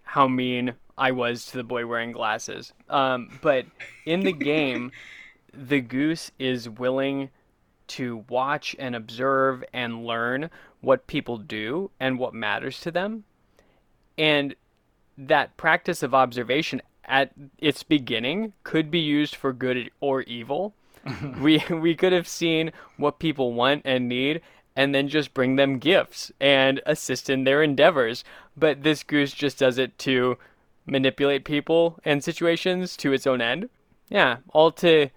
how 0.04 0.28
mean 0.28 0.76
I 0.98 1.12
was 1.12 1.48
to 1.48 1.58
the 1.58 1.64
boy 1.64 1.88
wearing 1.88 2.12
glasses. 2.12 2.74
Um, 2.90 3.40
but 3.42 3.66
in 4.06 4.22
the 4.22 4.34
game, 4.34 4.92
the 5.54 5.82
goose 5.82 6.32
is 6.38 6.70
willing 6.70 7.30
to 7.88 8.24
watch 8.30 8.76
and 8.78 8.96
observe 8.96 9.64
and 9.74 10.06
learn 10.06 10.52
what 10.82 11.08
people 11.08 11.38
do 11.38 11.90
and 12.00 12.20
what 12.20 12.34
matters 12.34 12.80
to 12.82 12.92
them. 12.92 13.24
And 14.18 14.56
that 15.18 15.58
practice 15.58 16.04
of 16.04 16.14
observation 16.14 16.82
at 17.06 17.32
its 17.58 17.82
beginning 17.82 18.54
could 18.64 18.92
be 18.92 19.00
used 19.00 19.36
for 19.36 19.52
good 19.52 19.90
or 20.00 20.22
evil. 20.24 20.76
we 21.42 21.64
we 21.70 21.96
could 21.96 22.14
have 22.14 22.28
seen 22.28 22.72
what 22.98 23.20
people 23.20 23.54
want 23.54 23.82
and 23.86 24.08
need 24.08 24.42
and 24.76 24.96
then 24.96 25.08
just 25.08 25.34
bring 25.34 25.56
them 25.56 25.78
gifts 25.78 26.32
and 26.40 26.82
assist 26.86 27.30
in 27.30 27.44
their 27.44 27.62
endeavors. 27.62 28.24
But 28.56 28.84
this 28.84 29.04
goose 29.04 29.34
just 29.34 29.60
does 29.60 29.78
it 29.78 29.98
to 30.00 30.38
manipulate 30.86 31.44
people 31.46 32.00
and 32.06 32.24
situations 32.24 32.96
to 32.98 33.14
its 33.14 33.28
own 33.28 33.42
end. 33.42 33.70
Yeah, 34.10 34.38
all 34.54 34.72
to 34.74 35.10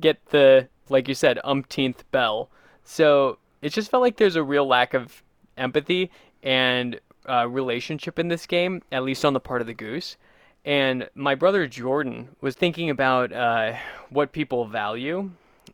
get 0.00 0.24
the 0.26 0.68
like 0.88 1.08
you 1.08 1.14
said 1.14 1.38
umpteenth 1.44 2.08
bell. 2.10 2.50
So 2.84 3.38
it 3.60 3.72
just 3.72 3.90
felt 3.90 4.02
like 4.02 4.16
there's 4.16 4.36
a 4.36 4.42
real 4.42 4.66
lack 4.66 4.94
of 4.94 5.22
empathy 5.56 6.10
and 6.42 7.00
uh, 7.28 7.46
relationship 7.48 8.18
in 8.18 8.28
this 8.28 8.46
game, 8.46 8.82
at 8.90 9.02
least 9.02 9.24
on 9.24 9.32
the 9.32 9.40
part 9.40 9.60
of 9.60 9.66
the 9.66 9.74
goose. 9.74 10.16
And 10.64 11.08
my 11.14 11.34
brother 11.34 11.66
Jordan 11.66 12.28
was 12.40 12.54
thinking 12.54 12.90
about 12.90 13.32
uh, 13.32 13.74
what 14.10 14.32
people 14.32 14.66
value. 14.66 15.30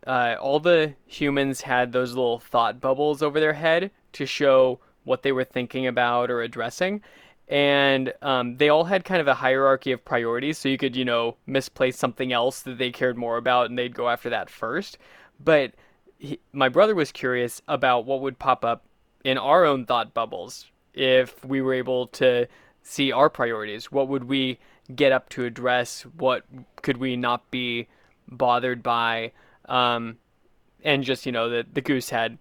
Uh, 0.06 0.36
all 0.40 0.60
the 0.60 0.94
humans 1.06 1.62
had 1.62 1.92
those 1.92 2.10
little 2.10 2.38
thought 2.38 2.80
bubbles 2.80 3.22
over 3.22 3.40
their 3.40 3.54
head 3.54 3.90
to 4.12 4.26
show 4.26 4.78
what 5.04 5.22
they 5.22 5.32
were 5.32 5.44
thinking 5.44 5.86
about 5.86 6.30
or 6.30 6.42
addressing. 6.42 7.02
And 7.48 8.12
um, 8.22 8.56
they 8.56 8.68
all 8.68 8.84
had 8.84 9.04
kind 9.04 9.20
of 9.20 9.28
a 9.28 9.34
hierarchy 9.34 9.92
of 9.92 10.04
priorities, 10.04 10.58
so 10.58 10.68
you 10.68 10.78
could, 10.78 10.96
you 10.96 11.04
know, 11.04 11.36
misplace 11.46 11.98
something 11.98 12.32
else 12.32 12.60
that 12.62 12.78
they 12.78 12.90
cared 12.90 13.18
more 13.18 13.36
about 13.36 13.68
and 13.68 13.78
they'd 13.78 13.94
go 13.94 14.08
after 14.08 14.30
that 14.30 14.48
first. 14.48 14.96
But 15.38 15.74
he, 16.18 16.40
my 16.52 16.68
brother 16.68 16.94
was 16.94 17.12
curious 17.12 17.60
about 17.68 18.06
what 18.06 18.20
would 18.22 18.38
pop 18.38 18.64
up 18.64 18.84
in 19.24 19.36
our 19.36 19.64
own 19.64 19.84
thought 19.84 20.14
bubbles 20.14 20.70
if 20.94 21.44
we 21.44 21.60
were 21.60 21.74
able 21.74 22.06
to 22.08 22.46
see 22.82 23.12
our 23.12 23.28
priorities. 23.28 23.92
What 23.92 24.08
would 24.08 24.24
we 24.24 24.58
get 24.94 25.12
up 25.12 25.28
to 25.30 25.44
address? 25.44 26.02
What 26.16 26.44
could 26.82 26.96
we 26.96 27.16
not 27.16 27.50
be 27.50 27.88
bothered 28.28 28.82
by? 28.82 29.32
Um, 29.66 30.18
and 30.82 31.02
just 31.04 31.26
you 31.26 31.32
know, 31.32 31.48
the 31.48 31.66
the 31.72 31.80
goose 31.80 32.10
had 32.10 32.38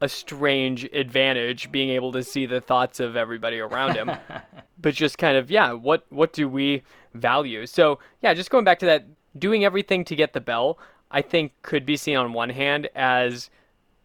a 0.00 0.08
strange 0.08 0.82
advantage 0.92 1.70
being 1.70 1.90
able 1.90 2.10
to 2.10 2.24
see 2.24 2.44
the 2.44 2.60
thoughts 2.60 2.98
of 2.98 3.14
everybody 3.14 3.60
around 3.60 3.94
him. 3.94 4.10
but 4.80 4.94
just 4.94 5.16
kind 5.16 5.36
of 5.36 5.50
yeah, 5.50 5.72
what 5.72 6.04
what 6.10 6.32
do 6.32 6.48
we 6.48 6.82
value? 7.14 7.66
So 7.66 7.98
yeah, 8.20 8.34
just 8.34 8.50
going 8.50 8.64
back 8.64 8.80
to 8.80 8.86
that, 8.86 9.06
doing 9.38 9.64
everything 9.64 10.04
to 10.06 10.16
get 10.16 10.32
the 10.32 10.40
bell, 10.40 10.78
I 11.10 11.22
think 11.22 11.52
could 11.62 11.86
be 11.86 11.96
seen 11.96 12.16
on 12.16 12.32
one 12.32 12.50
hand 12.50 12.88
as 12.94 13.48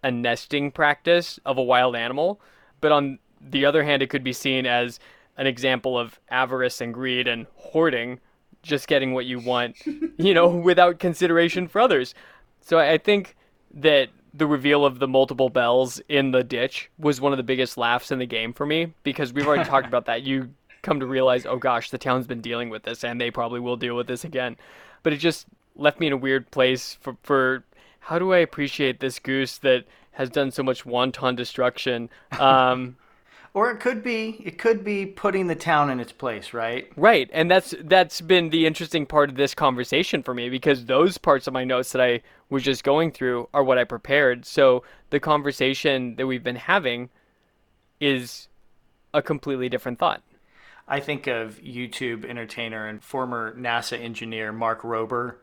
a 0.03 0.11
nesting 0.11 0.71
practice 0.71 1.39
of 1.45 1.57
a 1.57 1.63
wild 1.63 1.95
animal, 1.95 2.39
but 2.79 2.91
on 2.91 3.17
the 3.41 3.65
other 3.65 3.83
hand, 3.83 4.01
it 4.01 4.09
could 4.09 4.23
be 4.23 4.33
seen 4.33 4.65
as 4.65 4.99
an 5.37 5.47
example 5.47 5.97
of 5.97 6.19
avarice 6.29 6.81
and 6.81 6.93
greed 6.93 7.27
and 7.27 7.45
hoarding, 7.55 8.19
just 8.63 8.87
getting 8.87 9.13
what 9.13 9.25
you 9.25 9.39
want, 9.39 9.77
you 10.17 10.33
know, 10.33 10.47
without 10.47 10.99
consideration 10.99 11.67
for 11.67 11.79
others. 11.79 12.13
So 12.61 12.79
I 12.79 12.97
think 12.97 13.35
that 13.73 14.09
the 14.33 14.47
reveal 14.47 14.85
of 14.85 14.99
the 14.99 15.07
multiple 15.07 15.49
bells 15.49 16.01
in 16.09 16.31
the 16.31 16.43
ditch 16.43 16.89
was 16.99 17.21
one 17.21 17.33
of 17.33 17.37
the 17.37 17.43
biggest 17.43 17.77
laughs 17.77 18.11
in 18.11 18.19
the 18.19 18.25
game 18.25 18.53
for 18.53 18.65
me 18.65 18.93
because 19.03 19.33
we've 19.33 19.47
already 19.47 19.63
talked 19.63 19.87
about 19.87 20.05
that. 20.05 20.23
You 20.23 20.49
come 20.81 20.99
to 20.99 21.05
realize, 21.05 21.45
oh 21.45 21.57
gosh, 21.57 21.89
the 21.89 21.97
town's 21.97 22.27
been 22.27 22.41
dealing 22.41 22.69
with 22.69 22.83
this 22.83 23.03
and 23.03 23.19
they 23.19 23.31
probably 23.31 23.59
will 23.59 23.77
deal 23.77 23.95
with 23.95 24.07
this 24.07 24.23
again. 24.23 24.57
But 25.03 25.13
it 25.13 25.17
just 25.17 25.47
left 25.75 25.99
me 25.99 26.07
in 26.07 26.13
a 26.13 26.17
weird 26.17 26.49
place 26.51 26.97
for, 27.01 27.17
for 27.23 27.63
how 27.99 28.19
do 28.19 28.33
I 28.33 28.37
appreciate 28.37 28.99
this 28.99 29.19
goose 29.19 29.57
that 29.59 29.85
has 30.11 30.29
done 30.29 30.51
so 30.51 30.63
much 30.63 30.85
wanton 30.85 31.35
destruction? 31.35 32.09
Um, 32.39 32.97
or 33.53 33.71
it 33.71 33.79
could 33.79 34.03
be 34.03 34.41
it 34.45 34.57
could 34.57 34.83
be 34.83 35.05
putting 35.05 35.47
the 35.47 35.55
town 35.55 35.89
in 35.89 35.99
its 35.99 36.11
place, 36.11 36.53
right? 36.53 36.89
Right. 36.95 37.29
And 37.33 37.49
that's 37.49 37.73
that's 37.83 38.21
been 38.21 38.49
the 38.49 38.65
interesting 38.65 39.05
part 39.05 39.29
of 39.29 39.35
this 39.35 39.53
conversation 39.53 40.23
for 40.23 40.33
me 40.33 40.49
because 40.49 40.85
those 40.85 41.17
parts 41.17 41.47
of 41.47 41.53
my 41.53 41.63
notes 41.63 41.91
that 41.91 42.01
I 42.01 42.21
was 42.49 42.63
just 42.63 42.83
going 42.83 43.11
through 43.11 43.49
are 43.53 43.63
what 43.63 43.77
I 43.77 43.83
prepared. 43.83 44.45
So 44.45 44.83
the 45.09 45.19
conversation 45.19 46.15
that 46.15 46.27
we've 46.27 46.43
been 46.43 46.55
having 46.55 47.09
is 47.99 48.47
a 49.13 49.21
completely 49.21 49.69
different 49.69 49.99
thought. 49.99 50.21
I 50.87 50.99
think 50.99 51.27
of 51.27 51.59
YouTube 51.61 52.23
entertainer 52.23 52.87
and 52.87 53.03
former 53.03 53.53
NASA 53.55 53.99
engineer 53.99 54.53
Mark 54.53 54.83
Rober 54.83 55.35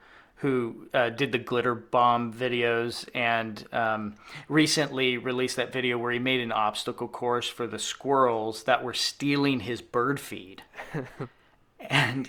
who 0.45 0.87
uh, 0.93 1.09
did 1.09 1.33
the 1.33 1.39
glitter 1.39 1.75
bomb 1.75 2.31
videos 2.31 3.09
and 3.15 3.67
um, 3.73 4.15
recently 4.47 5.17
released 5.17 5.57
that 5.57 5.73
video 5.73 5.97
where 5.97 6.13
he 6.13 6.19
made 6.19 6.39
an 6.39 6.53
obstacle 6.53 7.09
course 7.09 7.49
for 7.49 7.67
the 7.67 7.79
squirrels 7.79 8.65
that 8.65 8.85
were 8.85 8.93
stealing 8.93 9.61
his 9.61 9.81
bird 9.81 10.21
feed. 10.21 10.63
and 11.81 12.29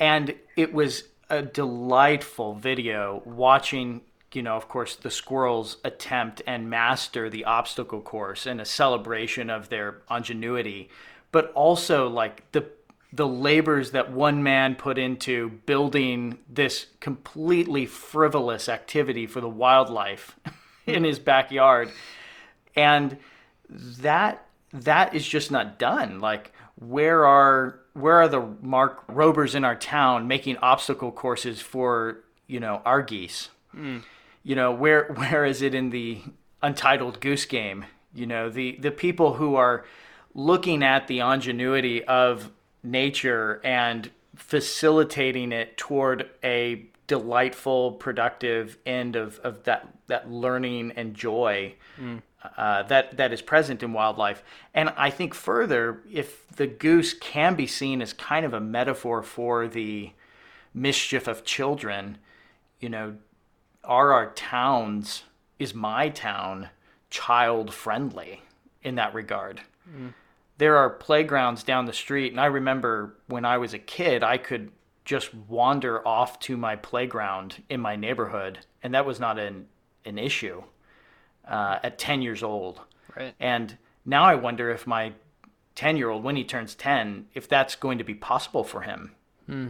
and 0.00 0.34
it 0.56 0.74
was 0.74 1.04
a 1.30 1.42
delightful 1.42 2.54
video 2.54 3.22
watching 3.24 4.00
you 4.32 4.42
know 4.42 4.56
of 4.56 4.68
course 4.68 4.96
the 4.96 5.10
squirrels 5.10 5.76
attempt 5.84 6.42
and 6.48 6.68
master 6.68 7.30
the 7.30 7.44
obstacle 7.44 8.00
course 8.00 8.46
and 8.46 8.60
a 8.60 8.64
celebration 8.64 9.48
of 9.48 9.68
their 9.68 10.02
ingenuity 10.10 10.88
but 11.30 11.52
also 11.52 12.08
like 12.08 12.50
the 12.50 12.66
the 13.14 13.28
labors 13.28 13.92
that 13.92 14.10
one 14.10 14.42
man 14.42 14.74
put 14.74 14.98
into 14.98 15.48
building 15.66 16.38
this 16.48 16.86
completely 16.98 17.86
frivolous 17.86 18.68
activity 18.68 19.24
for 19.26 19.40
the 19.40 19.48
wildlife 19.48 20.36
in 20.86 21.04
his 21.04 21.20
backyard. 21.20 21.90
And 22.74 23.18
that 23.70 24.46
that 24.72 25.14
is 25.14 25.26
just 25.26 25.52
not 25.52 25.78
done. 25.78 26.18
Like 26.18 26.52
where 26.74 27.24
are 27.24 27.78
where 27.92 28.16
are 28.16 28.28
the 28.28 28.40
mark 28.60 29.04
robers 29.06 29.54
in 29.54 29.64
our 29.64 29.76
town 29.76 30.26
making 30.26 30.56
obstacle 30.56 31.12
courses 31.12 31.60
for 31.60 32.24
you 32.48 32.58
know 32.58 32.82
our 32.84 33.02
geese? 33.02 33.50
Mm. 33.76 34.04
you 34.42 34.56
know 34.56 34.72
where 34.72 35.12
where 35.14 35.44
is 35.44 35.62
it 35.62 35.74
in 35.74 35.90
the 35.90 36.20
untitled 36.62 37.20
goose 37.20 37.44
game? 37.44 37.84
You 38.12 38.26
know 38.26 38.50
the 38.50 38.76
the 38.80 38.90
people 38.90 39.34
who 39.34 39.54
are 39.54 39.84
looking 40.34 40.82
at 40.82 41.06
the 41.06 41.20
ingenuity 41.20 42.02
of 42.02 42.50
nature 42.84 43.60
and 43.64 44.10
facilitating 44.36 45.52
it 45.52 45.76
toward 45.76 46.28
a 46.42 46.86
delightful, 47.06 47.92
productive 47.92 48.78
end 48.86 49.16
of, 49.16 49.38
of 49.40 49.64
that, 49.64 49.88
that 50.06 50.30
learning 50.30 50.92
and 50.96 51.14
joy 51.14 51.74
mm. 52.00 52.20
uh, 52.56 52.82
that, 52.84 53.16
that 53.16 53.32
is 53.32 53.42
present 53.42 53.82
in 53.82 53.92
wildlife. 53.92 54.42
And 54.72 54.90
I 54.96 55.10
think 55.10 55.34
further, 55.34 56.02
if 56.10 56.48
the 56.48 56.66
goose 56.66 57.14
can 57.14 57.54
be 57.54 57.66
seen 57.66 58.00
as 58.00 58.12
kind 58.12 58.46
of 58.46 58.54
a 58.54 58.60
metaphor 58.60 59.22
for 59.22 59.68
the 59.68 60.12
mischief 60.72 61.28
of 61.28 61.44
children, 61.44 62.18
you 62.80 62.88
know, 62.88 63.16
are 63.82 64.12
our 64.12 64.30
towns, 64.32 65.24
is 65.58 65.74
my 65.74 66.08
town 66.08 66.70
child 67.10 67.72
friendly 67.72 68.42
in 68.82 68.94
that 68.94 69.14
regard? 69.14 69.60
Mm 69.88 70.14
there 70.58 70.76
are 70.76 70.90
playgrounds 70.90 71.62
down 71.62 71.84
the 71.84 71.92
street 71.92 72.32
and 72.32 72.40
i 72.40 72.46
remember 72.46 73.16
when 73.26 73.44
i 73.44 73.58
was 73.58 73.74
a 73.74 73.78
kid 73.78 74.22
i 74.22 74.36
could 74.36 74.70
just 75.04 75.34
wander 75.34 76.06
off 76.06 76.38
to 76.40 76.56
my 76.56 76.76
playground 76.76 77.62
in 77.68 77.80
my 77.80 77.96
neighborhood 77.96 78.58
and 78.82 78.94
that 78.94 79.06
was 79.06 79.20
not 79.20 79.38
an, 79.38 79.66
an 80.04 80.18
issue 80.18 80.62
uh, 81.48 81.78
at 81.82 81.98
10 81.98 82.22
years 82.22 82.42
old. 82.42 82.80
Right. 83.16 83.34
And 83.38 83.76
now 84.04 84.24
i 84.24 84.34
wonder 84.34 84.70
if 84.70 84.86
my 84.86 85.12
10 85.74 85.96
year 85.96 86.10
old 86.10 86.22
when 86.22 86.36
he 86.36 86.44
turns 86.44 86.74
10 86.74 87.26
if 87.34 87.48
that's 87.48 87.74
going 87.74 87.98
to 87.98 88.04
be 88.04 88.14
possible 88.14 88.64
for 88.64 88.82
him. 88.82 89.12
Hmm. 89.46 89.68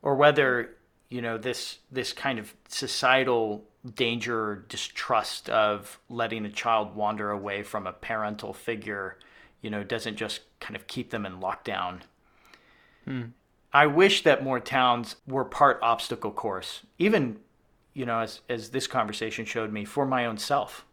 or 0.00 0.14
whether 0.14 0.76
you 1.08 1.20
know 1.20 1.38
this 1.38 1.78
this 1.90 2.12
kind 2.12 2.38
of 2.38 2.54
societal 2.68 3.64
danger 3.96 4.50
or 4.50 4.56
distrust 4.68 5.50
of 5.50 5.98
letting 6.08 6.46
a 6.46 6.50
child 6.50 6.94
wander 6.94 7.32
away 7.32 7.64
from 7.64 7.86
a 7.88 7.92
parental 7.92 8.52
figure 8.52 9.18
you 9.62 9.70
know, 9.70 9.82
doesn't 9.82 10.16
just 10.16 10.40
kind 10.60 10.76
of 10.76 10.86
keep 10.86 11.10
them 11.10 11.26
in 11.26 11.40
lockdown. 11.40 12.00
Hmm. 13.04 13.22
I 13.72 13.86
wish 13.86 14.22
that 14.22 14.42
more 14.42 14.60
towns 14.60 15.16
were 15.26 15.44
part 15.44 15.78
obstacle 15.82 16.30
course, 16.30 16.82
even, 16.98 17.38
you 17.92 18.06
know, 18.06 18.20
as, 18.20 18.40
as 18.48 18.70
this 18.70 18.86
conversation 18.86 19.44
showed 19.44 19.72
me, 19.72 19.84
for 19.84 20.06
my 20.06 20.26
own 20.26 20.38
self. 20.38 20.84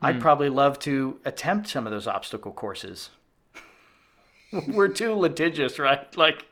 Hmm. 0.00 0.06
I'd 0.06 0.20
probably 0.20 0.48
love 0.48 0.78
to 0.80 1.18
attempt 1.24 1.68
some 1.68 1.86
of 1.86 1.92
those 1.92 2.06
obstacle 2.06 2.52
courses. 2.52 3.10
we're 4.68 4.88
too 4.88 5.14
litigious, 5.14 5.78
right? 5.78 6.14
Like, 6.16 6.46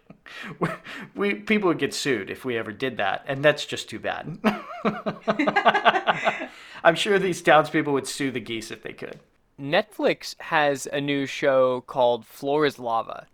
we 1.15 1.35
people 1.35 1.69
would 1.69 1.79
get 1.79 1.95
sued 1.95 2.31
if 2.31 2.45
we 2.45 2.57
ever 2.57 2.73
did 2.73 2.97
that, 2.99 3.25
and 3.27 3.45
that's 3.45 3.67
just 3.67 3.89
too 3.89 3.99
bad. 3.99 4.39
I'm 6.85 6.95
sure 6.95 7.19
these 7.19 7.43
townspeople 7.43 7.93
would 7.93 8.07
sue 8.07 8.31
the 8.31 8.41
geese 8.41 8.71
if 8.71 8.83
they 8.83 8.93
could. 8.93 9.21
Netflix 9.61 10.35
has 10.41 10.87
a 10.87 11.01
new 11.01 11.27
show 11.27 11.83
called 11.83 12.25
Floor 12.25 12.65
is 12.65 12.79
Lava, 12.79 13.27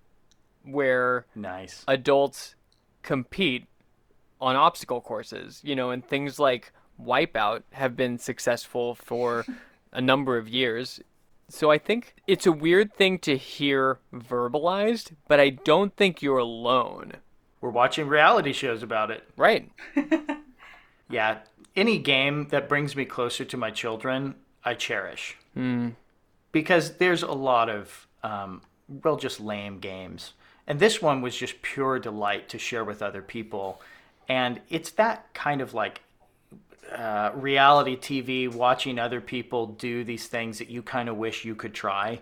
where 0.64 1.26
nice 1.34 1.84
adults 1.86 2.54
compete 3.02 3.66
on 4.40 4.56
obstacle 4.56 5.00
courses, 5.00 5.60
you 5.62 5.76
know, 5.76 5.90
and 5.90 6.06
things 6.06 6.38
like 6.38 6.72
Wipeout 7.00 7.62
have 7.72 7.96
been 7.96 8.18
successful 8.18 8.94
for 8.94 9.46
a 9.92 10.00
number 10.00 10.36
of 10.36 10.48
years. 10.48 11.00
So 11.48 11.70
I 11.70 11.78
think 11.78 12.14
it's 12.26 12.46
a 12.46 12.52
weird 12.52 12.92
thing 12.92 13.18
to 13.20 13.36
hear 13.36 13.98
verbalized, 14.12 15.12
but 15.28 15.38
I 15.38 15.50
don't 15.50 15.94
think 15.96 16.20
you're 16.20 16.38
alone. 16.38 17.12
We're 17.60 17.70
watching 17.70 18.08
reality 18.08 18.52
shows 18.52 18.82
about 18.82 19.10
it. 19.10 19.22
Right. 19.36 19.70
Yeah, 21.08 21.38
any 21.74 21.98
game 21.98 22.48
that 22.48 22.68
brings 22.68 22.96
me 22.96 23.04
closer 23.04 23.44
to 23.44 23.56
my 23.56 23.70
children, 23.70 24.34
I 24.64 24.74
cherish. 24.74 25.36
Hmm. 25.54 25.90
Because 26.52 26.96
there's 26.96 27.22
a 27.22 27.32
lot 27.32 27.68
of 27.68 28.06
um, 28.22 28.62
real 28.88 29.16
just 29.16 29.40
lame 29.40 29.78
games. 29.78 30.32
And 30.66 30.80
this 30.80 31.00
one 31.00 31.20
was 31.22 31.36
just 31.36 31.62
pure 31.62 31.98
delight 31.98 32.48
to 32.50 32.58
share 32.58 32.84
with 32.84 33.02
other 33.02 33.22
people. 33.22 33.80
And 34.28 34.60
it's 34.68 34.90
that 34.92 35.32
kind 35.34 35.60
of 35.60 35.74
like 35.74 36.00
uh, 36.92 37.30
reality 37.34 37.96
TV, 37.96 38.52
watching 38.52 38.98
other 38.98 39.20
people 39.20 39.66
do 39.66 40.02
these 40.02 40.26
things 40.26 40.58
that 40.58 40.68
you 40.70 40.82
kind 40.82 41.08
of 41.08 41.16
wish 41.16 41.44
you 41.44 41.54
could 41.54 41.74
try. 41.74 42.20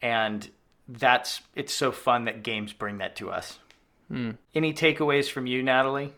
And 0.00 0.48
that's 0.88 1.40
it's 1.54 1.72
so 1.72 1.92
fun 1.92 2.26
that 2.26 2.42
games 2.42 2.72
bring 2.72 2.98
that 2.98 3.16
to 3.16 3.30
us. 3.30 3.58
Any 4.54 4.74
takeaways 4.74 5.30
from 5.30 5.46
you, 5.46 5.62
Natalie? 5.62 6.12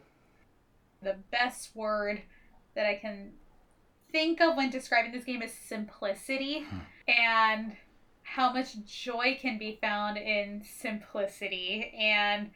the 1.04 1.16
best 1.30 1.76
word 1.76 2.22
that 2.74 2.86
I 2.86 2.96
can 2.96 3.32
think 4.14 4.40
of 4.40 4.56
when 4.56 4.70
describing 4.70 5.10
this 5.10 5.24
game 5.24 5.42
is 5.42 5.52
simplicity 5.52 6.64
and 7.08 7.72
how 8.22 8.52
much 8.52 8.76
joy 8.86 9.36
can 9.40 9.58
be 9.58 9.76
found 9.80 10.16
in 10.16 10.62
simplicity. 10.62 11.92
And 11.98 12.52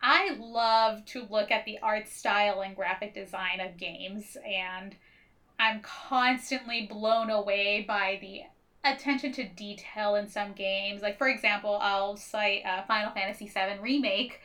I 0.00 0.36
love 0.38 1.04
to 1.06 1.26
look 1.28 1.50
at 1.50 1.64
the 1.64 1.80
art 1.82 2.06
style 2.06 2.60
and 2.60 2.76
graphic 2.76 3.12
design 3.12 3.58
of 3.58 3.76
games, 3.76 4.36
and 4.46 4.94
I'm 5.58 5.80
constantly 5.82 6.86
blown 6.86 7.28
away 7.28 7.84
by 7.88 8.18
the 8.20 8.42
attention 8.88 9.32
to 9.32 9.48
detail 9.48 10.14
in 10.14 10.28
some 10.28 10.52
games. 10.52 11.02
Like, 11.02 11.18
for 11.18 11.28
example, 11.28 11.76
I'll 11.82 12.16
cite 12.16 12.64
uh, 12.64 12.84
Final 12.84 13.10
Fantasy 13.10 13.48
VII 13.48 13.80
Remake. 13.80 14.38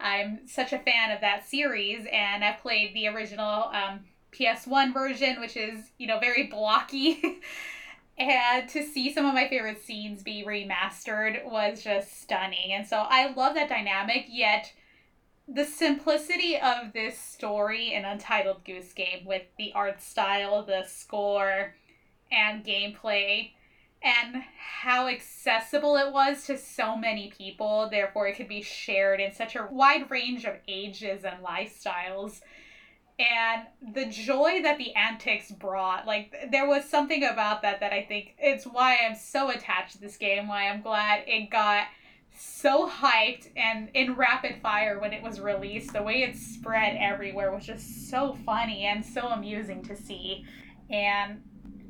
I'm 0.00 0.46
such 0.46 0.74
a 0.74 0.78
fan 0.78 1.12
of 1.12 1.22
that 1.22 1.48
series, 1.48 2.06
and 2.12 2.44
I've 2.44 2.60
played 2.60 2.92
the 2.92 3.08
original 3.08 3.70
um, 3.72 4.00
PS1 4.34 4.92
version, 4.92 5.40
which 5.40 5.56
is, 5.56 5.90
you 5.98 6.06
know, 6.06 6.18
very 6.18 6.44
blocky. 6.46 7.40
and 8.18 8.68
to 8.68 8.82
see 8.82 9.12
some 9.12 9.26
of 9.26 9.34
my 9.34 9.48
favorite 9.48 9.82
scenes 9.82 10.22
be 10.22 10.44
remastered 10.46 11.44
was 11.44 11.82
just 11.82 12.20
stunning. 12.20 12.72
And 12.72 12.86
so 12.86 13.04
I 13.08 13.32
love 13.32 13.54
that 13.54 13.68
dynamic, 13.68 14.26
yet 14.28 14.72
the 15.46 15.64
simplicity 15.64 16.56
of 16.58 16.92
this 16.92 17.18
story 17.18 17.92
in 17.92 18.04
Untitled 18.04 18.64
Goose 18.64 18.92
Game 18.92 19.26
with 19.26 19.42
the 19.58 19.72
art 19.74 20.00
style, 20.00 20.62
the 20.64 20.84
score, 20.86 21.74
and 22.32 22.64
gameplay 22.64 23.50
and 24.04 24.42
how 24.58 25.08
accessible 25.08 25.96
it 25.96 26.12
was 26.12 26.44
to 26.44 26.58
so 26.58 26.94
many 26.94 27.32
people. 27.36 27.88
Therefore, 27.90 28.28
it 28.28 28.36
could 28.36 28.48
be 28.48 28.60
shared 28.60 29.18
in 29.18 29.32
such 29.32 29.56
a 29.56 29.66
wide 29.70 30.10
range 30.10 30.44
of 30.44 30.56
ages 30.68 31.24
and 31.24 31.42
lifestyles. 31.42 32.42
And 33.18 33.94
the 33.94 34.06
joy 34.06 34.62
that 34.62 34.78
the 34.78 34.92
antics 34.94 35.52
brought, 35.52 36.04
like, 36.04 36.34
there 36.50 36.66
was 36.66 36.84
something 36.84 37.22
about 37.22 37.62
that 37.62 37.78
that 37.80 37.92
I 37.92 38.02
think 38.02 38.34
it's 38.38 38.64
why 38.64 38.96
I'm 38.96 39.14
so 39.14 39.50
attached 39.50 39.92
to 39.92 40.00
this 40.00 40.16
game, 40.16 40.48
why 40.48 40.68
I'm 40.68 40.82
glad 40.82 41.22
it 41.26 41.48
got 41.48 41.86
so 42.36 42.88
hyped 42.88 43.48
and 43.56 43.88
in 43.94 44.14
rapid 44.14 44.60
fire 44.60 44.98
when 44.98 45.12
it 45.12 45.22
was 45.22 45.40
released. 45.40 45.92
The 45.92 46.02
way 46.02 46.24
it 46.24 46.36
spread 46.36 46.96
everywhere 46.96 47.54
was 47.54 47.64
just 47.64 48.10
so 48.10 48.36
funny 48.44 48.84
and 48.86 49.04
so 49.04 49.28
amusing 49.28 49.84
to 49.84 49.96
see. 49.96 50.44
And 50.90 51.42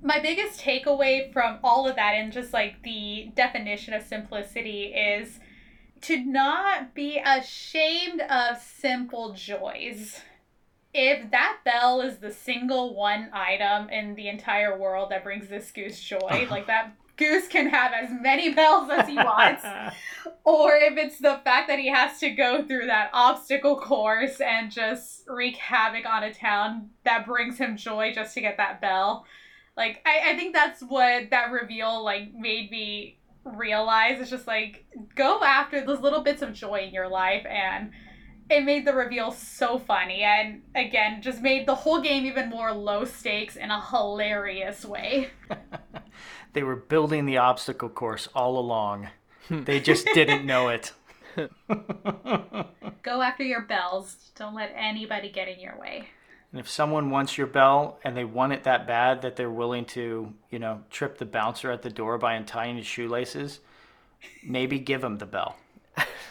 my 0.02 0.20
biggest 0.20 0.60
takeaway 0.60 1.32
from 1.32 1.58
all 1.64 1.88
of 1.88 1.96
that 1.96 2.12
and 2.12 2.30
just 2.30 2.52
like 2.52 2.82
the 2.82 3.32
definition 3.34 3.94
of 3.94 4.02
simplicity 4.02 4.92
is 4.94 5.40
to 6.02 6.22
not 6.22 6.94
be 6.94 7.18
ashamed 7.24 8.20
of 8.20 8.58
simple 8.58 9.32
joys. 9.32 10.20
If 10.94 11.32
that 11.32 11.58
bell 11.64 12.00
is 12.00 12.18
the 12.18 12.30
single 12.30 12.94
one 12.94 13.28
item 13.32 13.90
in 13.90 14.14
the 14.14 14.28
entire 14.28 14.78
world 14.78 15.10
that 15.10 15.24
brings 15.24 15.48
this 15.48 15.70
goose 15.72 16.00
joy, 16.00 16.18
oh. 16.30 16.46
like 16.50 16.68
that 16.68 16.94
goose 17.16 17.48
can 17.48 17.68
have 17.68 17.92
as 17.92 18.10
many 18.10 18.54
bells 18.54 18.90
as 18.90 19.08
he 19.08 19.16
wants. 19.16 19.64
or 20.44 20.74
if 20.74 20.96
it's 20.96 21.18
the 21.18 21.40
fact 21.44 21.68
that 21.68 21.78
he 21.78 21.88
has 21.88 22.18
to 22.20 22.30
go 22.30 22.64
through 22.64 22.86
that 22.86 23.10
obstacle 23.12 23.78
course 23.78 24.40
and 24.40 24.70
just 24.70 25.24
wreak 25.28 25.56
havoc 25.56 26.06
on 26.06 26.22
a 26.24 26.32
town 26.32 26.90
that 27.04 27.26
brings 27.26 27.58
him 27.58 27.76
joy 27.76 28.12
just 28.14 28.34
to 28.34 28.40
get 28.40 28.56
that 28.56 28.80
bell. 28.80 29.26
Like 29.76 30.00
I, 30.06 30.32
I 30.32 30.36
think 30.36 30.54
that's 30.54 30.82
what 30.82 31.30
that 31.30 31.50
reveal 31.50 32.04
like 32.04 32.32
made 32.34 32.70
me 32.70 33.18
realize. 33.44 34.20
It's 34.20 34.30
just 34.30 34.46
like 34.46 34.86
go 35.16 35.42
after 35.42 35.84
those 35.84 36.00
little 36.00 36.20
bits 36.20 36.42
of 36.42 36.52
joy 36.52 36.84
in 36.86 36.94
your 36.94 37.08
life 37.08 37.44
and 37.46 37.90
it 38.50 38.64
made 38.64 38.86
the 38.86 38.92
reveal 38.94 39.30
so 39.32 39.78
funny 39.78 40.22
and 40.22 40.62
again 40.74 41.22
just 41.22 41.40
made 41.40 41.66
the 41.66 41.74
whole 41.74 42.00
game 42.00 42.24
even 42.26 42.48
more 42.50 42.72
low 42.72 43.04
stakes 43.04 43.56
in 43.56 43.70
a 43.70 43.80
hilarious 43.90 44.84
way 44.84 45.30
They 46.52 46.62
were 46.62 46.76
building 46.76 47.26
the 47.26 47.38
obstacle 47.38 47.88
course 47.88 48.28
all 48.34 48.56
along. 48.58 49.08
They 49.50 49.80
just 49.80 50.06
didn't 50.14 50.46
know 50.52 50.68
it. 50.68 50.92
go 53.02 53.20
after 53.22 53.42
your 53.42 53.62
bells 53.62 54.30
don't 54.36 54.54
let 54.54 54.72
anybody 54.76 55.28
get 55.30 55.48
in 55.48 55.58
your 55.58 55.76
way 55.76 56.06
And 56.52 56.60
if 56.60 56.68
someone 56.68 57.10
wants 57.10 57.36
your 57.36 57.48
bell 57.48 57.98
and 58.04 58.16
they 58.16 58.24
want 58.24 58.52
it 58.52 58.62
that 58.62 58.86
bad 58.86 59.22
that 59.22 59.34
they're 59.34 59.50
willing 59.50 59.84
to, 59.86 60.32
you 60.50 60.58
know, 60.60 60.82
trip 60.90 61.18
the 61.18 61.24
bouncer 61.26 61.72
at 61.72 61.82
the 61.82 61.90
door 61.90 62.18
by 62.18 62.34
untying 62.34 62.76
his 62.76 62.86
shoelaces, 62.86 63.58
maybe 64.44 64.78
give 64.78 65.02
him 65.02 65.18
the 65.18 65.26
bell. 65.26 65.56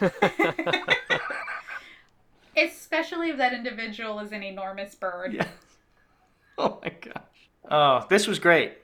especially 2.56 3.30
if 3.30 3.36
that 3.38 3.52
individual 3.52 4.20
is 4.20 4.32
an 4.32 4.42
enormous 4.42 4.94
bird 4.94 5.46
Oh 6.58 6.78
my 6.82 6.90
gosh. 6.90 7.50
Oh, 7.70 8.06
this 8.08 8.26
was 8.26 8.38
great. 8.38 8.74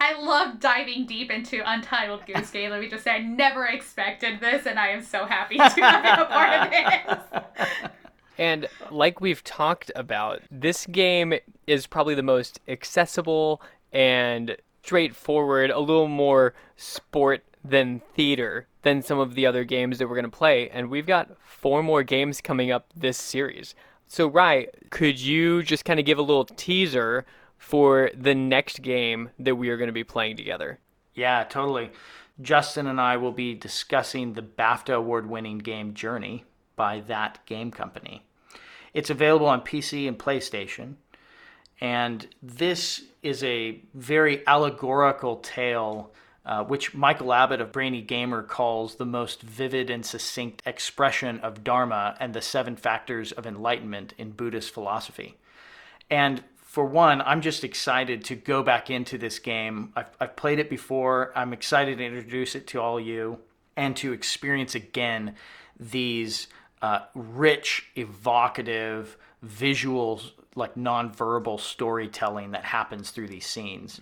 I 0.00 0.20
love 0.20 0.60
diving 0.60 1.06
deep 1.06 1.30
into 1.30 1.62
Untitled 1.64 2.26
Goose 2.26 2.50
Game. 2.50 2.70
Let 2.70 2.80
me 2.80 2.88
just 2.88 3.04
say, 3.04 3.12
I 3.12 3.18
never 3.18 3.66
expected 3.66 4.40
this, 4.40 4.66
and 4.66 4.78
I 4.78 4.88
am 4.88 5.02
so 5.02 5.26
happy 5.26 5.56
to 5.56 5.62
have 5.62 6.02
been 6.02 6.18
a 6.18 6.24
part 6.26 6.52
of 6.52 6.70
this. 6.70 7.90
And 8.38 8.66
like 8.90 9.20
we've 9.20 9.44
talked 9.44 9.92
about, 9.94 10.40
this 10.50 10.86
game 10.86 11.34
is 11.66 11.86
probably 11.86 12.14
the 12.14 12.22
most 12.22 12.60
accessible 12.66 13.60
and 13.92 14.56
straightforward, 14.82 15.70
a 15.70 15.78
little 15.78 16.08
more 16.08 16.54
sport 16.76 17.44
than 17.64 18.00
theater 18.14 18.66
than 18.82 19.02
some 19.02 19.18
of 19.18 19.34
the 19.34 19.46
other 19.46 19.64
games 19.64 19.98
that 19.98 20.08
we're 20.08 20.16
going 20.16 20.30
to 20.30 20.36
play. 20.36 20.68
And 20.70 20.90
we've 20.90 21.06
got 21.06 21.30
four 21.44 21.82
more 21.82 22.02
games 22.02 22.40
coming 22.40 22.70
up 22.70 22.86
this 22.94 23.16
series. 23.16 23.74
So, 24.06 24.26
Rye, 24.26 24.68
could 24.90 25.20
you 25.20 25.62
just 25.62 25.84
kind 25.84 25.98
of 26.00 26.06
give 26.06 26.18
a 26.18 26.22
little 26.22 26.44
teaser 26.44 27.24
for 27.56 28.10
the 28.14 28.34
next 28.34 28.82
game 28.82 29.30
that 29.38 29.54
we 29.54 29.68
are 29.68 29.76
going 29.76 29.88
to 29.88 29.92
be 29.92 30.04
playing 30.04 30.36
together? 30.36 30.80
Yeah, 31.14 31.44
totally. 31.44 31.90
Justin 32.40 32.86
and 32.86 33.00
I 33.00 33.16
will 33.16 33.32
be 33.32 33.54
discussing 33.54 34.32
the 34.32 34.42
BAFTA 34.42 34.94
award 34.94 35.28
winning 35.28 35.58
game 35.58 35.94
Journey 35.94 36.44
by 36.76 37.00
thatgamecompany. 37.00 38.22
It's 38.94 39.10
available 39.10 39.46
on 39.46 39.60
PC 39.60 40.08
and 40.08 40.18
PlayStation. 40.18 40.94
And 41.80 42.26
this 42.42 43.02
is 43.22 43.42
a 43.42 43.80
very 43.94 44.46
allegorical 44.46 45.36
tale, 45.36 46.12
uh, 46.44 46.64
which 46.64 46.94
Michael 46.94 47.32
Abbott 47.32 47.60
of 47.60 47.72
Brainy 47.72 48.02
Gamer 48.02 48.42
calls 48.42 48.96
the 48.96 49.06
most 49.06 49.42
vivid 49.42 49.90
and 49.90 50.04
succinct 50.04 50.62
expression 50.66 51.38
of 51.40 51.62
Dharma 51.62 52.16
and 52.18 52.34
the 52.34 52.42
seven 52.42 52.76
factors 52.76 53.32
of 53.32 53.46
enlightenment 53.46 54.12
in 54.18 54.32
Buddhist 54.32 54.74
philosophy. 54.74 55.36
And 56.10 56.42
for 56.56 56.84
one, 56.84 57.20
I'm 57.20 57.42
just 57.42 57.64
excited 57.64 58.24
to 58.24 58.34
go 58.34 58.62
back 58.62 58.90
into 58.90 59.18
this 59.18 59.38
game. 59.38 59.92
I've, 59.94 60.10
I've 60.20 60.36
played 60.36 60.58
it 60.58 60.70
before. 60.70 61.30
I'm 61.36 61.52
excited 61.52 61.98
to 61.98 62.04
introduce 62.04 62.54
it 62.54 62.66
to 62.68 62.80
all 62.80 62.98
you 62.98 63.38
and 63.76 63.96
to 63.98 64.12
experience 64.12 64.74
again 64.74 65.36
these 65.78 66.48
uh, 66.80 67.00
rich, 67.14 67.90
evocative, 67.94 69.16
visual, 69.42 70.20
like 70.54 70.74
nonverbal 70.74 71.60
storytelling 71.60 72.50
that 72.52 72.64
happens 72.64 73.10
through 73.10 73.28
these 73.28 73.46
scenes. 73.46 74.00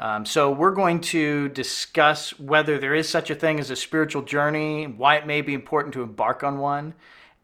Um, 0.00 0.24
so 0.24 0.50
we're 0.50 0.74
going 0.74 1.02
to 1.02 1.50
discuss 1.50 2.38
whether 2.38 2.78
there 2.78 2.94
is 2.94 3.06
such 3.06 3.28
a 3.28 3.34
thing 3.34 3.60
as 3.60 3.70
a 3.70 3.76
spiritual 3.76 4.22
journey, 4.22 4.86
why 4.86 5.16
it 5.16 5.26
may 5.26 5.42
be 5.42 5.52
important 5.52 5.92
to 5.92 6.02
embark 6.02 6.42
on 6.42 6.58
one, 6.58 6.94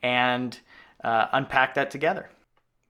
and 0.03 0.59
uh, 1.05 1.27
unpack 1.33 1.75
that 1.75 1.91
together. 1.91 2.31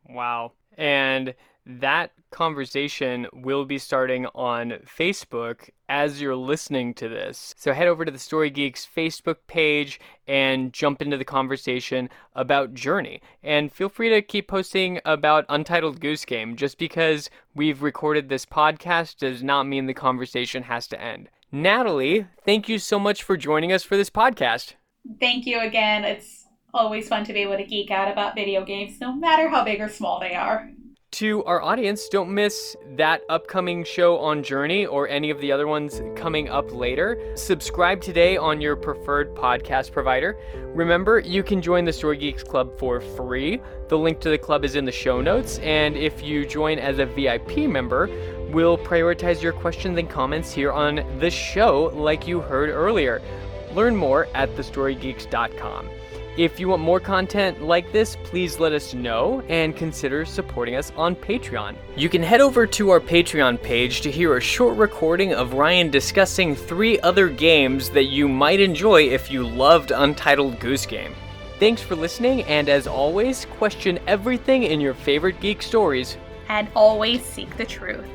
Wow. 0.09 0.53
And 0.79 1.35
that 1.67 2.13
conversation 2.31 3.27
will 3.33 3.65
be 3.65 3.79
starting 3.79 4.27
on 4.27 4.75
Facebook 4.87 5.71
as 5.89 6.21
you're 6.21 6.37
listening 6.37 6.95
to 6.95 7.09
this. 7.09 7.55
So 7.57 7.73
head 7.73 7.89
over 7.89 8.05
to 8.05 8.11
the 8.11 8.19
Story 8.19 8.51
Geeks 8.51 8.87
Facebook 8.87 9.37
page 9.47 10.01
and 10.27 10.73
jump 10.73 11.01
into 11.01 11.17
the 11.17 11.25
conversation 11.25 12.09
about 12.35 12.75
Journey. 12.75 13.21
And 13.43 13.73
feel 13.73 13.89
free 13.89 14.09
to 14.11 14.23
keep 14.23 14.49
posting 14.49 15.01
about 15.05 15.47
Untitled 15.49 16.01
Goose 16.01 16.25
Game. 16.25 16.57
Just 16.57 16.79
because 16.79 17.31
we've 17.55 17.83
recorded 17.83 18.29
this 18.29 18.47
podcast 18.47 19.19
does 19.19 19.43
not 19.43 19.67
mean 19.67 19.87
the 19.87 19.95
conversation 19.95 20.65
has 20.65 20.87
to 20.89 21.01
end. 21.01 21.29
Natalie, 21.53 22.27
thank 22.45 22.69
you 22.69 22.79
so 22.79 22.99
much 22.99 23.23
for 23.23 23.37
joining 23.37 23.73
us 23.73 23.85
for 23.85 23.97
this 23.97 24.11
podcast. 24.11 24.75
Thank 25.21 25.47
you 25.47 25.61
again. 25.61 26.05
It's 26.05 26.47
always 26.75 27.09
fun 27.09 27.25
to 27.25 27.33
be 27.33 27.41
able 27.41 27.57
to 27.57 27.65
geek 27.65 27.91
out 27.91 28.11
about 28.11 28.35
video 28.35 28.65
games, 28.65 29.01
no 29.01 29.15
matter 29.15 29.49
how 29.49 29.65
big 29.65 29.81
or 29.81 29.89
small 29.89 30.21
they 30.21 30.35
are. 30.35 30.71
To 31.13 31.43
our 31.45 31.63
audience, 31.63 32.09
don't 32.09 32.35
miss 32.35 32.77
that 32.97 33.23
upcoming 33.31 33.85
show 33.85 34.19
on 34.19 34.43
Journey 34.43 34.85
or 34.85 35.09
any 35.09 35.31
of 35.31 35.41
the 35.41 35.51
other 35.51 35.67
ones 35.67 36.03
coming 36.15 36.51
up 36.51 36.75
later. 36.75 37.33
Subscribe 37.37 38.03
today 38.03 38.37
on 38.37 38.61
your 38.61 38.77
preferred 38.77 39.35
podcast 39.35 39.93
provider. 39.93 40.37
Remember, 40.75 41.21
you 41.21 41.43
can 41.43 41.63
join 41.63 41.87
the 41.87 41.93
Story 41.93 42.19
Geeks 42.19 42.43
Club 42.43 42.77
for 42.79 43.01
free. 43.01 43.63
The 43.89 43.97
link 43.97 44.21
to 44.21 44.29
the 44.29 44.37
club 44.37 44.65
is 44.65 44.75
in 44.75 44.85
the 44.85 44.93
show 44.93 45.23
notes. 45.23 45.59
And 45.61 45.97
if 45.97 46.23
you 46.23 46.45
join 46.45 46.79
as 46.79 46.99
a 46.99 47.07
VIP 47.07 47.69
member, 47.71 48.11
we'll 48.51 48.77
prioritize 48.77 49.41
your 49.41 49.53
questions 49.53 49.99
and 49.99 50.11
comments 50.11 50.53
here 50.53 50.73
on 50.73 50.97
the 51.19 51.31
show, 51.31 51.93
like 51.95 52.27
you 52.27 52.41
heard 52.41 52.69
earlier. 52.69 53.23
Learn 53.75 53.97
more 53.97 54.27
at 54.35 54.55
thestorygeeks.com. 54.57 55.89
If 56.37 56.61
you 56.61 56.69
want 56.69 56.83
more 56.83 57.01
content 57.01 57.63
like 57.63 57.93
this, 57.93 58.17
please 58.25 58.61
let 58.61 58.73
us 58.73 58.93
know 58.93 59.43
and 59.49 59.75
consider 59.75 60.27
supporting 60.27 60.75
us 60.75 60.93
on 60.95 61.17
Patreon. 61.17 61.77
You 61.97 62.11
can 62.11 62.23
head 62.23 62.43
over 62.43 62.67
to 62.67 62.91
our 62.91 63.01
Patreon 63.01 63.63
page 63.63 64.03
to 64.03 64.11
hear 64.11 64.37
a 64.37 64.41
short 64.41 64.77
recording 64.77 65.33
of 65.33 65.55
Ryan 65.55 65.91
discussing 65.91 66.55
three 66.55 67.01
other 67.01 67.31
games 67.31 67.89
that 67.91 68.05
you 68.05 68.29
might 68.29 68.61
enjoy 68.61 69.05
if 69.05 69.31
you 69.31 69.47
loved 69.47 69.93
Untitled 69.93 70.61
Goose 70.61 70.85
Game. 70.85 71.15
Thanks 71.59 71.81
for 71.81 71.97
listening, 71.97 72.43
and 72.43 72.69
as 72.69 72.87
always, 72.87 73.47
question 73.47 73.99
everything 74.07 74.65
in 74.65 74.79
your 74.79 74.93
favorite 74.93 75.41
geek 75.41 75.63
stories. 75.63 76.19
And 76.51 76.69
always 76.77 77.25
seek 77.25 77.57
the 77.57 77.65
truth. 77.65 78.07